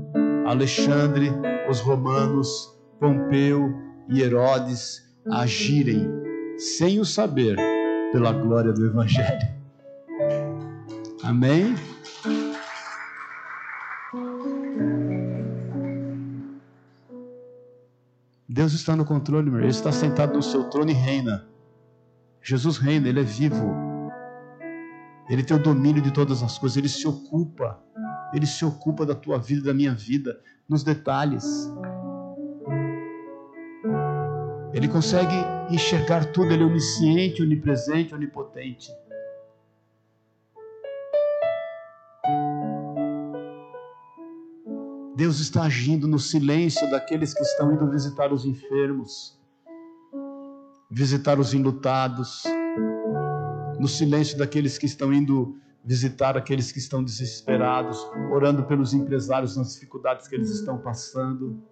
Alexandre, 0.47 1.33
os 1.71 1.81
romanos, 1.81 2.79
Pompeu 3.01 3.75
e 4.11 4.21
Herodes 4.21 5.03
agirem 5.31 6.07
sem 6.59 7.01
o 7.01 7.05
saber 7.05 7.57
pela 8.13 8.31
glória 8.31 8.75
do 8.75 8.85
Evangelho. 8.85 9.55
Amém? 11.23 11.75
Deus 18.47 18.75
está 18.75 18.95
no 18.95 19.07
controle, 19.07 19.51
meu. 19.51 19.61
Ele 19.61 19.69
está 19.69 19.91
sentado 19.91 20.35
no 20.35 20.43
seu 20.43 20.65
trono 20.65 20.91
e 20.91 20.95
reina. 20.95 21.47
Jesus 22.43 22.77
reina, 22.77 23.09
ele 23.09 23.21
é 23.21 23.25
vivo. 23.25 23.94
Ele 25.29 25.43
tem 25.43 25.57
o 25.57 25.63
domínio 25.63 26.03
de 26.03 26.13
todas 26.13 26.43
as 26.43 26.59
coisas, 26.59 26.77
ele 26.77 26.89
se 26.89 27.07
ocupa. 27.07 27.81
Ele 28.33 28.47
se 28.47 28.65
ocupa 28.65 29.07
da 29.07 29.15
tua 29.15 29.39
vida, 29.39 29.63
da 29.63 29.75
minha 29.75 29.95
vida, 29.95 30.39
nos 30.69 30.83
detalhes. 30.83 31.45
Ele 34.75 34.89
consegue 34.89 35.35
enxergar 35.71 36.33
tudo, 36.33 36.53
ele 36.53 36.63
é 36.65 36.67
onisciente, 36.67 37.43
onipresente, 37.43 38.15
onipotente. 38.15 38.91
Deus 45.17 45.39
está 45.39 45.63
agindo 45.63 46.09
no 46.09 46.19
silêncio 46.19 46.91
daqueles 46.91 47.33
que 47.33 47.43
estão 47.43 47.73
indo 47.73 47.89
visitar 47.89 48.33
os 48.33 48.45
enfermos, 48.45 49.39
visitar 50.91 51.39
os 51.39 51.55
enlutados, 51.55 52.43
no 53.85 53.89
silêncio 53.89 54.39
daqueles 54.39 54.79
que 54.79 54.87
estão 54.87 55.13
indo 55.13 55.59
visitar 55.85 56.39
aqueles 56.39 56.73
que 56.73 56.79
estão 56.79 57.05
desesperados, 57.05 57.99
orando 58.33 58.65
pelos 58.65 58.95
empresários 58.95 59.59
nas 59.59 59.75
dificuldades 59.75 60.27
que 60.27 60.35
eles 60.35 60.49
estão 60.49 60.79
passando. 60.79 61.63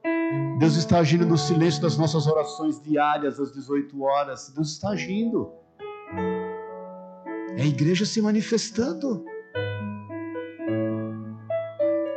Deus 0.58 0.76
está 0.76 0.98
agindo 0.98 1.24
no 1.24 1.38
silêncio 1.38 1.80
das 1.80 1.96
nossas 1.96 2.26
orações 2.26 2.78
diárias 2.82 3.40
às 3.40 3.50
18 3.50 4.02
horas. 4.02 4.52
Deus 4.54 4.72
está 4.72 4.90
agindo. 4.90 5.52
É 7.56 7.62
a 7.62 7.66
igreja 7.66 8.04
se 8.04 8.20
manifestando. 8.20 9.24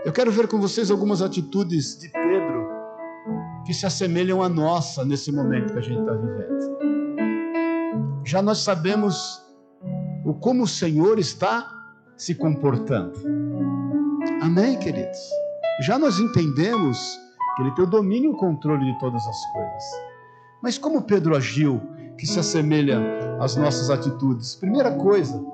Eu 0.03 0.11
quero 0.11 0.29
ver 0.29 0.49
com 0.49 0.59
vocês 0.59 0.91
algumas 0.91 1.21
atitudes 1.21 1.97
de 1.97 2.09
Pedro 2.09 2.67
que 3.65 3.73
se 3.73 3.85
assemelham 3.85 4.43
à 4.43 4.49
nossa 4.49 5.05
nesse 5.05 5.31
momento 5.31 5.71
que 5.71 5.79
a 5.79 5.81
gente 5.81 6.01
está 6.01 6.11
vivendo. 6.11 6.65
Já 8.25 8.41
nós 8.41 8.57
sabemos 8.57 9.44
o 10.25 10.33
como 10.33 10.63
o 10.63 10.67
Senhor 10.67 11.19
está 11.19 11.71
se 12.17 12.33
comportando. 12.33 13.13
Amém, 14.41 14.77
queridos? 14.79 15.19
Já 15.81 15.99
nós 15.99 16.19
entendemos 16.19 16.97
que 17.55 17.61
ele 17.61 17.71
tem 17.75 17.85
o 17.85 17.89
domínio 17.89 18.31
e 18.31 18.33
o 18.33 18.37
controle 18.37 18.91
de 18.91 18.99
todas 18.99 19.21
as 19.25 19.51
coisas. 19.53 19.83
Mas 20.63 20.79
como 20.79 21.03
Pedro 21.03 21.37
agiu 21.37 21.79
que 22.17 22.25
se 22.25 22.39
assemelha 22.39 22.99
às 23.39 23.55
nossas 23.55 23.91
atitudes? 23.91 24.55
Primeira 24.55 24.91
coisa, 24.91 25.45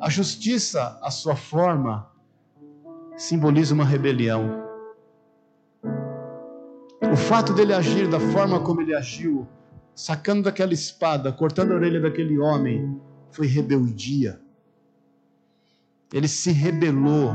a 0.00 0.08
justiça, 0.08 0.96
a 1.02 1.10
sua 1.10 1.34
forma, 1.34 2.08
simboliza 3.16 3.74
uma 3.74 3.84
rebelião. 3.84 4.62
O 7.12 7.16
fato 7.16 7.52
dele 7.52 7.74
agir 7.74 8.08
da 8.08 8.20
forma 8.20 8.60
como 8.60 8.80
ele 8.80 8.94
agiu, 8.94 9.46
sacando 9.92 10.42
daquela 10.44 10.72
espada, 10.72 11.32
cortando 11.32 11.72
a 11.72 11.74
orelha 11.74 12.00
daquele 12.00 12.38
homem, 12.38 13.00
foi 13.34 13.46
rebeldia. 13.46 14.40
Ele 16.12 16.28
se 16.28 16.52
rebelou 16.52 17.32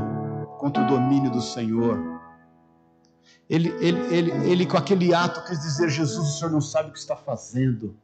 contra 0.58 0.82
o 0.82 0.86
domínio 0.86 1.30
do 1.30 1.40
Senhor 1.40 2.20
ele, 3.50 3.74
ele, 3.80 3.98
ele, 4.14 4.30
ele 4.48 4.66
com 4.66 4.76
aquele 4.76 5.12
ato 5.12 5.44
quis 5.44 5.58
dizer: 5.58 5.88
Jesus, 5.88 6.28
o 6.28 6.38
Senhor 6.38 6.52
não 6.52 6.60
sabe 6.60 6.90
o 6.90 6.92
que 6.92 7.00
está 7.00 7.16
fazendo. 7.16 7.96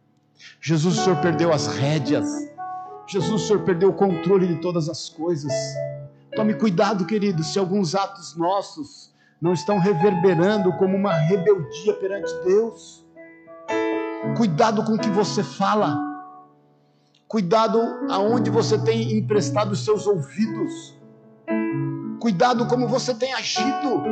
Jesus, 0.60 0.98
o 0.98 1.04
Senhor 1.04 1.20
perdeu 1.20 1.52
as 1.52 1.68
rédeas. 1.68 2.28
Jesus, 3.06 3.42
o 3.42 3.46
Senhor 3.46 3.62
perdeu 3.62 3.90
o 3.90 3.92
controle 3.92 4.48
de 4.48 4.56
todas 4.56 4.88
as 4.88 5.08
coisas. 5.08 5.52
Tome 6.34 6.54
cuidado, 6.54 7.06
querido, 7.06 7.44
se 7.44 7.60
alguns 7.60 7.94
atos 7.94 8.36
nossos 8.36 9.14
não 9.40 9.52
estão 9.52 9.78
reverberando 9.78 10.72
como 10.72 10.96
uma 10.96 11.12
rebeldia 11.12 11.94
perante 11.94 12.32
Deus. 12.44 13.06
Cuidado 14.36 14.84
com 14.84 14.94
o 14.94 14.98
que 14.98 15.10
você 15.10 15.44
fala. 15.44 16.15
Cuidado 17.36 17.78
aonde 18.08 18.48
você 18.48 18.78
tem 18.78 19.12
emprestado 19.12 19.72
os 19.72 19.84
seus 19.84 20.06
ouvidos. 20.06 20.98
Cuidado 22.18 22.66
como 22.66 22.88
você 22.88 23.12
tem 23.12 23.34
agido. 23.34 24.02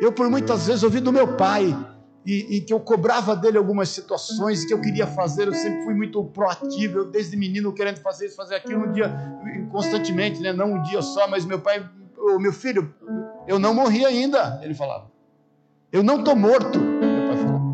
Eu, 0.00 0.10
por 0.10 0.30
muitas 0.30 0.66
vezes, 0.66 0.82
ouvi 0.82 1.00
do 1.00 1.12
meu 1.12 1.36
pai, 1.36 1.76
e, 2.24 2.56
e, 2.56 2.60
que 2.62 2.72
eu 2.72 2.80
cobrava 2.80 3.36
dele 3.36 3.58
algumas 3.58 3.90
situações 3.90 4.64
que 4.64 4.72
eu 4.72 4.80
queria 4.80 5.06
fazer, 5.06 5.48
eu 5.48 5.52
sempre 5.52 5.84
fui 5.84 5.92
muito 5.92 6.24
proativo, 6.24 7.00
eu 7.00 7.04
desde 7.04 7.36
menino 7.36 7.70
querendo 7.74 7.98
fazer 7.98 8.24
isso, 8.24 8.36
fazer 8.36 8.54
aquilo, 8.54 8.86
um 8.86 8.92
dia, 8.92 9.14
constantemente, 9.70 10.40
né? 10.40 10.54
não 10.54 10.72
um 10.72 10.82
dia 10.84 11.02
só, 11.02 11.28
mas 11.28 11.44
meu 11.44 11.60
pai, 11.60 11.86
o 12.16 12.38
meu 12.38 12.54
filho, 12.54 12.94
eu 13.46 13.58
não 13.58 13.74
morri 13.74 14.06
ainda, 14.06 14.58
ele 14.62 14.72
falava. 14.72 15.12
Eu 15.92 16.02
não 16.02 16.20
estou 16.20 16.34
morto, 16.34 16.78
meu 16.80 17.28
pai 17.28 17.36
falava. 17.36 17.68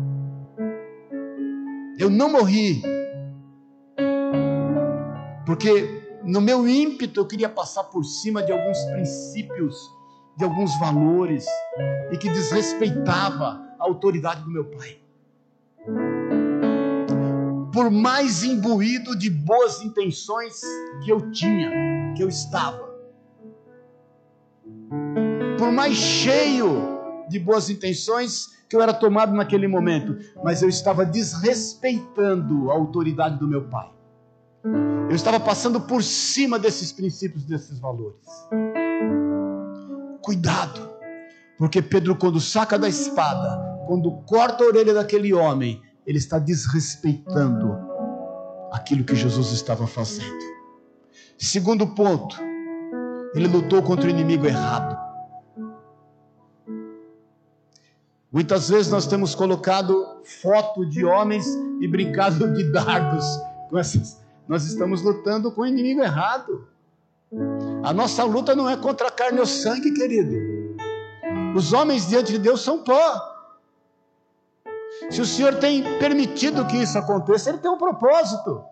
Eu 1.97 2.09
não 2.09 2.29
morri. 2.29 2.94
Porque 5.45 6.19
no 6.23 6.41
meu 6.41 6.67
ímpeto 6.67 7.19
eu 7.19 7.27
queria 7.27 7.49
passar 7.49 7.83
por 7.85 8.03
cima 8.03 8.41
de 8.41 8.51
alguns 8.51 8.83
princípios 8.85 9.75
de 10.37 10.43
alguns 10.43 10.77
valores 10.79 11.45
e 12.11 12.17
que 12.17 12.29
desrespeitava 12.29 13.61
a 13.79 13.83
autoridade 13.83 14.43
do 14.43 14.49
meu 14.49 14.65
pai. 14.65 14.99
Por 17.71 17.89
mais 17.89 18.43
imbuído 18.43 19.17
de 19.17 19.29
boas 19.29 19.81
intenções 19.81 20.61
que 21.03 21.11
eu 21.11 21.31
tinha, 21.31 21.71
que 22.15 22.23
eu 22.23 22.29
estava, 22.29 22.85
por 25.57 25.71
mais 25.71 25.95
cheio 25.95 26.95
de 27.29 27.39
boas 27.39 27.69
intenções 27.69 28.47
que 28.69 28.75
eu 28.75 28.81
era 28.81 28.93
tomado 28.93 29.33
naquele 29.33 29.67
momento, 29.67 30.17
mas 30.43 30.61
eu 30.61 30.69
estava 30.69 31.05
desrespeitando 31.05 32.71
a 32.71 32.73
autoridade 32.73 33.37
do 33.37 33.47
meu 33.47 33.69
pai. 33.69 33.91
Eu 35.09 35.15
estava 35.15 35.39
passando 35.39 35.79
por 35.81 36.03
cima 36.03 36.57
desses 36.57 36.91
princípios, 36.91 37.45
desses 37.45 37.79
valores. 37.79 38.17
Cuidado, 40.21 40.89
porque 41.57 41.81
Pedro, 41.81 42.15
quando 42.15 42.41
saca 42.41 42.77
da 42.77 42.89
espada, 42.89 43.83
quando 43.85 44.11
corta 44.23 44.63
a 44.63 44.67
orelha 44.67 44.93
daquele 44.93 45.31
homem, 45.33 45.81
ele 46.07 46.17
está 46.17 46.39
desrespeitando 46.39 47.77
aquilo 48.71 49.03
que 49.03 49.15
Jesus 49.15 49.51
estava 49.51 49.85
fazendo. 49.85 50.43
Segundo 51.37 51.87
ponto, 51.87 52.37
ele 53.35 53.47
lutou 53.47 53.83
contra 53.83 54.07
o 54.07 54.09
inimigo 54.09 54.47
errado. 54.47 54.97
Muitas 58.31 58.69
vezes 58.69 58.91
nós 58.91 59.05
temos 59.05 59.35
colocado 59.35 60.21
foto 60.41 60.85
de 60.89 61.05
homens 61.05 61.45
e 61.79 61.87
brincado 61.87 62.51
de 62.53 62.71
dardos 62.71 63.25
com 63.69 63.77
essas. 63.77 64.24
Nós 64.47 64.65
estamos 64.65 65.01
lutando 65.01 65.51
com 65.51 65.61
o 65.61 65.65
inimigo 65.65 66.01
errado. 66.01 66.67
A 67.83 67.91
nossa 67.91 68.23
luta 68.23 68.55
não 68.55 68.69
é 68.69 68.77
contra 68.77 69.07
a 69.07 69.11
carne 69.11 69.39
ou 69.39 69.45
sangue, 69.45 69.91
querido. 69.91 70.35
Os 71.55 71.73
homens 71.73 72.07
diante 72.07 72.31
de 72.31 72.39
Deus 72.39 72.61
são 72.61 72.83
pó. 72.83 73.33
Se 75.09 75.19
o 75.19 75.25
Senhor 75.25 75.55
tem 75.55 75.83
permitido 75.99 76.65
que 76.65 76.77
isso 76.77 76.97
aconteça, 76.97 77.49
Ele 77.49 77.59
tem 77.59 77.71
um 77.71 77.77
propósito. 77.77 78.63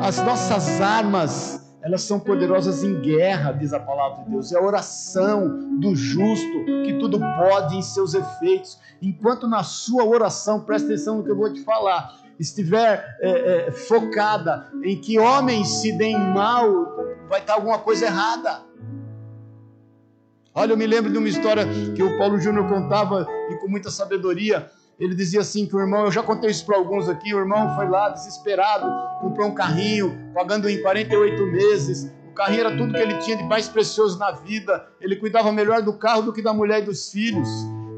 As 0.00 0.18
nossas 0.18 0.80
armas, 0.80 1.76
elas 1.82 2.02
são 2.02 2.18
poderosas 2.18 2.82
em 2.82 3.00
guerra, 3.00 3.52
diz 3.52 3.72
a 3.72 3.80
palavra 3.80 4.24
de 4.24 4.30
Deus. 4.30 4.52
É 4.52 4.58
a 4.58 4.62
oração 4.62 5.78
do 5.78 5.94
justo 5.94 6.64
que 6.84 6.96
tudo 6.98 7.18
pode 7.18 7.76
em 7.76 7.82
seus 7.82 8.14
efeitos. 8.14 8.78
Enquanto 9.00 9.46
na 9.46 9.62
sua 9.62 10.04
oração, 10.04 10.60
presta 10.60 10.88
atenção 10.88 11.18
no 11.18 11.24
que 11.24 11.30
eu 11.30 11.36
vou 11.36 11.52
te 11.52 11.62
falar, 11.62 12.21
estiver 12.38 13.16
é, 13.20 13.68
é, 13.68 13.72
focada 13.72 14.70
em 14.82 15.00
que 15.00 15.18
homens 15.18 15.68
se 15.80 15.92
deem 15.92 16.18
mal, 16.18 16.66
vai 17.28 17.40
estar 17.40 17.54
alguma 17.54 17.78
coisa 17.78 18.06
errada. 18.06 18.62
Olha, 20.54 20.72
eu 20.72 20.76
me 20.76 20.86
lembro 20.86 21.10
de 21.10 21.18
uma 21.18 21.28
história 21.28 21.64
que 21.94 22.02
o 22.02 22.18
Paulo 22.18 22.38
Júnior 22.38 22.68
contava 22.68 23.26
e 23.50 23.56
com 23.56 23.68
muita 23.68 23.90
sabedoria. 23.90 24.70
Ele 24.98 25.14
dizia 25.14 25.40
assim 25.40 25.66
que 25.66 25.74
o 25.74 25.80
irmão, 25.80 26.04
eu 26.04 26.12
já 26.12 26.22
contei 26.22 26.50
isso 26.50 26.66
para 26.66 26.76
alguns 26.76 27.08
aqui, 27.08 27.34
o 27.34 27.38
irmão 27.38 27.74
foi 27.74 27.88
lá 27.88 28.10
desesperado, 28.10 28.86
comprou 29.20 29.48
um 29.48 29.54
carrinho, 29.54 30.30
pagando 30.34 30.68
em 30.68 30.80
48 30.82 31.46
meses. 31.46 32.12
O 32.30 32.34
carrinho 32.34 32.60
era 32.60 32.76
tudo 32.76 32.92
que 32.92 33.00
ele 33.00 33.18
tinha 33.18 33.36
de 33.36 33.44
mais 33.44 33.68
precioso 33.68 34.18
na 34.18 34.30
vida. 34.30 34.86
Ele 35.00 35.16
cuidava 35.16 35.50
melhor 35.50 35.82
do 35.82 35.94
carro 35.94 36.22
do 36.22 36.32
que 36.32 36.42
da 36.42 36.52
mulher 36.52 36.82
e 36.82 36.86
dos 36.86 37.10
filhos 37.10 37.48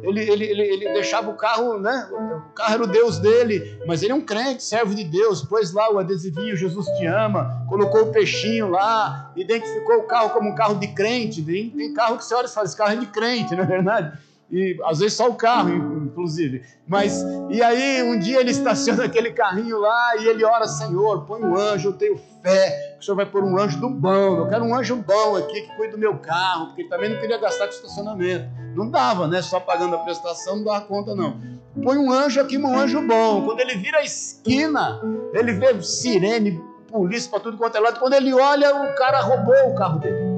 ele, 0.08 0.20
ele, 0.20 0.44
ele, 0.44 0.62
ele, 0.62 0.92
deixava 0.92 1.30
o 1.30 1.34
carro, 1.34 1.78
né? 1.78 2.08
O 2.12 2.52
carro 2.54 2.74
era 2.74 2.82
o 2.82 2.86
Deus 2.86 3.18
dele, 3.18 3.78
mas 3.86 4.02
ele 4.02 4.12
é 4.12 4.14
um 4.14 4.20
crente, 4.20 4.62
servo 4.62 4.94
de 4.94 5.04
Deus. 5.04 5.42
Pôs 5.42 5.72
lá 5.72 5.92
o 5.92 5.98
adesivinho 5.98 6.56
Jesus 6.56 6.86
te 6.98 7.06
ama, 7.06 7.64
colocou 7.68 8.02
o 8.02 8.12
peixinho 8.12 8.70
lá, 8.70 9.32
identificou 9.36 9.98
o 9.98 10.02
carro 10.04 10.30
como 10.30 10.50
um 10.50 10.54
carro 10.54 10.74
de 10.76 10.88
crente. 10.88 11.42
Tem, 11.42 11.70
tem 11.70 11.94
carro 11.94 12.16
que 12.16 12.24
você 12.24 12.34
olha 12.34 12.46
e 12.46 12.50
fala: 12.50 12.66
esse 12.66 12.76
carro 12.76 12.92
é 12.92 12.96
de 12.96 13.06
crente, 13.06 13.54
não 13.56 13.64
é 13.64 13.66
verdade? 13.66 14.18
e 14.50 14.78
às 14.84 15.00
vezes 15.00 15.14
só 15.14 15.28
o 15.28 15.34
carro, 15.34 15.70
inclusive. 15.70 16.62
Mas 16.86 17.24
e 17.50 17.62
aí 17.62 18.02
um 18.02 18.18
dia 18.18 18.40
ele 18.40 18.50
estaciona 18.50 19.04
aquele 19.06 19.32
carrinho 19.32 19.78
lá 19.80 20.16
e 20.16 20.28
ele 20.28 20.44
ora, 20.44 20.68
Senhor, 20.68 21.24
põe 21.26 21.42
um 21.42 21.56
anjo, 21.56 21.88
eu 21.88 21.92
tenho 21.92 22.16
fé, 22.42 22.94
que 22.94 23.00
o 23.00 23.04
Senhor 23.04 23.16
vai 23.16 23.26
pôr 23.26 23.42
um 23.42 23.58
anjo 23.58 23.80
do 23.80 23.88
bom, 23.88 24.38
eu 24.38 24.48
quero 24.48 24.64
um 24.64 24.74
anjo 24.74 24.96
bom 24.96 25.36
aqui 25.36 25.62
que 25.62 25.76
cuide 25.76 25.92
do 25.92 25.98
meu 25.98 26.18
carro, 26.18 26.66
porque 26.66 26.82
ele 26.82 26.88
também 26.88 27.10
não 27.10 27.20
queria 27.20 27.38
gastar 27.38 27.66
com 27.66 27.72
estacionamento. 27.72 28.46
Não 28.74 28.90
dava, 28.90 29.26
né? 29.26 29.40
Só 29.42 29.60
pagando 29.60 29.94
a 29.96 29.98
prestação 29.98 30.56
não 30.56 30.64
dava 30.64 30.84
conta 30.86 31.14
não. 31.14 31.40
Põe 31.82 31.98
um 31.98 32.12
anjo 32.12 32.40
aqui, 32.40 32.56
um 32.56 32.78
anjo 32.78 33.00
bom. 33.06 33.44
Quando 33.44 33.60
ele 33.60 33.76
vira 33.76 33.98
a 33.98 34.02
esquina, 34.02 35.00
ele 35.32 35.52
vê 35.52 35.82
sirene, 35.82 36.60
polícia 36.88 37.30
para 37.30 37.40
tudo 37.40 37.56
quanto 37.56 37.76
é 37.76 37.80
lado. 37.80 37.98
Quando 37.98 38.14
ele 38.14 38.32
olha, 38.32 38.74
o 38.74 38.94
cara 38.94 39.20
roubou 39.20 39.72
o 39.72 39.74
carro 39.74 39.98
dele. 39.98 40.34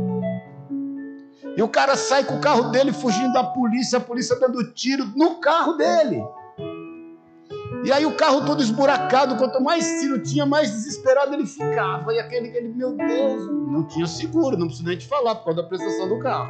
E 1.56 1.62
o 1.62 1.68
cara 1.68 1.96
sai 1.96 2.24
com 2.24 2.36
o 2.36 2.40
carro 2.40 2.70
dele 2.70 2.92
fugindo 2.92 3.32
da 3.32 3.42
polícia, 3.44 3.98
a 3.98 4.00
polícia 4.00 4.38
dando 4.38 4.72
tiro 4.72 5.06
no 5.16 5.36
carro 5.36 5.74
dele. 5.74 6.22
E 7.84 7.92
aí 7.92 8.04
o 8.04 8.16
carro 8.16 8.44
todo 8.44 8.62
esburacado, 8.62 9.36
quanto 9.36 9.62
mais 9.62 10.00
tiro 10.00 10.22
tinha, 10.22 10.44
mais 10.44 10.70
desesperado 10.70 11.34
ele 11.34 11.46
ficava. 11.46 12.12
E 12.12 12.18
aquele, 12.18 12.48
aquele 12.48 12.68
meu 12.68 12.96
Deus, 12.96 13.46
não 13.70 13.86
tinha 13.86 14.06
seguro, 14.06 14.56
não 14.56 14.66
preciso 14.66 14.88
nem 14.88 14.98
te 14.98 15.06
falar, 15.06 15.36
por 15.36 15.44
causa 15.44 15.62
da 15.62 15.68
prestação 15.68 16.08
do 16.08 16.18
carro. 16.18 16.48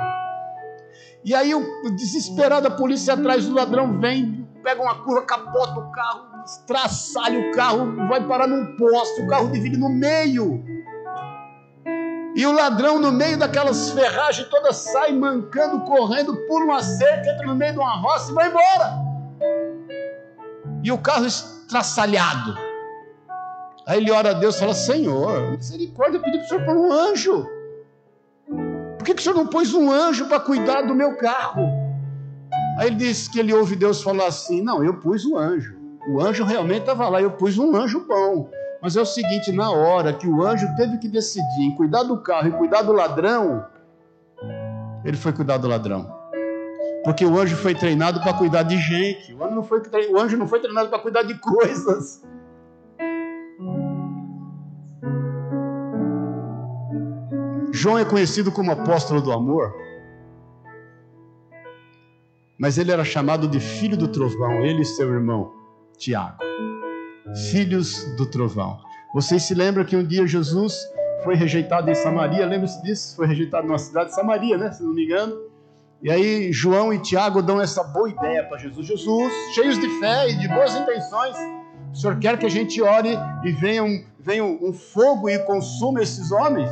E 1.27 1.35
aí 1.35 1.53
o 1.53 1.91
desesperado, 1.91 2.69
a 2.69 2.71
polícia 2.71 3.15
atrás 3.15 3.47
do 3.47 3.55
ladrão 3.57 3.99
vem, 3.99 4.49
pega 4.63 4.81
uma 4.81 4.95
curva, 5.03 5.23
capota 5.23 5.81
o 5.81 5.91
carro, 5.91 6.45
estraçalha 6.45 7.51
o 7.51 7.53
carro, 7.53 8.09
vai 8.09 8.25
parar 8.25 8.47
num 8.47 8.77
poste, 8.77 9.23
o 9.23 9.27
carro 9.27 9.51
divide 9.51 9.77
no 9.77 9.89
meio. 9.89 10.65
E 12.37 12.47
o 12.47 12.53
ladrão, 12.53 13.01
no 13.01 13.11
meio 13.11 13.37
daquelas 13.37 13.91
ferragens 13.91 14.47
todas, 14.49 14.77
sai 14.77 15.13
mancando, 15.13 15.81
correndo, 15.81 16.37
pula 16.47 16.65
uma 16.65 16.81
cerca, 16.81 17.29
entra 17.29 17.45
no 17.45 17.57
meio 17.57 17.73
de 17.73 17.79
uma 17.81 17.97
roça 17.97 18.31
e 18.31 18.35
vai 18.35 18.49
embora. 18.49 18.93
E 20.85 20.93
o 20.93 20.99
carro 20.99 21.27
estraçalhado. 21.27 22.55
Aí 23.85 23.99
ele 23.99 24.13
ora 24.13 24.31
a 24.31 24.35
Deus 24.35 24.55
e 24.55 24.61
fala: 24.61 24.75
Senhor, 24.75 25.57
misericórdia, 25.57 26.19
eu 26.19 26.23
pedi 26.23 26.39
para 26.39 26.45
o 26.45 26.49
Senhor 26.49 26.65
pôr 26.65 26.77
um 26.77 26.93
anjo. 26.93 27.56
Que, 29.07 29.15
que 29.15 29.21
o 29.21 29.23
Senhor 29.23 29.37
não 29.37 29.47
pôs 29.47 29.73
um 29.73 29.89
anjo 29.89 30.27
para 30.27 30.41
cuidar 30.41 30.83
do 30.83 30.93
meu 30.93 31.17
carro? 31.17 31.63
Aí 32.77 32.89
ele 32.89 32.97
disse 32.97 33.31
que 33.31 33.39
ele 33.39 33.55
ouve 33.55 33.77
Deus 33.77 34.03
falar 34.03 34.27
assim: 34.27 34.61
Não, 34.61 34.83
eu 34.83 34.95
pus 34.95 35.25
um 35.25 35.39
anjo. 35.39 35.77
O 36.11 36.21
anjo 36.21 36.45
realmente 36.45 36.81
estava 36.81 37.09
lá, 37.09 37.23
eu 37.23 37.31
pus 37.31 37.57
um 37.57 37.77
anjo 37.77 38.05
bom. 38.05 38.51
Mas 38.83 38.97
é 38.97 39.01
o 39.01 39.07
seguinte: 39.07 39.53
na 39.53 39.71
hora 39.71 40.13
que 40.13 40.27
o 40.27 40.45
anjo 40.45 40.67
teve 40.75 40.99
que 40.99 41.07
decidir 41.07 41.63
em 41.63 41.77
cuidar 41.77 42.03
do 42.03 42.21
carro 42.21 42.49
e 42.49 42.51
cuidar 42.51 42.83
do 42.83 42.93
ladrão, 42.93 43.65
ele 45.05 45.17
foi 45.17 45.33
cuidar 45.33 45.59
do 45.59 45.69
ladrão. 45.69 46.13
Porque 47.05 47.25
o 47.25 47.39
anjo 47.39 47.55
foi 47.57 47.77
treinado 47.77 48.21
para 48.21 48.35
cuidar 48.35 48.65
de 48.65 48.77
gente. 48.77 49.33
O 49.33 50.19
anjo 50.19 50.37
não 50.37 50.49
foi 50.49 50.59
treinado 50.59 50.89
para 50.89 50.99
cuidar 50.99 51.23
de 51.23 51.39
coisas. 51.39 52.25
João 57.77 57.99
é 57.99 58.05
conhecido 58.05 58.51
como 58.51 58.73
apóstolo 58.73 59.21
do 59.21 59.33
amor, 59.33 59.75
mas 62.59 62.79
ele 62.79 62.91
era 62.91 63.05
chamado 63.05 63.47
de 63.47 63.61
filho 63.61 63.97
do 63.97 64.09
trovão, 64.09 64.65
ele 64.65 64.83
e 64.83 64.85
seu 64.85 65.13
irmão 65.13 65.53
Tiago 65.97 66.47
filhos 67.51 68.05
do 68.17 68.27
trovão. 68.27 68.79
Vocês 69.15 69.43
se 69.43 69.55
lembram 69.55 69.85
que 69.85 69.97
um 69.97 70.05
dia 70.05 70.27
Jesus 70.27 70.75
foi 71.25 71.35
rejeitado 71.35 71.91
em 71.91 71.95
Samaria? 71.95 72.47
Lembra-se 72.47 72.83
disso? 72.83 73.17
Foi 73.17 73.27
rejeitado 73.27 73.67
numa 73.67 73.79
cidade 73.79 74.11
de 74.11 74.15
Samaria, 74.15 74.57
né? 74.57 74.71
Se 74.73 74.83
não 74.83 74.93
me 74.93 75.05
engano. 75.05 75.37
E 76.03 76.11
aí 76.11 76.53
João 76.53 76.93
e 76.93 76.99
Tiago 76.99 77.43
dão 77.43 77.61
essa 77.61 77.83
boa 77.83 78.09
ideia 78.09 78.45
para 78.45 78.59
Jesus. 78.59 78.87
Jesus, 78.87 79.33
cheios 79.55 79.79
de 79.79 79.89
fé 79.99 80.29
e 80.29 80.37
de 80.37 80.47
boas 80.49 80.75
intenções, 80.75 81.37
o 81.93 81.97
Senhor 81.97 82.19
quer 82.19 82.39
que 82.39 82.47
a 82.47 82.51
gente 82.51 82.81
ore 82.83 83.19
e 83.45 83.53
venha 83.53 83.83
um, 83.83 84.05
venha 84.19 84.45
um 84.45 84.73
fogo 84.73 85.29
e 85.29 85.39
consuma 85.41 86.03
esses 86.03 86.31
homens? 86.31 86.71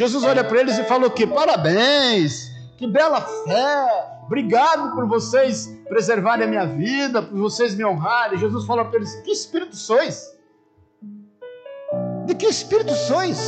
Jesus 0.00 0.24
olha 0.24 0.42
para 0.42 0.58
eles 0.58 0.78
e 0.78 0.84
fala 0.84 1.08
o 1.08 1.10
quê? 1.10 1.26
Parabéns! 1.26 2.50
Que 2.78 2.86
bela 2.86 3.20
fé! 3.20 4.22
Obrigado 4.24 4.94
por 4.94 5.06
vocês 5.06 5.66
preservarem 5.90 6.46
a 6.46 6.48
minha 6.48 6.64
vida, 6.64 7.20
por 7.20 7.36
vocês 7.36 7.74
me 7.74 7.84
honrarem. 7.84 8.38
Jesus 8.38 8.64
fala 8.64 8.82
para 8.86 8.96
eles: 8.96 9.14
Que 9.16 9.30
espírito 9.30 9.76
sois? 9.76 10.24
De 12.24 12.34
que 12.34 12.46
espírito 12.46 12.94
sois? 12.94 13.46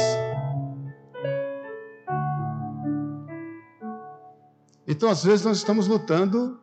Então, 4.86 5.08
às 5.08 5.24
vezes, 5.24 5.46
nós 5.46 5.56
estamos 5.56 5.88
lutando 5.88 6.60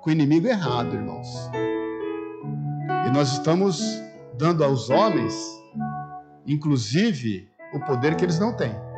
com 0.00 0.10
o 0.10 0.12
inimigo 0.12 0.46
errado, 0.46 0.94
irmãos. 0.94 1.26
E 3.04 3.10
nós 3.10 3.32
estamos 3.32 3.82
dando 4.38 4.62
aos 4.62 4.90
homens, 4.90 5.34
inclusive, 6.46 7.50
o 7.74 7.80
poder 7.80 8.14
que 8.14 8.24
eles 8.24 8.38
não 8.38 8.56
têm. 8.56 8.91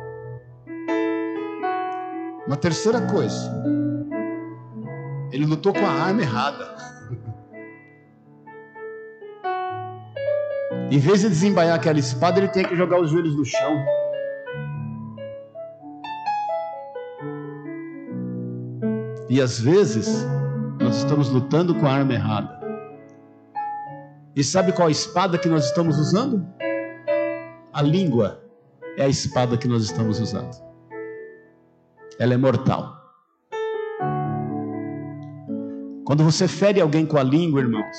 Uma 2.47 2.55
terceira 2.55 3.01
coisa, 3.01 3.51
ele 5.31 5.45
lutou 5.45 5.73
com 5.73 5.85
a 5.85 5.89
arma 5.89 6.21
errada. 6.21 6.75
Em 10.91 10.99
vez 10.99 11.21
de 11.21 11.29
desembaiar 11.29 11.75
aquela 11.75 11.97
espada, 11.97 12.37
ele 12.37 12.47
tem 12.47 12.63
que 12.63 12.75
jogar 12.75 13.01
os 13.01 13.09
joelhos 13.09 13.35
no 13.35 13.43
chão. 13.43 13.85
E 19.27 19.41
às 19.41 19.59
vezes, 19.59 20.25
nós 20.79 20.97
estamos 20.97 21.29
lutando 21.29 21.73
com 21.73 21.87
a 21.87 21.93
arma 21.93 22.13
errada. 22.13 22.59
E 24.35 24.43
sabe 24.43 24.71
qual 24.71 24.87
a 24.87 24.91
espada 24.91 25.39
que 25.39 25.47
nós 25.47 25.65
estamos 25.65 25.97
usando? 25.97 26.45
A 27.73 27.81
língua 27.81 28.39
é 28.97 29.05
a 29.05 29.09
espada 29.09 29.57
que 29.57 29.67
nós 29.67 29.83
estamos 29.83 30.19
usando. 30.19 30.64
Ela 32.19 32.33
é 32.33 32.37
mortal. 32.37 32.95
Quando 36.05 36.23
você 36.23 36.47
fere 36.47 36.79
alguém 36.79 37.05
com 37.05 37.17
a 37.17 37.23
língua, 37.23 37.61
irmãos, 37.61 37.97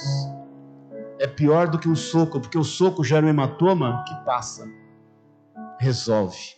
é 1.18 1.26
pior 1.26 1.68
do 1.68 1.78
que 1.78 1.88
um 1.88 1.96
soco, 1.96 2.40
porque 2.40 2.56
o 2.56 2.64
soco 2.64 3.02
gera 3.02 3.26
um 3.26 3.28
hematoma 3.28 4.04
que 4.06 4.14
passa, 4.24 4.66
resolve. 5.80 6.54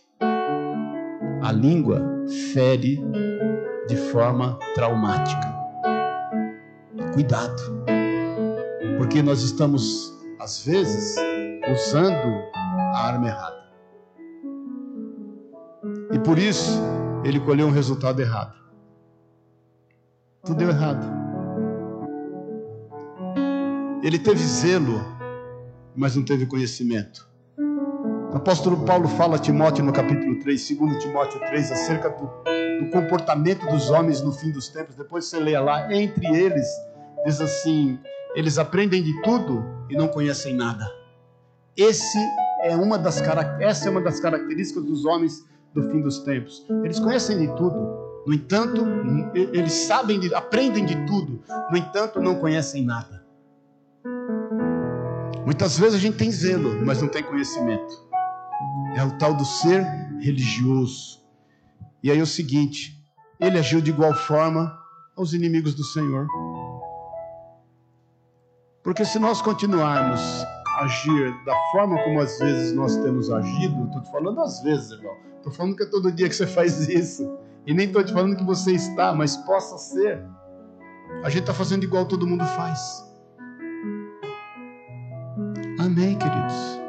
A 1.41 1.51
língua 1.51 2.01
fere 2.53 3.01
de 3.87 3.95
forma 3.95 4.57
traumática. 4.75 5.57
Cuidado, 7.13 7.83
porque 8.97 9.23
nós 9.23 9.41
estamos, 9.41 10.13
às 10.39 10.63
vezes, 10.63 11.15
usando 11.71 12.43
a 12.93 13.07
arma 13.07 13.27
errada. 13.27 13.59
E 16.11 16.19
por 16.19 16.37
isso, 16.37 16.79
ele 17.23 17.39
colheu 17.39 17.67
um 17.67 17.71
resultado 17.71 18.21
errado. 18.21 18.57
Tudo 20.43 20.57
deu 20.57 20.69
errado. 20.69 21.05
Ele 24.01 24.17
teve 24.17 24.39
zelo, 24.39 25.03
mas 25.95 26.15
não 26.15 26.23
teve 26.23 26.45
conhecimento. 26.45 27.27
O 28.31 28.37
apóstolo 28.37 28.85
Paulo 28.85 29.07
fala 29.07 29.35
a 29.35 29.39
Timóteo 29.39 29.83
no 29.83 29.91
capítulo 29.91 30.39
3, 30.39 30.77
2 30.77 31.03
Timóteo 31.03 31.39
3, 31.39 31.71
acerca 31.71 32.09
do, 32.09 32.25
do 32.83 32.89
comportamento 32.91 33.65
dos 33.67 33.89
homens 33.89 34.21
no 34.21 34.31
fim 34.31 34.51
dos 34.51 34.69
tempos. 34.69 34.95
Depois 34.95 35.25
você 35.25 35.39
leia 35.39 35.59
lá, 35.59 35.91
entre 35.93 36.25
eles, 36.27 36.67
diz 37.25 37.41
assim: 37.41 37.99
eles 38.35 38.57
aprendem 38.57 39.03
de 39.03 39.21
tudo 39.23 39.65
e 39.89 39.97
não 39.97 40.07
conhecem 40.07 40.55
nada. 40.55 40.89
Esse 41.75 42.17
é 42.61 42.75
uma 42.75 42.97
das, 42.97 43.21
essa 43.59 43.87
é 43.87 43.91
uma 43.91 44.01
das 44.01 44.19
características 44.19 44.83
dos 44.83 45.05
homens 45.05 45.43
do 45.73 45.83
fim 45.89 46.01
dos 46.01 46.19
tempos. 46.19 46.65
Eles 46.83 46.99
conhecem 46.99 47.37
de 47.39 47.47
tudo, 47.55 48.09
no 48.25 48.33
entanto, 48.33 48.85
eles 49.33 49.73
sabem, 49.73 50.19
de, 50.19 50.33
aprendem 50.33 50.85
de 50.85 50.95
tudo, 51.05 51.41
no 51.71 51.77
entanto, 51.77 52.21
não 52.21 52.35
conhecem 52.35 52.85
nada. 52.85 53.25
Muitas 55.45 55.79
vezes 55.79 55.95
a 55.95 55.99
gente 55.99 56.17
tem 56.17 56.31
zelo, 56.31 56.85
mas 56.85 57.01
não 57.01 57.07
tem 57.07 57.23
conhecimento. 57.23 58.07
É 58.95 59.03
o 59.03 59.17
tal 59.17 59.33
do 59.33 59.45
ser 59.45 59.83
religioso. 60.19 61.19
E 62.03 62.11
aí 62.11 62.19
é 62.19 62.21
o 62.21 62.27
seguinte: 62.27 63.03
ele 63.39 63.57
agiu 63.57 63.81
de 63.81 63.89
igual 63.89 64.13
forma 64.13 64.77
aos 65.17 65.33
inimigos 65.33 65.73
do 65.73 65.83
Senhor. 65.83 66.27
Porque 68.83 69.03
se 69.03 69.17
nós 69.19 69.41
continuarmos 69.41 70.21
agir 70.83 71.33
da 71.45 71.55
forma 71.71 72.01
como 72.03 72.19
às 72.19 72.39
vezes 72.39 72.73
nós 72.73 72.95
temos 72.97 73.29
agido, 73.31 73.85
estou 73.85 74.01
te 74.01 74.11
falando 74.11 74.41
às 74.41 74.61
vezes, 74.61 74.91
irmão. 74.91 75.15
Estou 75.37 75.51
falando 75.51 75.75
que 75.75 75.83
é 75.83 75.85
todo 75.85 76.11
dia 76.11 76.27
que 76.27 76.35
você 76.35 76.47
faz 76.47 76.87
isso. 76.89 77.37
E 77.65 77.73
nem 77.73 77.87
estou 77.87 78.03
te 78.03 78.13
falando 78.13 78.35
que 78.35 78.43
você 78.43 78.73
está, 78.73 79.13
mas 79.13 79.37
possa 79.37 79.77
ser. 79.77 80.23
A 81.23 81.29
gente 81.29 81.41
está 81.41 81.53
fazendo 81.53 81.83
igual 81.83 82.05
todo 82.05 82.27
mundo 82.27 82.45
faz. 82.45 83.05
Amém, 85.79 86.17
queridos. 86.17 86.79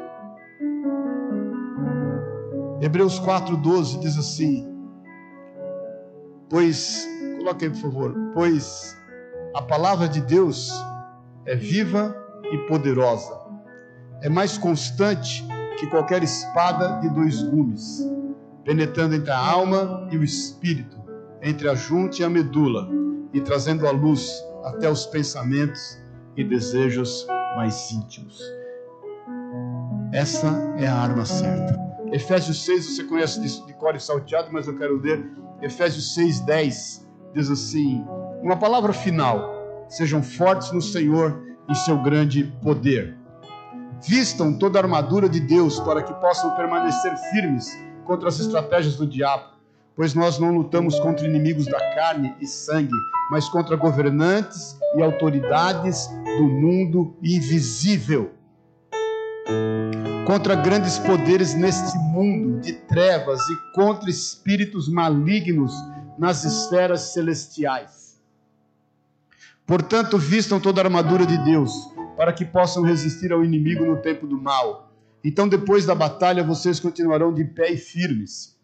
Hebreus 2.81 3.19
4,12 3.19 3.99
diz 3.99 4.17
assim: 4.17 4.67
Pois, 6.49 7.07
coloque 7.37 7.65
aí 7.65 7.71
por 7.71 7.79
favor, 7.79 8.15
pois 8.33 8.97
a 9.55 9.61
palavra 9.61 10.07
de 10.07 10.21
Deus 10.21 10.71
é 11.45 11.55
viva 11.55 12.15
e 12.51 12.57
poderosa, 12.67 13.33
é 14.21 14.29
mais 14.29 14.57
constante 14.57 15.45
que 15.77 15.87
qualquer 15.87 16.23
espada 16.23 16.99
de 16.99 17.09
dois 17.09 17.41
gumes, 17.41 18.07
penetrando 18.63 19.15
entre 19.15 19.31
a 19.31 19.37
alma 19.37 20.07
e 20.11 20.17
o 20.17 20.23
espírito, 20.23 20.97
entre 21.41 21.67
a 21.67 21.73
junta 21.73 22.21
e 22.21 22.23
a 22.23 22.29
medula, 22.29 22.87
e 23.33 23.41
trazendo 23.41 23.87
a 23.87 23.91
luz 23.91 24.43
até 24.63 24.89
os 24.89 25.05
pensamentos 25.07 25.99
e 26.37 26.43
desejos 26.43 27.25
mais 27.55 27.91
íntimos. 27.91 28.39
Essa 30.13 30.47
é 30.77 30.87
a 30.87 30.95
arma 30.95 31.25
certa. 31.25 31.79
Efésios 32.11 32.63
6, 32.65 32.85
você 32.85 33.03
conhece 33.05 33.39
de, 33.39 33.65
de 33.65 33.73
cor 33.73 33.95
e 33.95 33.99
salteado, 33.99 34.49
mas 34.51 34.67
eu 34.67 34.77
quero 34.77 34.99
ler. 34.99 35.25
Efésios 35.61 36.13
6, 36.13 36.41
10 36.41 37.07
diz 37.33 37.49
assim: 37.49 38.05
Uma 38.43 38.57
palavra 38.57 38.91
final. 38.91 39.49
Sejam 39.87 40.21
fortes 40.21 40.71
no 40.71 40.81
Senhor 40.81 41.41
e 41.69 41.75
seu 41.75 41.97
grande 42.01 42.43
poder. 42.61 43.20
Vistam 44.07 44.53
toda 44.53 44.79
a 44.79 44.81
armadura 44.81 45.29
de 45.29 45.39
Deus 45.39 45.79
para 45.79 46.01
que 46.01 46.13
possam 46.15 46.55
permanecer 46.55 47.15
firmes 47.31 47.77
contra 48.05 48.29
as 48.29 48.39
estratégias 48.39 48.95
do 48.95 49.05
diabo, 49.05 49.53
pois 49.95 50.13
nós 50.13 50.39
não 50.39 50.51
lutamos 50.51 50.99
contra 50.99 51.25
inimigos 51.25 51.65
da 51.65 51.79
carne 51.95 52.35
e 52.41 52.47
sangue, 52.47 52.91
mas 53.29 53.47
contra 53.47 53.75
governantes 53.75 54.77
e 54.95 55.01
autoridades 55.01 56.07
do 56.37 56.43
mundo 56.43 57.15
invisível 57.21 58.31
contra 60.25 60.55
grandes 60.55 60.97
poderes 60.97 61.53
neste 61.53 61.97
mundo 61.97 62.61
de 62.61 62.71
trevas 62.71 63.41
e 63.49 63.55
contra 63.75 64.09
espíritos 64.09 64.87
malignos 64.87 65.73
nas 66.17 66.43
esferas 66.43 67.13
celestiais. 67.13 68.21
Portanto, 69.65 70.17
vistam 70.17 70.59
toda 70.59 70.81
a 70.81 70.85
armadura 70.85 71.25
de 71.25 71.37
Deus, 71.39 71.71
para 72.15 72.33
que 72.33 72.45
possam 72.45 72.83
resistir 72.83 73.31
ao 73.31 73.43
inimigo 73.43 73.85
no 73.85 73.97
tempo 73.97 74.27
do 74.27 74.39
mal. 74.39 74.91
Então, 75.23 75.47
depois 75.47 75.85
da 75.85 75.93
batalha, 75.93 76.43
vocês 76.43 76.79
continuarão 76.79 77.33
de 77.33 77.45
pé 77.45 77.71
e 77.71 77.77
firmes. 77.77 78.57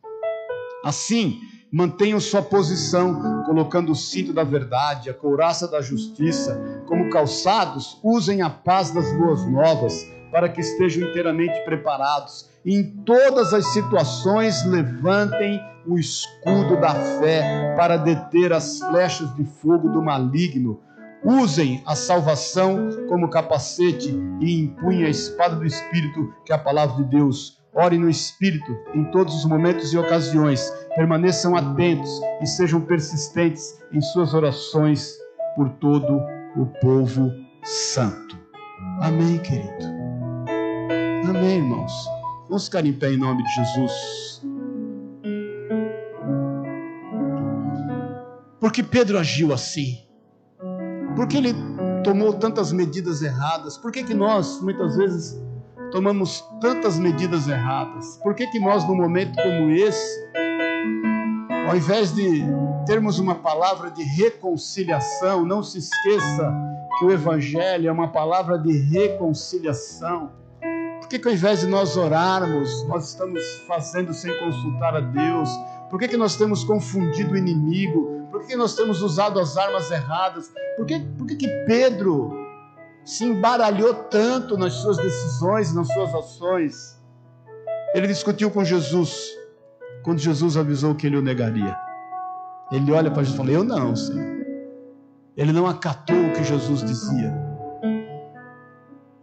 Assim, 0.83 1.39
mantenham 1.71 2.19
sua 2.19 2.41
posição, 2.41 3.43
colocando 3.45 3.91
o 3.91 3.95
cinto 3.95 4.33
da 4.33 4.43
verdade, 4.43 5.09
a 5.09 5.13
couraça 5.13 5.67
da 5.67 5.81
justiça, 5.81 6.83
como 6.87 7.09
calçados, 7.09 7.99
usem 8.03 8.41
a 8.41 8.49
paz 8.49 8.91
das 8.91 9.11
boas 9.13 9.45
novas 9.45 10.05
para 10.31 10.49
que 10.49 10.61
estejam 10.61 11.09
inteiramente 11.09 11.59
preparados. 11.63 12.49
Em 12.65 12.83
todas 13.05 13.53
as 13.53 13.65
situações, 13.73 14.65
levantem 14.65 15.59
o 15.85 15.97
escudo 15.97 16.79
da 16.79 16.93
fé 16.93 17.73
para 17.77 17.97
deter 17.97 18.51
as 18.51 18.79
flechas 18.79 19.33
de 19.35 19.45
fogo 19.45 19.89
do 19.89 20.01
maligno. 20.01 20.81
Usem 21.27 21.83
a 21.85 21.93
salvação 21.93 22.87
como 23.09 23.29
capacete 23.29 24.17
e 24.39 24.61
empunhem 24.61 25.03
a 25.03 25.09
espada 25.09 25.57
do 25.57 25.65
Espírito, 25.65 26.33
que 26.45 26.53
é 26.53 26.55
a 26.55 26.57
palavra 26.57 27.03
de 27.03 27.09
Deus. 27.09 27.61
Orem 27.73 27.99
no 27.99 28.09
Espírito 28.09 28.71
em 28.95 29.03
todos 29.11 29.35
os 29.35 29.43
momentos 29.43 29.91
e 29.91 29.97
ocasiões. 29.97 30.71
Permaneçam 30.95 31.53
atentos 31.53 32.09
e 32.41 32.47
sejam 32.47 32.79
persistentes 32.79 33.77
em 33.91 33.99
suas 33.99 34.33
orações 34.33 35.17
por 35.57 35.69
todo 35.81 36.17
o 36.55 36.65
povo 36.79 37.29
santo. 37.61 38.39
Amém, 39.01 39.37
querido. 39.39 39.85
Amém, 41.27 41.57
irmãos. 41.57 41.91
Vamos 42.47 42.67
ficar 42.67 42.85
em 42.85 42.93
pé 42.93 43.11
em 43.11 43.17
nome 43.17 43.43
de 43.43 43.53
Jesus. 43.53 44.41
Por 48.61 48.71
que 48.71 48.81
Pedro 48.81 49.19
agiu 49.19 49.51
assim? 49.51 50.06
Por 51.17 51.27
que 51.27 51.37
ele 51.37 51.55
tomou 52.03 52.31
tantas 52.31 52.71
medidas 52.71 53.23
erradas? 53.23 53.75
Por 53.75 53.91
que, 53.91 54.03
que 54.03 54.13
nós, 54.13 54.61
muitas 54.61 54.95
vezes, 54.95 55.41
tomamos 55.91 56.45
tantas 56.61 56.99
medidas 56.99 57.47
erradas? 57.47 58.19
Por 58.21 58.35
que, 58.35 58.45
que 58.45 58.59
nós, 58.59 58.87
num 58.87 58.95
momento 58.95 59.35
como 59.41 59.71
esse, 59.71 60.31
ao 61.67 61.75
invés 61.75 62.13
de 62.13 62.43
termos 62.85 63.17
uma 63.17 63.33
palavra 63.33 63.89
de 63.89 64.03
reconciliação, 64.03 65.43
não 65.43 65.63
se 65.63 65.79
esqueça 65.79 66.53
que 66.99 67.05
o 67.05 67.11
Evangelho 67.11 67.89
é 67.89 67.91
uma 67.91 68.09
palavra 68.09 68.59
de 68.59 68.77
reconciliação. 68.77 70.31
Por 70.99 71.09
que, 71.09 71.17
que 71.17 71.27
ao 71.27 71.33
invés 71.33 71.61
de 71.61 71.65
nós 71.65 71.97
orarmos, 71.97 72.87
nós 72.87 73.09
estamos 73.09 73.41
fazendo 73.67 74.13
sem 74.13 74.37
consultar 74.37 74.95
a 74.95 74.99
Deus? 74.99 75.49
Por 75.89 75.97
que, 75.97 76.09
que 76.09 76.17
nós 76.17 76.35
temos 76.35 76.63
confundido 76.63 77.33
o 77.33 77.37
inimigo? 77.37 78.16
Por 78.31 78.45
que, 78.45 78.55
nós 78.55 78.75
temos 78.75 79.01
usado 79.01 79.39
as 79.39 79.57
armas 79.57 79.89
erradas? 79.89 80.51
Por 80.75 80.85
que, 80.85 80.99
por 81.17 81.27
que, 81.27 81.35
que 81.35 81.47
Pedro 81.65 82.31
se 83.05 83.23
embaralhou 83.23 83.93
tanto 83.93 84.57
nas 84.57 84.73
suas 84.73 84.97
decisões, 84.97 85.73
nas 85.73 85.87
suas 85.87 86.13
ações? 86.13 86.97
Ele 87.93 88.07
discutiu 88.07 88.51
com 88.51 88.63
Jesus, 88.63 89.29
quando 90.03 90.19
Jesus 90.19 90.57
avisou 90.57 90.93
que 90.93 91.07
ele 91.07 91.17
o 91.17 91.21
negaria. 91.21 91.77
Ele 92.71 92.91
olha 92.91 93.09
para 93.09 93.23
Jesus 93.23 93.33
e 93.33 93.37
fala: 93.37 93.51
Eu 93.51 93.63
não, 93.63 93.95
Senhor. 93.95 94.37
Ele 95.37 95.53
não 95.53 95.67
acatou 95.67 96.15
o 96.15 96.33
que 96.33 96.43
Jesus 96.43 96.83
dizia. 96.83 97.33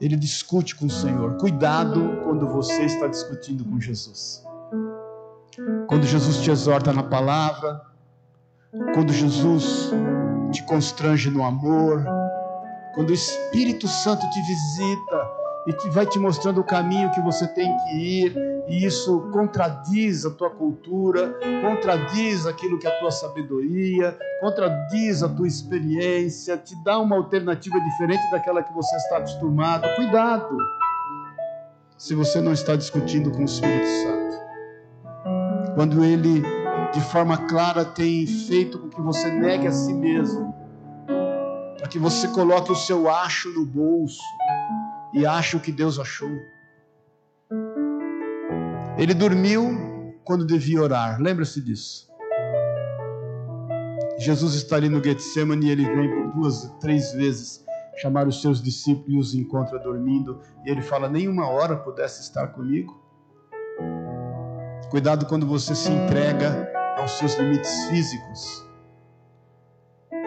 Ele 0.01 0.17
discute 0.17 0.75
com 0.77 0.87
o 0.87 0.91
Senhor. 0.91 1.37
Cuidado 1.39 2.21
quando 2.25 2.47
você 2.47 2.85
está 2.85 3.07
discutindo 3.07 3.65
com 3.65 3.81
Jesus. 3.81 4.45
Quando 5.89 6.05
Jesus 6.05 6.39
te 6.39 6.51
exorta 6.51 6.93
na 6.93 7.03
palavra, 7.03 7.81
quando 8.93 9.13
Jesus 9.13 9.91
te 10.53 10.63
constrange 10.65 11.31
no 11.31 11.45
amor, 11.45 12.05
quando 12.95 13.11
o 13.11 13.15
Espírito 13.15 13.87
Santo 13.89 14.29
te 14.31 14.41
visita 14.41 15.31
e 15.67 15.73
te, 15.73 15.91
vai 15.91 16.07
te 16.07 16.19
mostrando 16.19 16.61
o 16.61 16.65
caminho 16.65 17.11
que 17.11 17.21
você 17.21 17.47
tem 17.49 17.75
que 17.77 17.97
ir, 17.97 18.37
e 18.69 18.85
isso 18.85 19.29
contradiz 19.33 20.25
a 20.25 20.31
tua 20.31 20.51
cultura, 20.51 21.39
contradiz 21.63 22.47
aquilo 22.47 22.79
que 22.79 22.87
é 22.87 22.91
a 22.91 22.99
tua 23.01 23.11
sabedoria, 23.11 24.17
contradiz 24.41 25.23
a 25.23 25.29
tua 25.29 25.47
experiência, 25.47 26.57
te 26.57 26.75
dá 26.85 26.99
uma 26.99 27.17
alternativa 27.17 27.79
diferente 27.81 28.23
daquela 28.31 28.63
que 28.63 28.73
você 28.73 28.95
está 28.97 29.19
acostumado. 29.19 29.87
Cuidado! 29.97 30.57
Se 31.97 32.15
você 32.15 32.41
não 32.41 32.53
está 32.53 32.77
discutindo 32.77 33.31
com 33.31 33.43
o 33.43 33.45
Espírito 33.45 33.87
Santo. 33.87 35.75
Quando 35.75 36.05
ele, 36.05 36.43
de 36.95 37.01
forma 37.01 37.37
clara, 37.49 37.85
tem 37.85 38.25
feito 38.25 38.79
com 38.79 38.89
que 38.89 39.01
você 39.01 39.29
negue 39.29 39.67
a 39.67 39.73
si 39.73 39.93
mesmo, 39.93 40.55
para 41.77 41.89
que 41.89 41.99
você 41.99 42.29
coloque 42.29 42.71
o 42.71 42.77
seu 42.77 43.11
acho 43.11 43.51
no 43.51 43.67
bolso 43.67 44.23
e 45.13 45.27
ache 45.27 45.57
o 45.57 45.61
que 45.61 45.73
Deus 45.73 45.99
achou. 45.99 46.31
Ele 48.97 49.13
dormiu 49.13 50.15
quando 50.25 50.47
devia 50.47 50.81
orar, 50.81 51.21
lembra-se 51.21 51.61
disso. 51.61 52.09
Jesus 54.19 54.55
está 54.55 54.77
ali 54.77 54.89
no 54.89 55.03
Getsemane 55.03 55.67
e 55.67 55.71
ele 55.71 55.85
vem 55.85 56.31
duas, 56.31 56.73
três 56.81 57.13
vezes 57.13 57.65
chamar 57.97 58.29
os 58.29 58.41
seus 58.41 58.63
discípulos 58.63 59.09
e 59.09 59.19
os 59.19 59.35
encontra 59.35 59.79
dormindo. 59.81 60.41
E 60.65 60.71
ele 60.71 60.81
fala: 60.81 61.09
Nenhuma 61.09 61.49
hora 61.49 61.77
pudesse 61.77 62.23
estar 62.23 62.49
comigo. 62.49 63.03
Cuidado 64.91 65.27
quando 65.27 65.45
você 65.45 65.75
se 65.75 65.91
entrega 65.91 66.74
aos 67.05 67.19
seus 67.19 67.35
limites 67.35 67.85
físicos. 67.89 68.67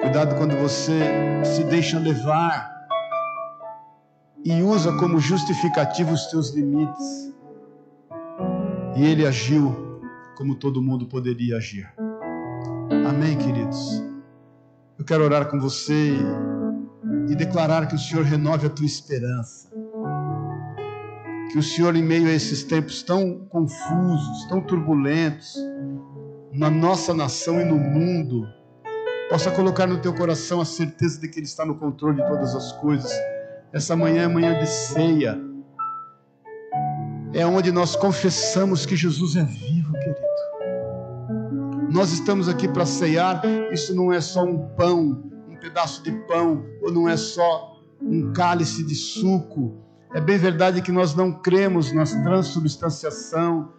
Cuidado 0.02 0.36
quando 0.36 0.56
você 0.58 1.00
se 1.44 1.64
deixa 1.64 1.98
levar 1.98 2.72
e 4.46 4.62
usa 4.62 4.96
como 5.00 5.20
justificativo 5.20 6.14
os 6.14 6.28
teus 6.28 6.54
limites. 6.54 7.34
E 8.96 9.04
ele 9.04 9.26
agiu 9.26 9.76
como 10.36 10.54
todo 10.54 10.80
mundo 10.80 11.08
poderia 11.08 11.58
agir. 11.58 11.92
Amém, 13.10 13.36
queridos? 13.40 14.04
Eu 15.00 15.04
quero 15.04 15.24
orar 15.24 15.50
com 15.50 15.60
você 15.60 16.16
e 17.28 17.36
declarar 17.36 17.88
que 17.88 17.96
o 17.96 18.00
Senhor 18.00 18.24
renove 18.24 18.68
a 18.68 18.70
tua 18.70 18.86
esperança. 18.86 19.68
Que 21.52 21.58
o 21.58 21.64
Senhor, 21.64 21.96
em 21.96 22.04
meio 22.04 22.28
a 22.28 22.34
esses 22.34 22.64
tempos 22.64 23.02
tão 23.02 23.40
confusos, 23.50 24.46
tão 24.48 24.62
turbulentos, 24.62 25.58
na 26.58 26.70
nossa 26.70 27.14
nação 27.14 27.62
e 27.62 27.64
no 27.64 27.78
mundo, 27.78 28.48
possa 29.30 29.52
colocar 29.52 29.86
no 29.86 30.02
teu 30.02 30.14
coração 30.14 30.60
a 30.60 30.66
certeza 30.66 31.22
de 31.22 31.28
que 31.28 31.40
Ele 31.40 31.46
está 31.46 31.66
no 31.66 31.76
controle 31.76 32.22
de 32.22 32.28
todas 32.28 32.56
as 32.56 32.72
coisas. 32.74 33.12
Essa 33.72 33.96
manhã 33.96 34.24
é 34.24 34.28
manhã 34.28 34.58
de 34.60 34.68
ceia 34.68 35.48
é 37.34 37.46
onde 37.46 37.72
nós 37.72 37.96
confessamos 37.96 38.86
que 38.86 38.96
Jesus 38.96 39.36
é 39.36 39.44
vivo, 39.44 39.94
querido. 39.94 40.18
Nós 41.92 42.12
estamos 42.12 42.50
aqui 42.50 42.68
para 42.68 42.86
ceiar, 42.86 43.42
isso 43.72 43.96
não 43.96 44.12
é 44.12 44.20
só 44.20 44.44
um 44.44 44.68
pão, 44.70 45.24
um 45.48 45.56
pedaço 45.58 46.04
de 46.04 46.12
pão, 46.28 46.66
ou 46.82 46.92
não 46.92 47.08
é 47.08 47.16
só 47.16 47.80
um 48.02 48.34
cálice 48.34 48.84
de 48.84 48.96
suco. 48.96 49.78
É 50.14 50.22
bem 50.22 50.38
verdade 50.38 50.82
que 50.82 50.92
nós 50.92 51.14
não 51.14 51.32
cremos 51.32 51.92
na 51.92 52.06
transubstanciação, 52.06 53.72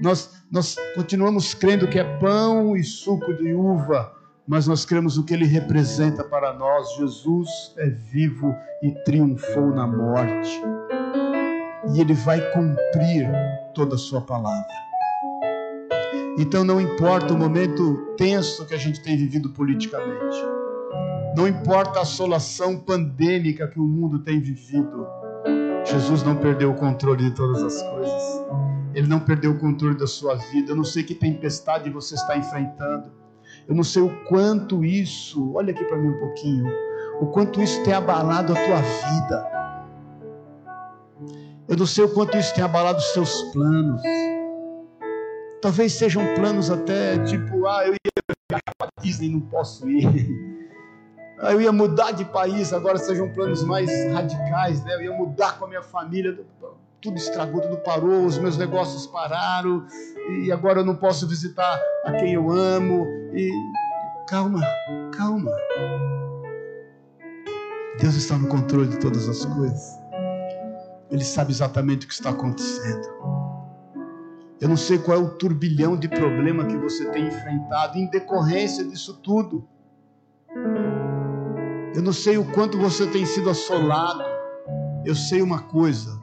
nós, 0.00 0.42
nós 0.50 0.76
continuamos 0.94 1.54
crendo 1.54 1.88
que 1.88 1.98
é 1.98 2.04
pão 2.18 2.76
e 2.76 2.84
suco 2.84 3.32
de 3.34 3.54
uva, 3.54 4.12
mas 4.46 4.66
nós 4.66 4.84
cremos 4.84 5.18
o 5.18 5.24
que 5.24 5.34
ele 5.34 5.46
representa 5.46 6.22
para 6.22 6.52
nós. 6.52 6.94
Jesus 6.96 7.48
é 7.78 7.88
vivo 7.88 8.54
e 8.82 8.92
triunfou 9.04 9.74
na 9.74 9.86
morte 9.86 10.62
e 11.94 12.00
Ele 12.00 12.14
vai 12.14 12.40
cumprir 12.52 13.28
toda 13.74 13.94
a 13.94 13.98
Sua 13.98 14.20
palavra. 14.20 14.66
Então 16.38 16.64
não 16.64 16.80
importa 16.80 17.32
o 17.32 17.38
momento 17.38 18.14
tenso 18.16 18.66
que 18.66 18.74
a 18.74 18.78
gente 18.78 19.02
tem 19.02 19.16
vivido 19.16 19.50
politicamente, 19.50 20.36
não 21.36 21.48
importa 21.48 21.98
a 21.98 22.02
assolação 22.02 22.78
pandêmica 22.78 23.66
que 23.68 23.78
o 23.78 23.84
mundo 23.84 24.18
tem 24.18 24.40
vivido, 24.40 25.06
Jesus 25.84 26.22
não 26.22 26.36
perdeu 26.36 26.72
o 26.72 26.74
controle 26.74 27.24
de 27.24 27.34
todas 27.34 27.62
as 27.62 27.82
coisas. 27.82 28.65
Ele 28.96 29.06
não 29.06 29.20
perdeu 29.20 29.50
o 29.50 29.58
controle 29.58 29.94
da 29.94 30.06
sua 30.06 30.36
vida. 30.36 30.72
Eu 30.72 30.76
não 30.76 30.82
sei 30.82 31.04
que 31.04 31.14
tempestade 31.14 31.90
você 31.90 32.14
está 32.14 32.34
enfrentando. 32.34 33.12
Eu 33.68 33.74
não 33.74 33.84
sei 33.84 34.00
o 34.00 34.24
quanto 34.24 34.82
isso, 34.82 35.52
olha 35.54 35.70
aqui 35.70 35.84
para 35.84 35.98
mim 35.98 36.08
um 36.08 36.18
pouquinho, 36.18 36.66
o 37.20 37.26
quanto 37.26 37.60
isso 37.62 37.82
tem 37.84 37.92
abalado 37.92 38.54
a 38.54 38.56
tua 38.56 38.80
vida. 39.10 39.56
Eu 41.68 41.76
não 41.76 41.84
sei 41.86 42.04
o 42.04 42.14
quanto 42.14 42.38
isso 42.38 42.54
tem 42.54 42.64
abalado 42.64 42.98
os 42.98 43.12
seus 43.12 43.42
planos. 43.52 44.00
Talvez 45.60 45.92
sejam 45.92 46.22
planos 46.34 46.70
até 46.70 47.18
tipo, 47.24 47.66
ah, 47.66 47.86
eu 47.86 47.92
ia 47.92 48.34
viajar 48.50 48.62
para 48.78 48.88
Disney, 49.02 49.28
não 49.28 49.40
posso 49.40 49.90
ir. 49.90 50.56
Ah, 51.40 51.52
eu 51.52 51.60
ia 51.60 51.72
mudar 51.72 52.12
de 52.12 52.24
país, 52.24 52.72
agora 52.72 52.96
sejam 52.96 53.30
planos 53.30 53.62
mais 53.62 53.90
radicais, 54.12 54.82
né? 54.84 54.94
Eu 54.94 55.02
ia 55.02 55.12
mudar 55.12 55.58
com 55.58 55.66
a 55.66 55.68
minha 55.68 55.82
família, 55.82 56.38
tudo 57.00 57.16
estragou, 57.16 57.60
tudo 57.60 57.76
parou, 57.78 58.24
os 58.24 58.38
meus 58.38 58.56
negócios 58.56 59.06
pararam, 59.06 59.86
e 60.42 60.50
agora 60.50 60.80
eu 60.80 60.84
não 60.84 60.96
posso 60.96 61.26
visitar 61.28 61.80
a 62.04 62.12
quem 62.12 62.34
eu 62.34 62.50
amo. 62.50 63.06
E 63.32 63.50
calma, 64.28 64.60
calma. 65.16 65.52
Deus 68.00 68.14
está 68.14 68.36
no 68.36 68.48
controle 68.48 68.88
de 68.88 68.98
todas 68.98 69.28
as 69.28 69.44
coisas. 69.44 69.98
Ele 71.10 71.24
sabe 71.24 71.52
exatamente 71.52 72.04
o 72.04 72.08
que 72.08 72.14
está 72.14 72.30
acontecendo. 72.30 73.16
Eu 74.60 74.68
não 74.68 74.76
sei 74.76 74.98
qual 74.98 75.18
é 75.18 75.20
o 75.20 75.30
turbilhão 75.30 75.96
de 75.96 76.08
problema 76.08 76.64
que 76.64 76.76
você 76.76 77.04
tem 77.10 77.26
enfrentado 77.26 77.98
em 77.98 78.08
decorrência 78.10 78.84
disso 78.84 79.14
tudo. 79.22 79.68
Eu 81.94 82.02
não 82.02 82.12
sei 82.12 82.38
o 82.38 82.44
quanto 82.52 82.78
você 82.78 83.06
tem 83.06 83.24
sido 83.24 83.50
assolado. 83.50 84.24
Eu 85.04 85.14
sei 85.14 85.40
uma 85.40 85.60
coisa: 85.60 86.15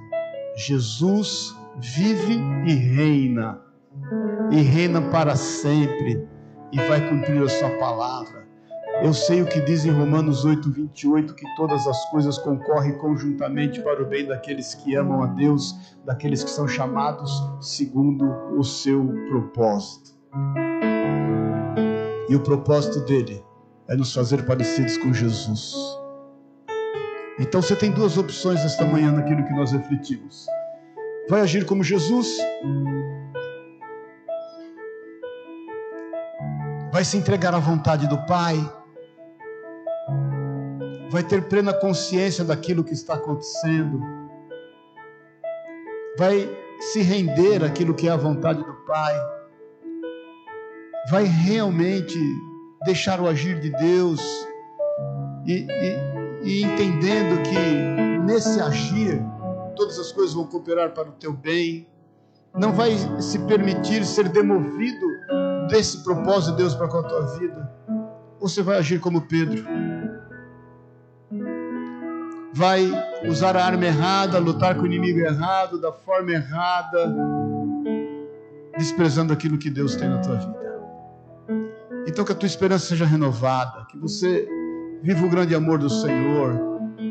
Jesus 0.55 1.55
vive 1.79 2.39
e 2.65 2.73
reina, 2.73 3.59
e 4.51 4.61
reina 4.61 5.01
para 5.09 5.35
sempre, 5.35 6.27
e 6.71 6.77
vai 6.77 7.09
cumprir 7.09 7.41
a 7.41 7.49
sua 7.49 7.69
palavra. 7.77 8.43
Eu 9.01 9.13
sei 9.13 9.41
o 9.41 9.47
que 9.47 9.59
diz 9.61 9.85
em 9.85 9.89
Romanos 9.89 10.45
8, 10.45 10.71
28, 10.71 11.33
que 11.33 11.55
todas 11.55 11.87
as 11.87 12.09
coisas 12.11 12.37
concorrem 12.37 12.97
conjuntamente 12.99 13.81
para 13.81 14.03
o 14.03 14.05
bem 14.05 14.27
daqueles 14.27 14.75
que 14.75 14.95
amam 14.95 15.23
a 15.23 15.27
Deus, 15.27 15.97
daqueles 16.05 16.43
que 16.43 16.49
são 16.49 16.67
chamados 16.67 17.31
segundo 17.59 18.25
o 18.55 18.63
seu 18.63 19.03
propósito. 19.29 20.11
E 22.29 22.35
o 22.35 22.39
propósito 22.39 22.99
dele 23.01 23.43
é 23.89 23.95
nos 23.95 24.13
fazer 24.13 24.45
parecidos 24.45 24.97
com 24.97 25.11
Jesus. 25.11 26.02
Então 27.39 27.61
você 27.61 27.75
tem 27.75 27.91
duas 27.91 28.17
opções 28.17 28.59
esta 28.61 28.85
manhã 28.85 29.11
naquilo 29.11 29.43
que 29.45 29.53
nós 29.53 29.71
refletimos. 29.71 30.45
Vai 31.29 31.41
agir 31.41 31.65
como 31.65 31.83
Jesus? 31.83 32.37
Vai 36.91 37.03
se 37.03 37.17
entregar 37.17 37.55
à 37.55 37.59
vontade 37.59 38.07
do 38.07 38.17
Pai? 38.25 38.57
vai 41.13 41.21
ter 41.21 41.43
plena 41.43 41.71
consciência 41.71 42.43
daquilo 42.43 42.83
que 42.83 42.93
está 42.93 43.13
acontecendo, 43.13 44.01
vai 46.17 46.49
se 46.79 47.03
render 47.03 47.63
àquilo 47.63 47.93
que 47.93 48.07
é 48.07 48.11
a 48.11 48.17
vontade 48.17 48.63
do 48.63 48.73
Pai, 48.87 49.15
vai 51.11 51.25
realmente 51.25 52.17
deixar 52.83 53.21
o 53.21 53.27
agir 53.27 53.59
de 53.59 53.69
Deus 53.69 54.19
e, 55.45 55.67
e, 55.69 56.12
e 56.43 56.63
entendendo 56.63 57.41
que 57.43 58.23
nesse 58.25 58.59
agir 58.59 59.23
todas 59.75 59.97
as 59.97 60.11
coisas 60.11 60.33
vão 60.33 60.45
cooperar 60.45 60.91
para 60.91 61.09
o 61.09 61.13
teu 61.13 61.33
bem, 61.33 61.87
não 62.55 62.73
vai 62.73 62.91
se 63.19 63.39
permitir 63.39 64.05
ser 64.05 64.29
demovido 64.29 65.07
desse 65.69 66.03
propósito 66.03 66.51
de 66.51 66.57
Deus 66.57 66.75
para 66.75 66.87
com 66.87 66.97
a 66.97 67.03
tua 67.03 67.25
vida? 67.37 67.71
Você 68.39 68.61
vai 68.61 68.77
agir 68.77 68.99
como 68.99 69.21
Pedro? 69.21 69.63
Vai 72.53 72.87
usar 73.25 73.55
a 73.55 73.65
arma 73.65 73.85
errada, 73.85 74.37
lutar 74.37 74.75
com 74.75 74.83
o 74.83 74.85
inimigo 74.85 75.19
errado, 75.19 75.81
da 75.81 75.91
forma 75.91 76.31
errada, 76.31 77.15
desprezando 78.77 79.33
aquilo 79.33 79.57
que 79.57 79.69
Deus 79.69 79.95
tem 79.95 80.09
na 80.09 80.19
tua 80.19 80.35
vida. 80.35 80.63
Então 82.05 82.23
que 82.23 82.31
a 82.31 82.35
tua 82.35 82.45
esperança 82.45 82.85
seja 82.85 83.05
renovada, 83.05 83.85
que 83.89 83.97
você 83.97 84.47
viva 85.03 85.25
o 85.25 85.29
grande 85.29 85.53
amor 85.53 85.79
do 85.79 85.89
Senhor, 85.89 86.57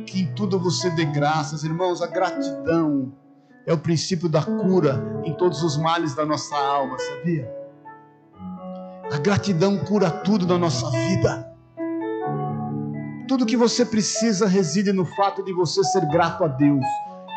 que 0.07 0.23
em 0.23 0.35
tudo 0.35 0.59
você 0.59 0.89
dê 0.89 1.05
graças, 1.05 1.63
irmãos, 1.63 2.01
a 2.01 2.07
gratidão 2.07 3.13
é 3.67 3.73
o 3.75 3.79
princípio 3.79 4.31
da 4.31 4.43
cura 4.43 5.23
em 5.25 5.35
todos 5.35 5.63
os 5.63 5.77
males 5.77 6.15
da 6.15 6.25
nossa 6.25 6.57
alma, 6.57 6.97
sabia? 6.99 7.53
A 9.13 9.19
gratidão 9.19 9.77
cura 9.85 10.11
tudo 10.11 10.47
na 10.47 10.57
nossa 10.57 10.91
vida. 10.91 11.53
Tudo 13.29 13.45
que 13.45 13.59
você 13.59 13.85
precisa 13.85 14.47
reside 14.47 14.91
no 14.91 15.05
fato 15.05 15.45
de 15.45 15.53
você 15.53 15.85
ser 15.85 16.09
grato 16.09 16.45
a 16.45 16.49
Deus. 16.49 16.85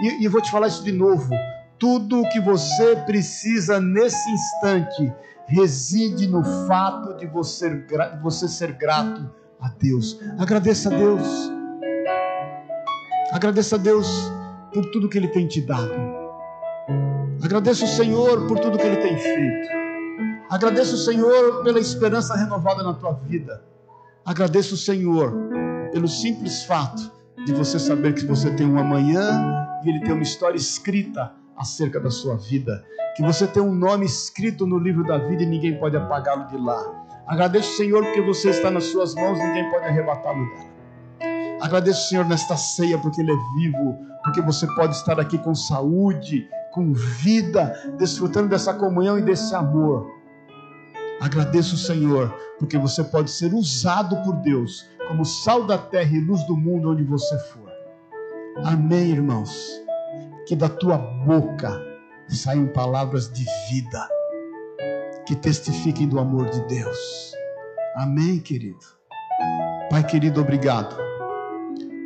E, 0.01 0.23
e 0.23 0.27
vou 0.29 0.41
te 0.41 0.49
falar 0.49 0.67
isso 0.67 0.85
de 0.85 0.91
novo. 0.93 1.29
Tudo 1.77 2.21
o 2.21 2.29
que 2.29 2.39
você 2.39 2.95
precisa 3.05 3.81
nesse 3.81 4.31
instante 4.31 5.13
reside 5.47 6.27
no 6.27 6.41
fato 6.65 7.17
de 7.17 7.27
você, 7.27 7.69
de 7.69 8.21
você 8.21 8.47
ser 8.47 8.71
grato 8.71 9.29
a 9.59 9.69
Deus. 9.69 10.19
Agradeça 10.37 10.93
a 10.93 10.97
Deus. 10.97 11.51
Agradeça 13.31 13.75
a 13.75 13.79
Deus 13.79 14.07
por 14.73 14.85
tudo 14.91 15.09
que 15.09 15.17
Ele 15.17 15.27
tem 15.27 15.47
te 15.47 15.61
dado. 15.61 15.93
Agradeça 17.43 17.85
o 17.85 17.87
Senhor 17.87 18.47
por 18.47 18.59
tudo 18.59 18.77
que 18.77 18.85
Ele 18.85 18.97
tem 18.97 19.17
feito. 19.17 19.67
Agradeça 20.49 20.95
o 20.95 20.97
Senhor 20.97 21.63
pela 21.63 21.79
esperança 21.79 22.35
renovada 22.35 22.83
na 22.83 22.93
tua 22.93 23.13
vida. 23.13 23.63
Agradeça 24.25 24.73
o 24.73 24.77
Senhor 24.77 25.33
pelo 25.91 26.07
simples 26.07 26.63
fato 26.63 27.11
de 27.45 27.53
você 27.53 27.77
saber 27.77 28.13
que 28.13 28.25
você 28.25 28.51
tem 28.51 28.65
um 28.65 28.79
amanhã 28.79 29.67
e 29.83 29.89
Ele 29.89 29.99
tem 30.01 30.13
uma 30.13 30.23
história 30.23 30.57
escrita 30.57 31.33
acerca 31.57 31.99
da 31.99 32.09
sua 32.09 32.35
vida. 32.35 32.83
Que 33.15 33.23
você 33.23 33.47
tem 33.47 33.61
um 33.61 33.73
nome 33.73 34.05
escrito 34.05 34.65
no 34.65 34.77
livro 34.77 35.03
da 35.03 35.17
vida 35.17 35.43
e 35.43 35.45
ninguém 35.45 35.79
pode 35.79 35.95
apagá-lo 35.95 36.47
de 36.47 36.57
lá. 36.57 37.04
Agradeço 37.27 37.77
Senhor 37.77 38.03
porque 38.03 38.21
você 38.21 38.49
está 38.49 38.69
nas 38.69 38.85
suas 38.85 39.15
mãos, 39.15 39.39
ninguém 39.39 39.69
pode 39.71 39.85
arrebatá-lo 39.85 40.45
dela. 40.53 40.75
Agradeço 41.61 42.09
Senhor 42.09 42.25
nesta 42.25 42.55
ceia 42.55 42.97
porque 42.97 43.21
Ele 43.21 43.31
é 43.31 43.35
vivo, 43.57 43.97
porque 44.23 44.41
você 44.41 44.67
pode 44.75 44.95
estar 44.95 45.19
aqui 45.19 45.37
com 45.37 45.55
saúde, 45.55 46.47
com 46.71 46.93
vida, 46.93 47.73
desfrutando 47.97 48.49
dessa 48.49 48.73
comunhão 48.73 49.17
e 49.17 49.21
desse 49.21 49.55
amor. 49.55 50.11
Agradeço 51.19 51.75
o 51.75 51.79
Senhor 51.79 52.33
porque 52.59 52.77
você 52.77 53.03
pode 53.03 53.31
ser 53.31 53.53
usado 53.53 54.15
por 54.23 54.35
Deus 54.37 54.87
como 55.07 55.25
sal 55.25 55.65
da 55.65 55.77
terra 55.77 56.11
e 56.11 56.19
luz 56.19 56.43
do 56.43 56.55
mundo 56.55 56.91
onde 56.91 57.03
você 57.03 57.37
for. 57.49 57.71
Amém, 58.63 59.11
irmãos 59.11 59.85
que 60.45 60.55
da 60.55 60.69
tua 60.69 60.97
boca 60.97 61.81
saiam 62.27 62.67
palavras 62.67 63.31
de 63.31 63.45
vida 63.69 64.07
que 65.25 65.35
testifiquem 65.35 66.07
do 66.07 66.19
amor 66.19 66.49
de 66.49 66.61
Deus. 66.67 67.33
Amém, 67.95 68.39
querido. 68.39 68.85
Pai 69.89 70.05
querido, 70.05 70.41
obrigado. 70.41 70.95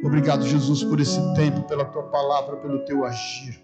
Obrigado, 0.03 0.45
Jesus, 0.45 0.83
por 0.83 0.99
esse 0.99 1.19
tempo, 1.33 1.63
pela 1.63 1.85
tua 1.85 2.03
palavra, 2.03 2.57
pelo 2.57 2.79
teu 2.85 3.05
agir. 3.05 3.61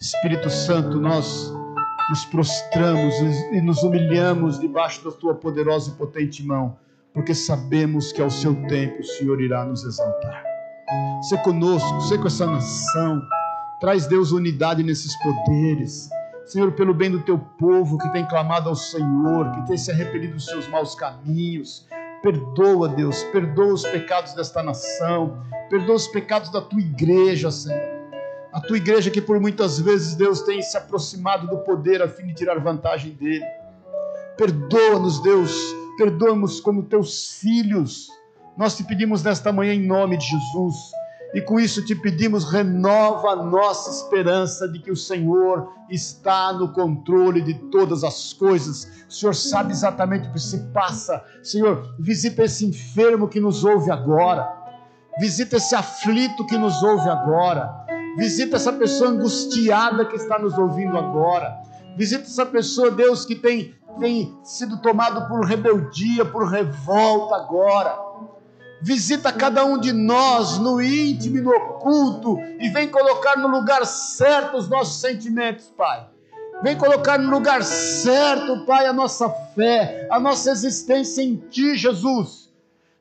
Espírito 0.00 0.48
Santo, 0.48 1.00
nós 1.00 1.52
nos 2.08 2.24
prostramos 2.26 3.14
e 3.52 3.60
nos 3.60 3.82
humilhamos 3.82 4.58
debaixo 4.58 5.04
da 5.04 5.10
tua 5.10 5.34
poderosa 5.34 5.90
e 5.90 5.94
potente 5.94 6.44
mão, 6.44 6.78
porque 7.12 7.34
sabemos 7.34 8.12
que 8.12 8.22
ao 8.22 8.30
seu 8.30 8.54
tempo 8.66 9.00
o 9.00 9.04
Senhor 9.04 9.40
irá 9.40 9.64
nos 9.64 9.84
exaltar. 9.84 10.42
Ser 11.28 11.38
conosco, 11.42 12.00
ser 12.00 12.18
com 12.18 12.26
essa 12.26 12.46
nação 12.46 13.20
Traz, 13.80 14.06
Deus, 14.06 14.30
unidade 14.30 14.82
nesses 14.82 15.16
poderes. 15.22 16.10
Senhor, 16.50 16.72
pelo 16.72 16.92
bem 16.92 17.08
do 17.08 17.20
teu 17.20 17.38
povo 17.38 17.96
que 17.96 18.08
tem 18.08 18.26
clamado 18.26 18.68
ao 18.68 18.74
Senhor, 18.74 19.52
que 19.52 19.68
tem 19.68 19.78
se 19.78 19.92
arrependido 19.92 20.34
dos 20.34 20.46
seus 20.46 20.66
maus 20.66 20.96
caminhos. 20.96 21.86
Perdoa, 22.24 22.88
Deus, 22.88 23.22
perdoa 23.32 23.74
os 23.74 23.84
pecados 23.84 24.34
desta 24.34 24.60
nação, 24.60 25.40
perdoa 25.68 25.94
os 25.94 26.08
pecados 26.08 26.50
da 26.50 26.60
tua 26.60 26.80
igreja, 26.80 27.52
Senhor. 27.52 28.00
A 28.52 28.60
tua 28.60 28.78
igreja 28.78 29.12
que 29.12 29.22
por 29.22 29.38
muitas 29.38 29.78
vezes, 29.78 30.16
Deus, 30.16 30.42
tem 30.42 30.60
se 30.60 30.76
aproximado 30.76 31.46
do 31.46 31.58
poder 31.58 32.02
a 32.02 32.08
fim 32.08 32.26
de 32.26 32.34
tirar 32.34 32.58
vantagem 32.58 33.12
dele. 33.12 33.44
Perdoa-nos, 34.36 35.22
Deus, 35.22 35.56
perdoa-nos 35.96 36.60
como 36.60 36.82
teus 36.82 37.34
filhos. 37.34 38.08
Nós 38.58 38.76
te 38.76 38.82
pedimos 38.82 39.22
nesta 39.22 39.52
manhã 39.52 39.72
em 39.72 39.86
nome 39.86 40.16
de 40.16 40.26
Jesus 40.26 40.99
e 41.32 41.40
com 41.40 41.60
isso 41.60 41.84
te 41.84 41.94
pedimos, 41.94 42.50
renova 42.50 43.30
a 43.30 43.36
nossa 43.36 43.90
esperança 43.90 44.68
de 44.68 44.80
que 44.80 44.90
o 44.90 44.96
Senhor 44.96 45.72
está 45.88 46.52
no 46.52 46.72
controle 46.72 47.40
de 47.40 47.54
todas 47.70 48.02
as 48.02 48.32
coisas. 48.32 49.04
O 49.08 49.12
Senhor 49.12 49.34
sabe 49.34 49.70
exatamente 49.70 50.28
o 50.28 50.32
que 50.32 50.40
se 50.40 50.58
passa. 50.72 51.22
Senhor, 51.42 51.94
visita 52.00 52.42
esse 52.42 52.66
enfermo 52.66 53.28
que 53.28 53.38
nos 53.38 53.64
ouve 53.64 53.92
agora. 53.92 54.58
Visita 55.20 55.56
esse 55.56 55.74
aflito 55.74 56.44
que 56.46 56.58
nos 56.58 56.82
ouve 56.82 57.08
agora. 57.08 57.86
Visita 58.16 58.56
essa 58.56 58.72
pessoa 58.72 59.10
angustiada 59.10 60.04
que 60.06 60.16
está 60.16 60.36
nos 60.36 60.58
ouvindo 60.58 60.98
agora. 60.98 61.60
Visita 61.96 62.24
essa 62.24 62.46
pessoa, 62.46 62.90
Deus, 62.90 63.24
que 63.24 63.36
tem, 63.36 63.74
tem 64.00 64.36
sido 64.42 64.78
tomado 64.78 65.28
por 65.28 65.44
rebeldia, 65.44 66.24
por 66.24 66.48
revolta 66.48 67.36
agora 67.36 68.10
Visita 68.82 69.30
cada 69.30 69.62
um 69.64 69.78
de 69.78 69.92
nós 69.92 70.58
no 70.58 70.80
íntimo 70.80 71.36
e 71.36 71.40
no 71.42 71.50
oculto 71.50 72.38
e 72.58 72.70
vem 72.70 72.88
colocar 72.88 73.36
no 73.36 73.46
lugar 73.46 73.84
certo 73.84 74.56
os 74.56 74.70
nossos 74.70 75.00
sentimentos, 75.00 75.66
Pai. 75.76 76.06
Vem 76.62 76.76
colocar 76.76 77.18
no 77.18 77.30
lugar 77.30 77.62
certo, 77.62 78.64
Pai, 78.64 78.86
a 78.86 78.92
nossa 78.92 79.28
fé, 79.54 80.08
a 80.10 80.18
nossa 80.18 80.50
existência 80.50 81.22
em 81.22 81.36
Ti, 81.36 81.76
Jesus. 81.76 82.50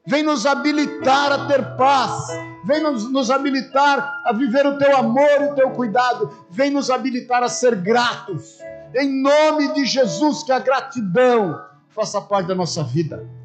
Vem 0.05 0.21
nos 0.21 0.45
habilitar 0.45 1.31
a 1.31 1.47
ter 1.47 1.63
paz. 1.77 2.27
Vem 2.65 2.81
nos, 2.81 3.09
nos 3.09 3.31
habilitar 3.31 4.21
a 4.25 4.33
viver 4.33 4.65
o 4.65 4.77
Teu 4.77 4.97
amor 4.97 5.41
e 5.41 5.45
o 5.45 5.55
Teu 5.55 5.71
cuidado. 5.71 6.45
Vem 6.49 6.71
nos 6.71 6.89
habilitar 6.89 7.41
a 7.41 7.47
ser 7.47 7.75
gratos. 7.75 8.59
Em 8.93 9.21
nome 9.21 9.73
de 9.73 9.85
Jesus, 9.85 10.43
que 10.43 10.51
a 10.51 10.59
gratidão 10.59 11.57
faça 11.89 12.19
parte 12.19 12.47
da 12.47 12.55
nossa 12.55 12.83
vida 12.83 13.38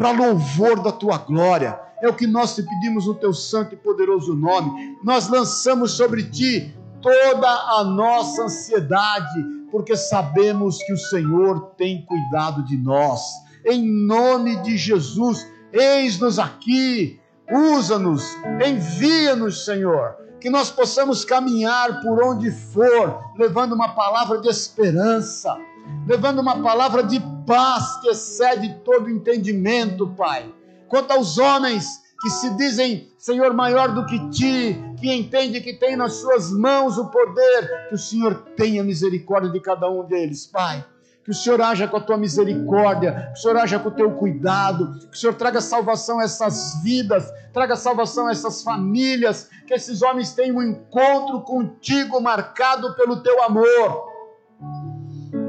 para 0.00 0.12
louvor 0.12 0.82
da 0.82 0.90
tua 0.90 1.18
glória. 1.18 1.78
É 2.00 2.08
o 2.08 2.14
que 2.14 2.26
nós 2.26 2.54
te 2.54 2.62
pedimos 2.62 3.06
no 3.06 3.14
teu 3.14 3.34
santo 3.34 3.74
e 3.74 3.76
poderoso 3.76 4.34
nome. 4.34 4.96
Nós 5.04 5.28
lançamos 5.28 5.92
sobre 5.92 6.22
ti 6.22 6.74
toda 7.02 7.46
a 7.46 7.84
nossa 7.84 8.44
ansiedade, 8.44 9.44
porque 9.70 9.94
sabemos 9.94 10.82
que 10.84 10.94
o 10.94 10.96
Senhor 10.96 11.74
tem 11.76 12.02
cuidado 12.06 12.64
de 12.64 12.78
nós. 12.78 13.20
Em 13.66 13.86
nome 14.06 14.56
de 14.62 14.78
Jesus, 14.78 15.46
eis-nos 15.70 16.38
aqui, 16.38 17.20
usa-nos, 17.52 18.24
envia-nos, 18.66 19.66
Senhor, 19.66 20.16
que 20.40 20.48
nós 20.48 20.70
possamos 20.70 21.26
caminhar 21.26 22.00
por 22.00 22.24
onde 22.24 22.50
for, 22.50 23.22
levando 23.36 23.74
uma 23.74 23.90
palavra 23.90 24.40
de 24.40 24.48
esperança 24.48 25.58
levando 26.06 26.40
uma 26.40 26.60
palavra 26.62 27.02
de 27.02 27.20
paz 27.50 27.96
que 27.96 28.10
excede 28.10 28.76
todo 28.84 29.10
entendimento, 29.10 30.06
Pai. 30.06 30.54
Quanto 30.86 31.10
aos 31.10 31.36
homens 31.36 31.84
que 32.22 32.30
se 32.30 32.48
dizem 32.50 33.10
Senhor 33.18 33.52
maior 33.52 33.92
do 33.92 34.06
que 34.06 34.30
ti, 34.30 34.80
que 35.00 35.12
entende 35.12 35.60
que 35.60 35.72
tem 35.72 35.96
nas 35.96 36.12
suas 36.12 36.52
mãos 36.52 36.96
o 36.96 37.10
poder, 37.10 37.88
que 37.88 37.96
o 37.96 37.98
Senhor 37.98 38.36
tenha 38.56 38.84
misericórdia 38.84 39.50
de 39.50 39.58
cada 39.58 39.90
um 39.90 40.04
deles, 40.04 40.46
Pai. 40.46 40.84
Que 41.24 41.32
o 41.32 41.34
Senhor 41.34 41.60
haja 41.60 41.88
com 41.88 41.96
a 41.96 42.00
tua 42.00 42.16
misericórdia, 42.16 43.30
que 43.32 43.38
o 43.40 43.42
Senhor 43.42 43.56
haja 43.56 43.80
com 43.80 43.88
o 43.88 43.94
teu 43.94 44.12
cuidado, 44.12 45.00
que 45.10 45.16
o 45.16 45.18
Senhor 45.18 45.34
traga 45.34 45.60
salvação 45.60 46.20
a 46.20 46.22
essas 46.22 46.80
vidas, 46.84 47.32
traga 47.52 47.74
salvação 47.74 48.28
a 48.28 48.30
essas 48.30 48.62
famílias, 48.62 49.48
que 49.66 49.74
esses 49.74 50.02
homens 50.02 50.32
tenham 50.34 50.58
um 50.58 50.62
encontro 50.62 51.40
contigo 51.40 52.20
marcado 52.20 52.94
pelo 52.94 53.22
teu 53.24 53.42
amor 53.42 54.09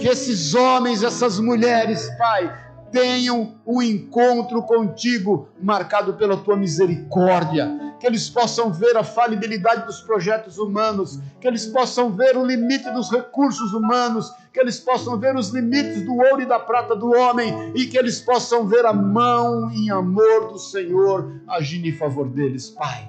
que 0.01 0.07
esses 0.07 0.55
homens, 0.55 1.03
essas 1.03 1.39
mulheres, 1.39 2.09
Pai, 2.17 2.51
tenham 2.91 3.55
um 3.65 3.81
encontro 3.81 4.63
contigo 4.63 5.47
marcado 5.61 6.15
pela 6.15 6.35
tua 6.35 6.57
misericórdia, 6.57 7.95
que 7.99 8.07
eles 8.07 8.27
possam 8.27 8.73
ver 8.73 8.97
a 8.97 9.03
falibilidade 9.03 9.85
dos 9.85 10.01
projetos 10.01 10.57
humanos, 10.57 11.19
que 11.39 11.47
eles 11.47 11.67
possam 11.67 12.11
ver 12.11 12.35
o 12.35 12.43
limite 12.43 12.89
dos 12.89 13.11
recursos 13.11 13.73
humanos, 13.73 14.33
que 14.51 14.59
eles 14.59 14.79
possam 14.79 15.19
ver 15.19 15.35
os 15.35 15.49
limites 15.49 16.03
do 16.03 16.15
ouro 16.15 16.41
e 16.41 16.47
da 16.47 16.59
prata 16.59 16.95
do 16.95 17.11
homem 17.11 17.71
e 17.75 17.85
que 17.85 17.97
eles 17.97 18.19
possam 18.19 18.67
ver 18.67 18.85
a 18.85 18.91
mão 18.91 19.69
em 19.71 19.91
amor 19.91 20.49
do 20.49 20.57
Senhor 20.57 21.31
agindo 21.47 21.87
em 21.87 21.95
favor 21.95 22.27
deles, 22.27 22.71
Pai. 22.71 23.07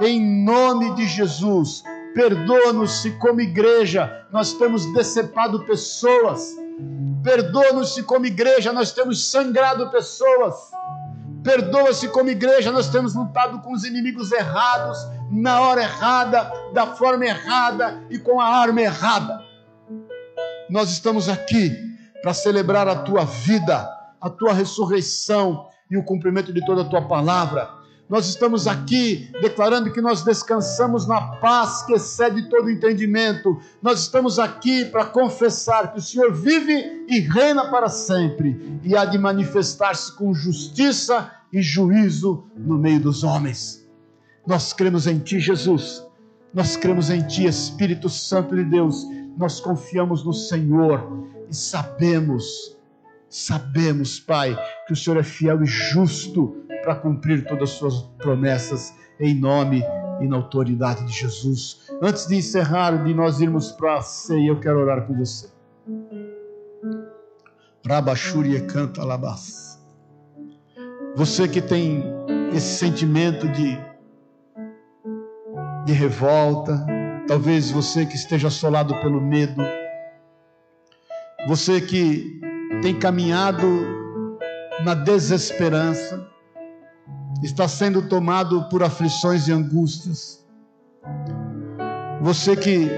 Em 0.00 0.44
nome 0.44 0.94
de 0.94 1.06
Jesus, 1.06 1.82
Perdoa-nos 2.14 3.02
se, 3.02 3.12
como 3.12 3.40
igreja, 3.40 4.26
nós 4.30 4.52
temos 4.52 4.86
decepado 4.92 5.64
pessoas 5.64 6.56
Perdoa-nos 7.22 7.94
se, 7.94 8.02
como 8.02 8.26
igreja, 8.26 8.72
nós 8.72 8.92
temos 8.92 9.30
sangrado 9.30 9.90
pessoas. 9.90 10.72
Perdoa 11.42 11.92
se, 11.92 12.08
como 12.08 12.30
igreja, 12.30 12.72
nós 12.72 12.88
temos 12.88 13.14
lutado 13.14 13.60
com 13.60 13.72
os 13.72 13.84
inimigos 13.84 14.32
errados, 14.32 14.98
na 15.30 15.60
hora 15.60 15.82
errada, 15.82 16.52
da 16.72 16.86
forma 16.86 17.24
errada 17.24 18.02
e 18.10 18.18
com 18.18 18.40
a 18.40 18.46
arma 18.46 18.80
errada. 18.80 19.40
Nós 20.68 20.90
estamos 20.90 21.28
aqui 21.28 21.70
para 22.22 22.34
celebrar 22.34 22.88
a 22.88 22.96
tua 22.96 23.24
vida, 23.24 23.88
a 24.20 24.30
tua 24.30 24.52
ressurreição 24.52 25.68
e 25.90 25.96
o 25.96 26.04
cumprimento 26.04 26.52
de 26.52 26.64
toda 26.64 26.82
a 26.82 26.84
tua 26.84 27.02
palavra 27.02 27.68
nós 28.12 28.28
estamos 28.28 28.66
aqui 28.66 29.30
declarando 29.40 29.90
que 29.90 30.02
nós 30.02 30.22
descansamos 30.22 31.06
na 31.06 31.18
paz 31.36 31.82
que 31.82 31.94
excede 31.94 32.46
todo 32.50 32.68
entendimento. 32.68 33.58
Nós 33.80 34.00
estamos 34.00 34.38
aqui 34.38 34.84
para 34.84 35.06
confessar 35.06 35.94
que 35.94 35.98
o 35.98 36.02
Senhor 36.02 36.30
vive 36.30 37.06
e 37.08 37.20
reina 37.20 37.70
para 37.70 37.88
sempre 37.88 38.78
e 38.84 38.94
há 38.94 39.06
de 39.06 39.16
manifestar-se 39.16 40.14
com 40.14 40.34
justiça 40.34 41.30
e 41.50 41.62
juízo 41.62 42.44
no 42.54 42.76
meio 42.76 43.00
dos 43.00 43.24
homens. 43.24 43.82
Nós 44.46 44.74
cremos 44.74 45.06
em 45.06 45.18
Ti, 45.18 45.40
Jesus. 45.40 46.06
Nós 46.52 46.76
cremos 46.76 47.08
em 47.08 47.26
Ti, 47.26 47.46
Espírito 47.46 48.10
Santo 48.10 48.54
de 48.54 48.64
Deus. 48.64 49.06
Nós 49.38 49.58
confiamos 49.58 50.22
no 50.22 50.34
Senhor 50.34 51.30
e 51.48 51.56
sabemos, 51.56 52.76
sabemos, 53.30 54.20
Pai, 54.20 54.54
que 54.86 54.92
o 54.92 54.96
Senhor 54.96 55.18
é 55.18 55.22
fiel 55.22 55.62
e 55.62 55.66
justo 55.66 56.62
para 56.82 56.96
cumprir 56.96 57.46
todas 57.46 57.70
as 57.70 57.76
suas 57.76 58.02
promessas 58.18 58.94
em 59.18 59.34
nome 59.34 59.82
e 60.20 60.28
na 60.28 60.36
autoridade 60.36 61.04
de 61.04 61.12
Jesus. 61.12 61.88
Antes 62.02 62.26
de 62.26 62.36
encerrar, 62.36 63.02
de 63.02 63.14
nós 63.14 63.40
irmos 63.40 63.72
para 63.72 63.98
a 63.98 64.02
ceia, 64.02 64.48
eu 64.48 64.60
quero 64.60 64.80
orar 64.80 65.06
com 65.06 65.14
você. 65.16 65.48
Rabachuri 67.86 68.60
canta 68.66 69.04
labas. 69.04 69.80
Você 71.16 71.48
que 71.48 71.60
tem 71.60 72.04
esse 72.54 72.78
sentimento 72.78 73.48
de, 73.48 73.78
de 75.84 75.92
revolta, 75.92 76.86
talvez 77.26 77.70
você 77.70 78.06
que 78.06 78.14
esteja 78.14 78.48
assolado 78.48 78.94
pelo 79.00 79.20
medo, 79.20 79.62
você 81.46 81.80
que 81.80 82.40
tem 82.80 82.98
caminhado 82.98 83.66
na 84.84 84.94
desesperança, 84.94 86.31
está 87.42 87.68
sendo 87.68 88.08
tomado 88.08 88.68
por 88.68 88.82
aflições 88.82 89.48
e 89.48 89.52
angústias. 89.52 90.44
Você 92.20 92.56
que 92.56 92.90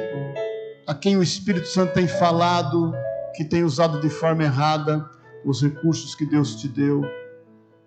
a 0.86 0.94
quem 0.94 1.16
o 1.16 1.22
Espírito 1.22 1.66
Santo 1.68 1.94
tem 1.94 2.06
falado, 2.06 2.92
que 3.34 3.44
tem 3.44 3.64
usado 3.64 4.00
de 4.00 4.10
forma 4.10 4.44
errada 4.44 5.08
os 5.44 5.62
recursos 5.62 6.14
que 6.14 6.24
Deus 6.24 6.56
te 6.56 6.68
deu. 6.68 7.02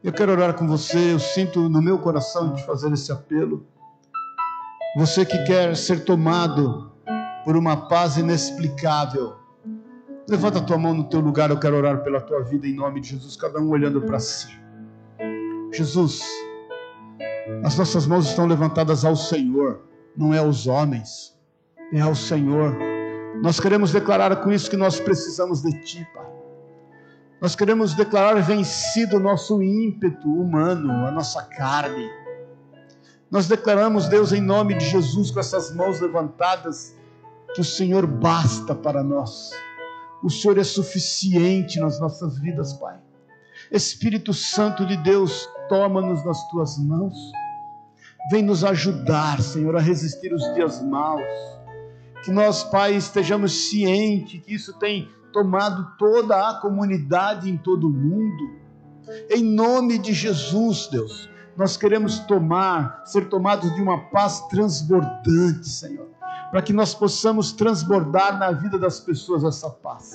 Eu 0.03 0.13
quero 0.13 0.31
orar 0.31 0.53
com 0.53 0.67
você, 0.67 1.13
eu 1.13 1.19
sinto 1.19 1.67
no 1.69 1.81
meu 1.81 1.97
coração 1.99 2.53
de 2.53 2.63
fazer 2.63 2.91
esse 2.93 3.11
apelo. 3.11 3.65
Você 4.97 5.25
que 5.25 5.37
quer 5.43 5.75
ser 5.75 6.03
tomado 6.05 6.91
por 7.43 7.55
uma 7.55 7.87
paz 7.87 8.17
inexplicável, 8.17 9.35
levanta 10.29 10.59
a 10.59 10.63
tua 10.63 10.77
mão 10.77 10.93
no 10.93 11.03
teu 11.03 11.19
lugar, 11.19 11.49
eu 11.49 11.59
quero 11.59 11.75
orar 11.75 12.03
pela 12.03 12.21
tua 12.21 12.43
vida 12.43 12.67
em 12.67 12.75
nome 12.75 13.01
de 13.01 13.09
Jesus, 13.09 13.35
cada 13.35 13.59
um 13.59 13.69
olhando 13.69 14.01
para 14.01 14.19
si. 14.19 14.66
Jesus, 15.77 16.23
as 17.63 17.77
nossas 17.77 18.07
mãos 18.07 18.27
estão 18.27 18.47
levantadas 18.47 19.05
ao 19.05 19.15
Senhor, 19.15 19.81
não 20.15 20.33
é 20.33 20.39
aos 20.39 20.65
homens, 20.65 21.37
é 21.93 22.01
ao 22.01 22.15
Senhor. 22.15 22.75
Nós 23.43 23.59
queremos 23.59 23.91
declarar 23.91 24.35
com 24.37 24.51
isso 24.51 24.69
que 24.69 24.77
nós 24.77 24.99
precisamos 24.99 25.61
de 25.61 25.71
Ti, 25.83 26.07
Pai. 26.15 26.25
Nós 27.39 27.55
queremos 27.55 27.93
declarar 27.93 28.41
vencido 28.41 29.17
o 29.17 29.19
nosso 29.19 29.61
ímpeto 29.61 30.27
humano, 30.27 31.05
a 31.05 31.11
nossa 31.11 31.43
carne. 31.43 32.09
Nós 33.29 33.47
declaramos, 33.47 34.07
Deus, 34.07 34.31
em 34.31 34.41
nome 34.41 34.73
de 34.73 34.85
Jesus, 34.89 35.29
com 35.29 35.39
essas 35.39 35.71
mãos 35.75 35.99
levantadas, 35.99 36.95
que 37.53 37.61
o 37.61 37.65
Senhor 37.65 38.07
basta 38.07 38.73
para 38.73 39.03
nós. 39.03 39.51
O 40.23 40.29
Senhor 40.31 40.57
é 40.57 40.63
suficiente 40.63 41.79
nas 41.79 41.99
nossas 41.99 42.39
vidas, 42.39 42.73
Pai. 42.73 42.97
Espírito 43.71 44.33
Santo 44.33 44.85
de 44.85 44.95
Deus, 44.97 45.47
toma-nos 45.67 46.23
nas 46.25 46.47
tuas 46.49 46.77
mãos. 46.77 47.31
Vem 48.31 48.41
nos 48.41 48.63
ajudar, 48.63 49.41
Senhor, 49.41 49.75
a 49.75 49.81
resistir 49.81 50.33
os 50.33 50.43
dias 50.53 50.81
maus. 50.81 51.21
Que 52.23 52.31
nós, 52.31 52.63
Pai, 52.63 52.95
estejamos 52.95 53.69
cientes 53.69 54.41
que 54.43 54.53
isso 54.53 54.73
tem 54.73 55.09
tomado 55.31 55.95
toda 55.97 56.49
a 56.49 56.59
comunidade 56.61 57.49
em 57.49 57.57
todo 57.57 57.87
o 57.87 57.93
mundo. 57.93 58.55
Em 59.29 59.43
nome 59.43 59.97
de 59.97 60.13
Jesus, 60.13 60.87
Deus, 60.87 61.29
nós 61.55 61.77
queremos 61.77 62.19
tomar, 62.19 63.03
ser 63.05 63.29
tomados 63.29 63.73
de 63.75 63.81
uma 63.81 64.09
paz 64.09 64.41
transbordante, 64.49 65.67
Senhor, 65.67 66.07
para 66.51 66.61
que 66.61 66.73
nós 66.73 66.93
possamos 66.93 67.51
transbordar 67.51 68.37
na 68.37 68.51
vida 68.51 68.77
das 68.77 68.99
pessoas 68.99 69.43
essa 69.43 69.69
paz. 69.69 70.11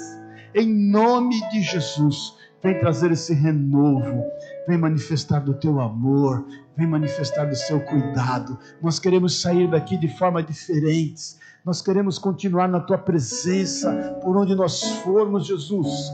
Em 0.55 0.69
nome 0.69 1.41
de 1.51 1.63
Jesus, 1.63 2.35
vem 2.63 2.79
trazer 2.79 3.11
esse 3.11 3.33
renovo, 3.33 4.25
vem 4.69 4.77
manifestar 4.77 5.41
do 5.41 5.55
teu 5.55 5.81
amor, 5.81 6.47
vem 6.77 6.87
manifestar 6.87 7.47
do 7.47 7.57
seu 7.57 7.81
cuidado. 7.81 8.59
Nós 8.83 8.99
queremos 8.99 9.41
sair 9.41 9.71
daqui 9.71 9.97
de 9.97 10.09
forma 10.09 10.43
diferente. 10.43 11.37
Nós 11.65 11.81
queremos 11.81 12.19
continuar 12.19 12.69
na 12.69 12.81
tua 12.81 12.99
presença 12.99 14.19
por 14.23 14.37
onde 14.37 14.55
nós 14.55 14.83
formos, 15.03 15.47
Jesus. 15.47 16.13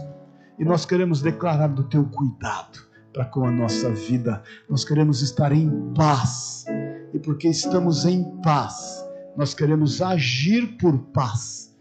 E 0.59 0.65
nós 0.65 0.85
queremos 0.85 1.21
declarar 1.21 1.69
do 1.69 1.85
teu 1.85 2.05
cuidado 2.05 2.79
para 3.13 3.25
com 3.25 3.45
a 3.45 3.51
nossa 3.51 3.91
vida. 3.91 4.43
Nós 4.69 4.85
queremos 4.85 5.21
estar 5.21 5.51
em 5.51 5.93
paz. 5.95 6.65
E 7.13 7.19
porque 7.19 7.49
estamos 7.49 8.05
em 8.05 8.23
paz, 8.43 9.05
nós 9.37 9.55
queremos 9.55 10.01
agir 10.01 10.77
por 10.79 10.97
paz. 10.99 11.75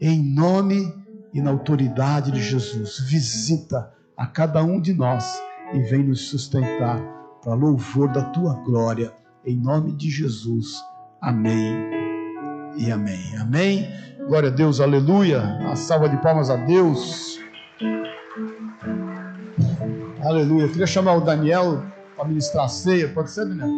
Em 0.00 0.22
nome 0.34 1.05
e 1.36 1.40
na 1.42 1.50
autoridade 1.50 2.32
de 2.32 2.40
Jesus. 2.40 2.98
Visita 3.00 3.92
a 4.16 4.26
cada 4.26 4.64
um 4.64 4.80
de 4.80 4.94
nós 4.94 5.38
e 5.74 5.80
vem 5.80 6.02
nos 6.02 6.30
sustentar 6.30 6.98
para 7.44 7.52
louvor 7.52 8.10
da 8.10 8.22
tua 8.30 8.54
glória, 8.64 9.12
em 9.44 9.54
nome 9.54 9.92
de 9.92 10.08
Jesus. 10.08 10.82
Amém 11.20 11.90
e 12.78 12.90
amém. 12.90 13.36
Amém. 13.38 13.86
Glória 14.26 14.48
a 14.48 14.52
Deus, 14.52 14.80
aleluia. 14.80 15.42
Uma 15.60 15.76
salva 15.76 16.08
de 16.08 16.16
palmas 16.22 16.48
a 16.48 16.56
Deus. 16.56 17.38
Aleluia. 20.24 20.62
Eu 20.62 20.70
queria 20.70 20.86
chamar 20.86 21.16
o 21.16 21.20
Daniel 21.20 21.82
para 22.16 22.24
ministrar 22.24 22.64
a 22.64 22.68
ceia. 22.68 23.12
Pode 23.12 23.30
ser, 23.30 23.44
Daniel? 23.44 23.68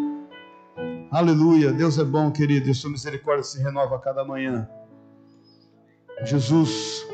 Aleluia. 1.10 1.72
Deus 1.72 1.98
é 1.98 2.04
bom, 2.04 2.30
querido. 2.30 2.70
E 2.70 2.74
sua 2.74 2.90
misericórdia 2.90 3.42
se 3.42 3.60
renova 3.60 3.96
a 3.96 3.98
cada 3.98 4.24
manhã. 4.24 4.68
Jesus, 6.24 7.07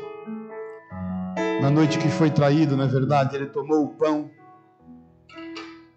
na 1.65 1.71
noite 1.71 1.97
que 1.97 2.09
foi 2.09 2.29
traído, 2.29 2.77
na 2.77 2.83
é 2.83 2.87
verdade, 2.87 3.35
ele 3.35 3.47
tomou 3.47 3.85
o 3.85 3.87
pão 3.95 4.29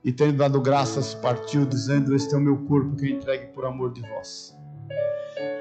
e 0.02 0.10
tendo 0.10 0.38
dado 0.38 0.62
graças, 0.62 1.14
partiu, 1.14 1.66
dizendo: 1.66 2.16
Este 2.16 2.34
é 2.34 2.38
o 2.38 2.40
meu 2.40 2.56
corpo 2.64 2.96
que 2.96 3.04
eu 3.04 3.10
entregue 3.10 3.52
por 3.52 3.66
amor 3.66 3.92
de 3.92 4.00
vós. 4.00 4.56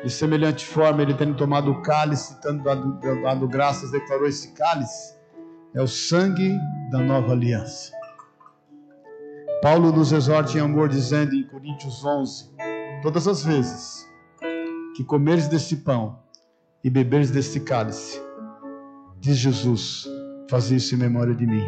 De 0.01 0.09
semelhante 0.09 0.65
forma, 0.65 1.01
ele 1.01 1.13
tendo 1.13 1.35
tomado 1.35 1.71
o 1.71 1.81
cálice, 1.81 2.39
tendo 2.41 2.63
dado, 2.63 2.97
dado 3.21 3.49
graças, 3.49 3.91
declarou: 3.91 4.25
Esse 4.27 4.53
cálice 4.53 5.13
é 5.75 5.81
o 5.81 5.87
sangue 5.87 6.57
da 6.89 6.99
nova 6.99 7.33
aliança. 7.33 7.91
Paulo 9.61 9.91
nos 9.91 10.13
exorta 10.13 10.57
em 10.57 10.61
amor, 10.61 10.87
dizendo 10.87 11.35
em 11.35 11.43
Coríntios 11.43 12.05
11: 12.05 12.49
Todas 13.03 13.27
as 13.27 13.43
vezes 13.43 14.07
que 14.95 15.03
comeres 15.03 15.49
deste 15.49 15.75
pão 15.75 16.17
e 16.81 16.89
beberes 16.89 17.29
deste 17.29 17.59
cálice, 17.59 18.25
diz 19.20 19.38
Jesus, 19.38 20.07
faz 20.49 20.72
isso 20.72 20.95
em 20.95 20.97
memória 20.97 21.36
de 21.36 21.45
mim. 21.45 21.63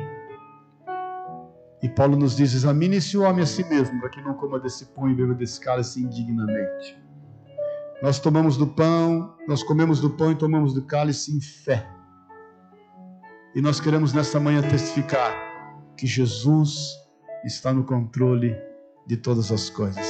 E 1.82 1.90
Paulo 1.90 2.18
nos 2.18 2.36
diz: 2.36 2.54
examine-se 2.54 3.18
o 3.18 3.24
homem 3.24 3.44
a 3.44 3.48
si 3.48 3.64
mesmo, 3.70 4.00
para 4.00 4.10
que 4.10 4.22
não 4.22 4.34
coma 4.34 4.60
desse 4.60 4.86
pão 4.88 5.10
e 5.10 5.16
beba 5.16 5.34
desse 5.34 5.60
cálice 5.60 6.02
indignamente. 6.02 7.00
Nós 8.02 8.20
tomamos 8.20 8.58
do 8.58 8.68
pão, 8.68 9.36
nós 9.48 9.64
comemos 9.64 10.00
do 10.00 10.10
pão 10.10 10.32
e 10.32 10.36
tomamos 10.36 10.74
do 10.74 10.84
cálice 10.84 11.36
em 11.36 11.42
fé. 11.42 11.88
E 13.56 13.62
nós 13.62 13.80
queremos 13.80 14.14
nesta 14.14 14.40
manhã 14.40 14.62
testificar 14.62 15.34
que 15.98 16.06
Jesus 16.06 16.96
está 17.44 17.74
no 17.74 17.84
controle 17.84 18.56
de 19.08 19.18
todas 19.18 19.52
as 19.52 19.70
coisas. 19.70 20.08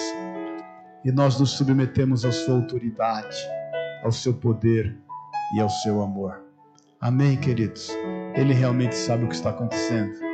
E 1.06 1.12
nós 1.12 1.40
nos 1.40 1.52
submetemos 1.52 2.26
à 2.26 2.32
sua 2.32 2.56
autoridade, 2.56 3.38
ao 4.04 4.12
seu 4.12 4.34
poder 4.34 4.96
e 5.56 5.62
ao 5.62 5.70
seu 5.70 6.02
amor. 6.02 6.49
Amém, 7.02 7.38
queridos? 7.38 7.90
Ele 8.36 8.54
realmente 8.54 8.94
sabe 8.94 9.24
o 9.24 9.30
que 9.30 9.36
está 9.36 9.52
acontecendo. 9.52 10.20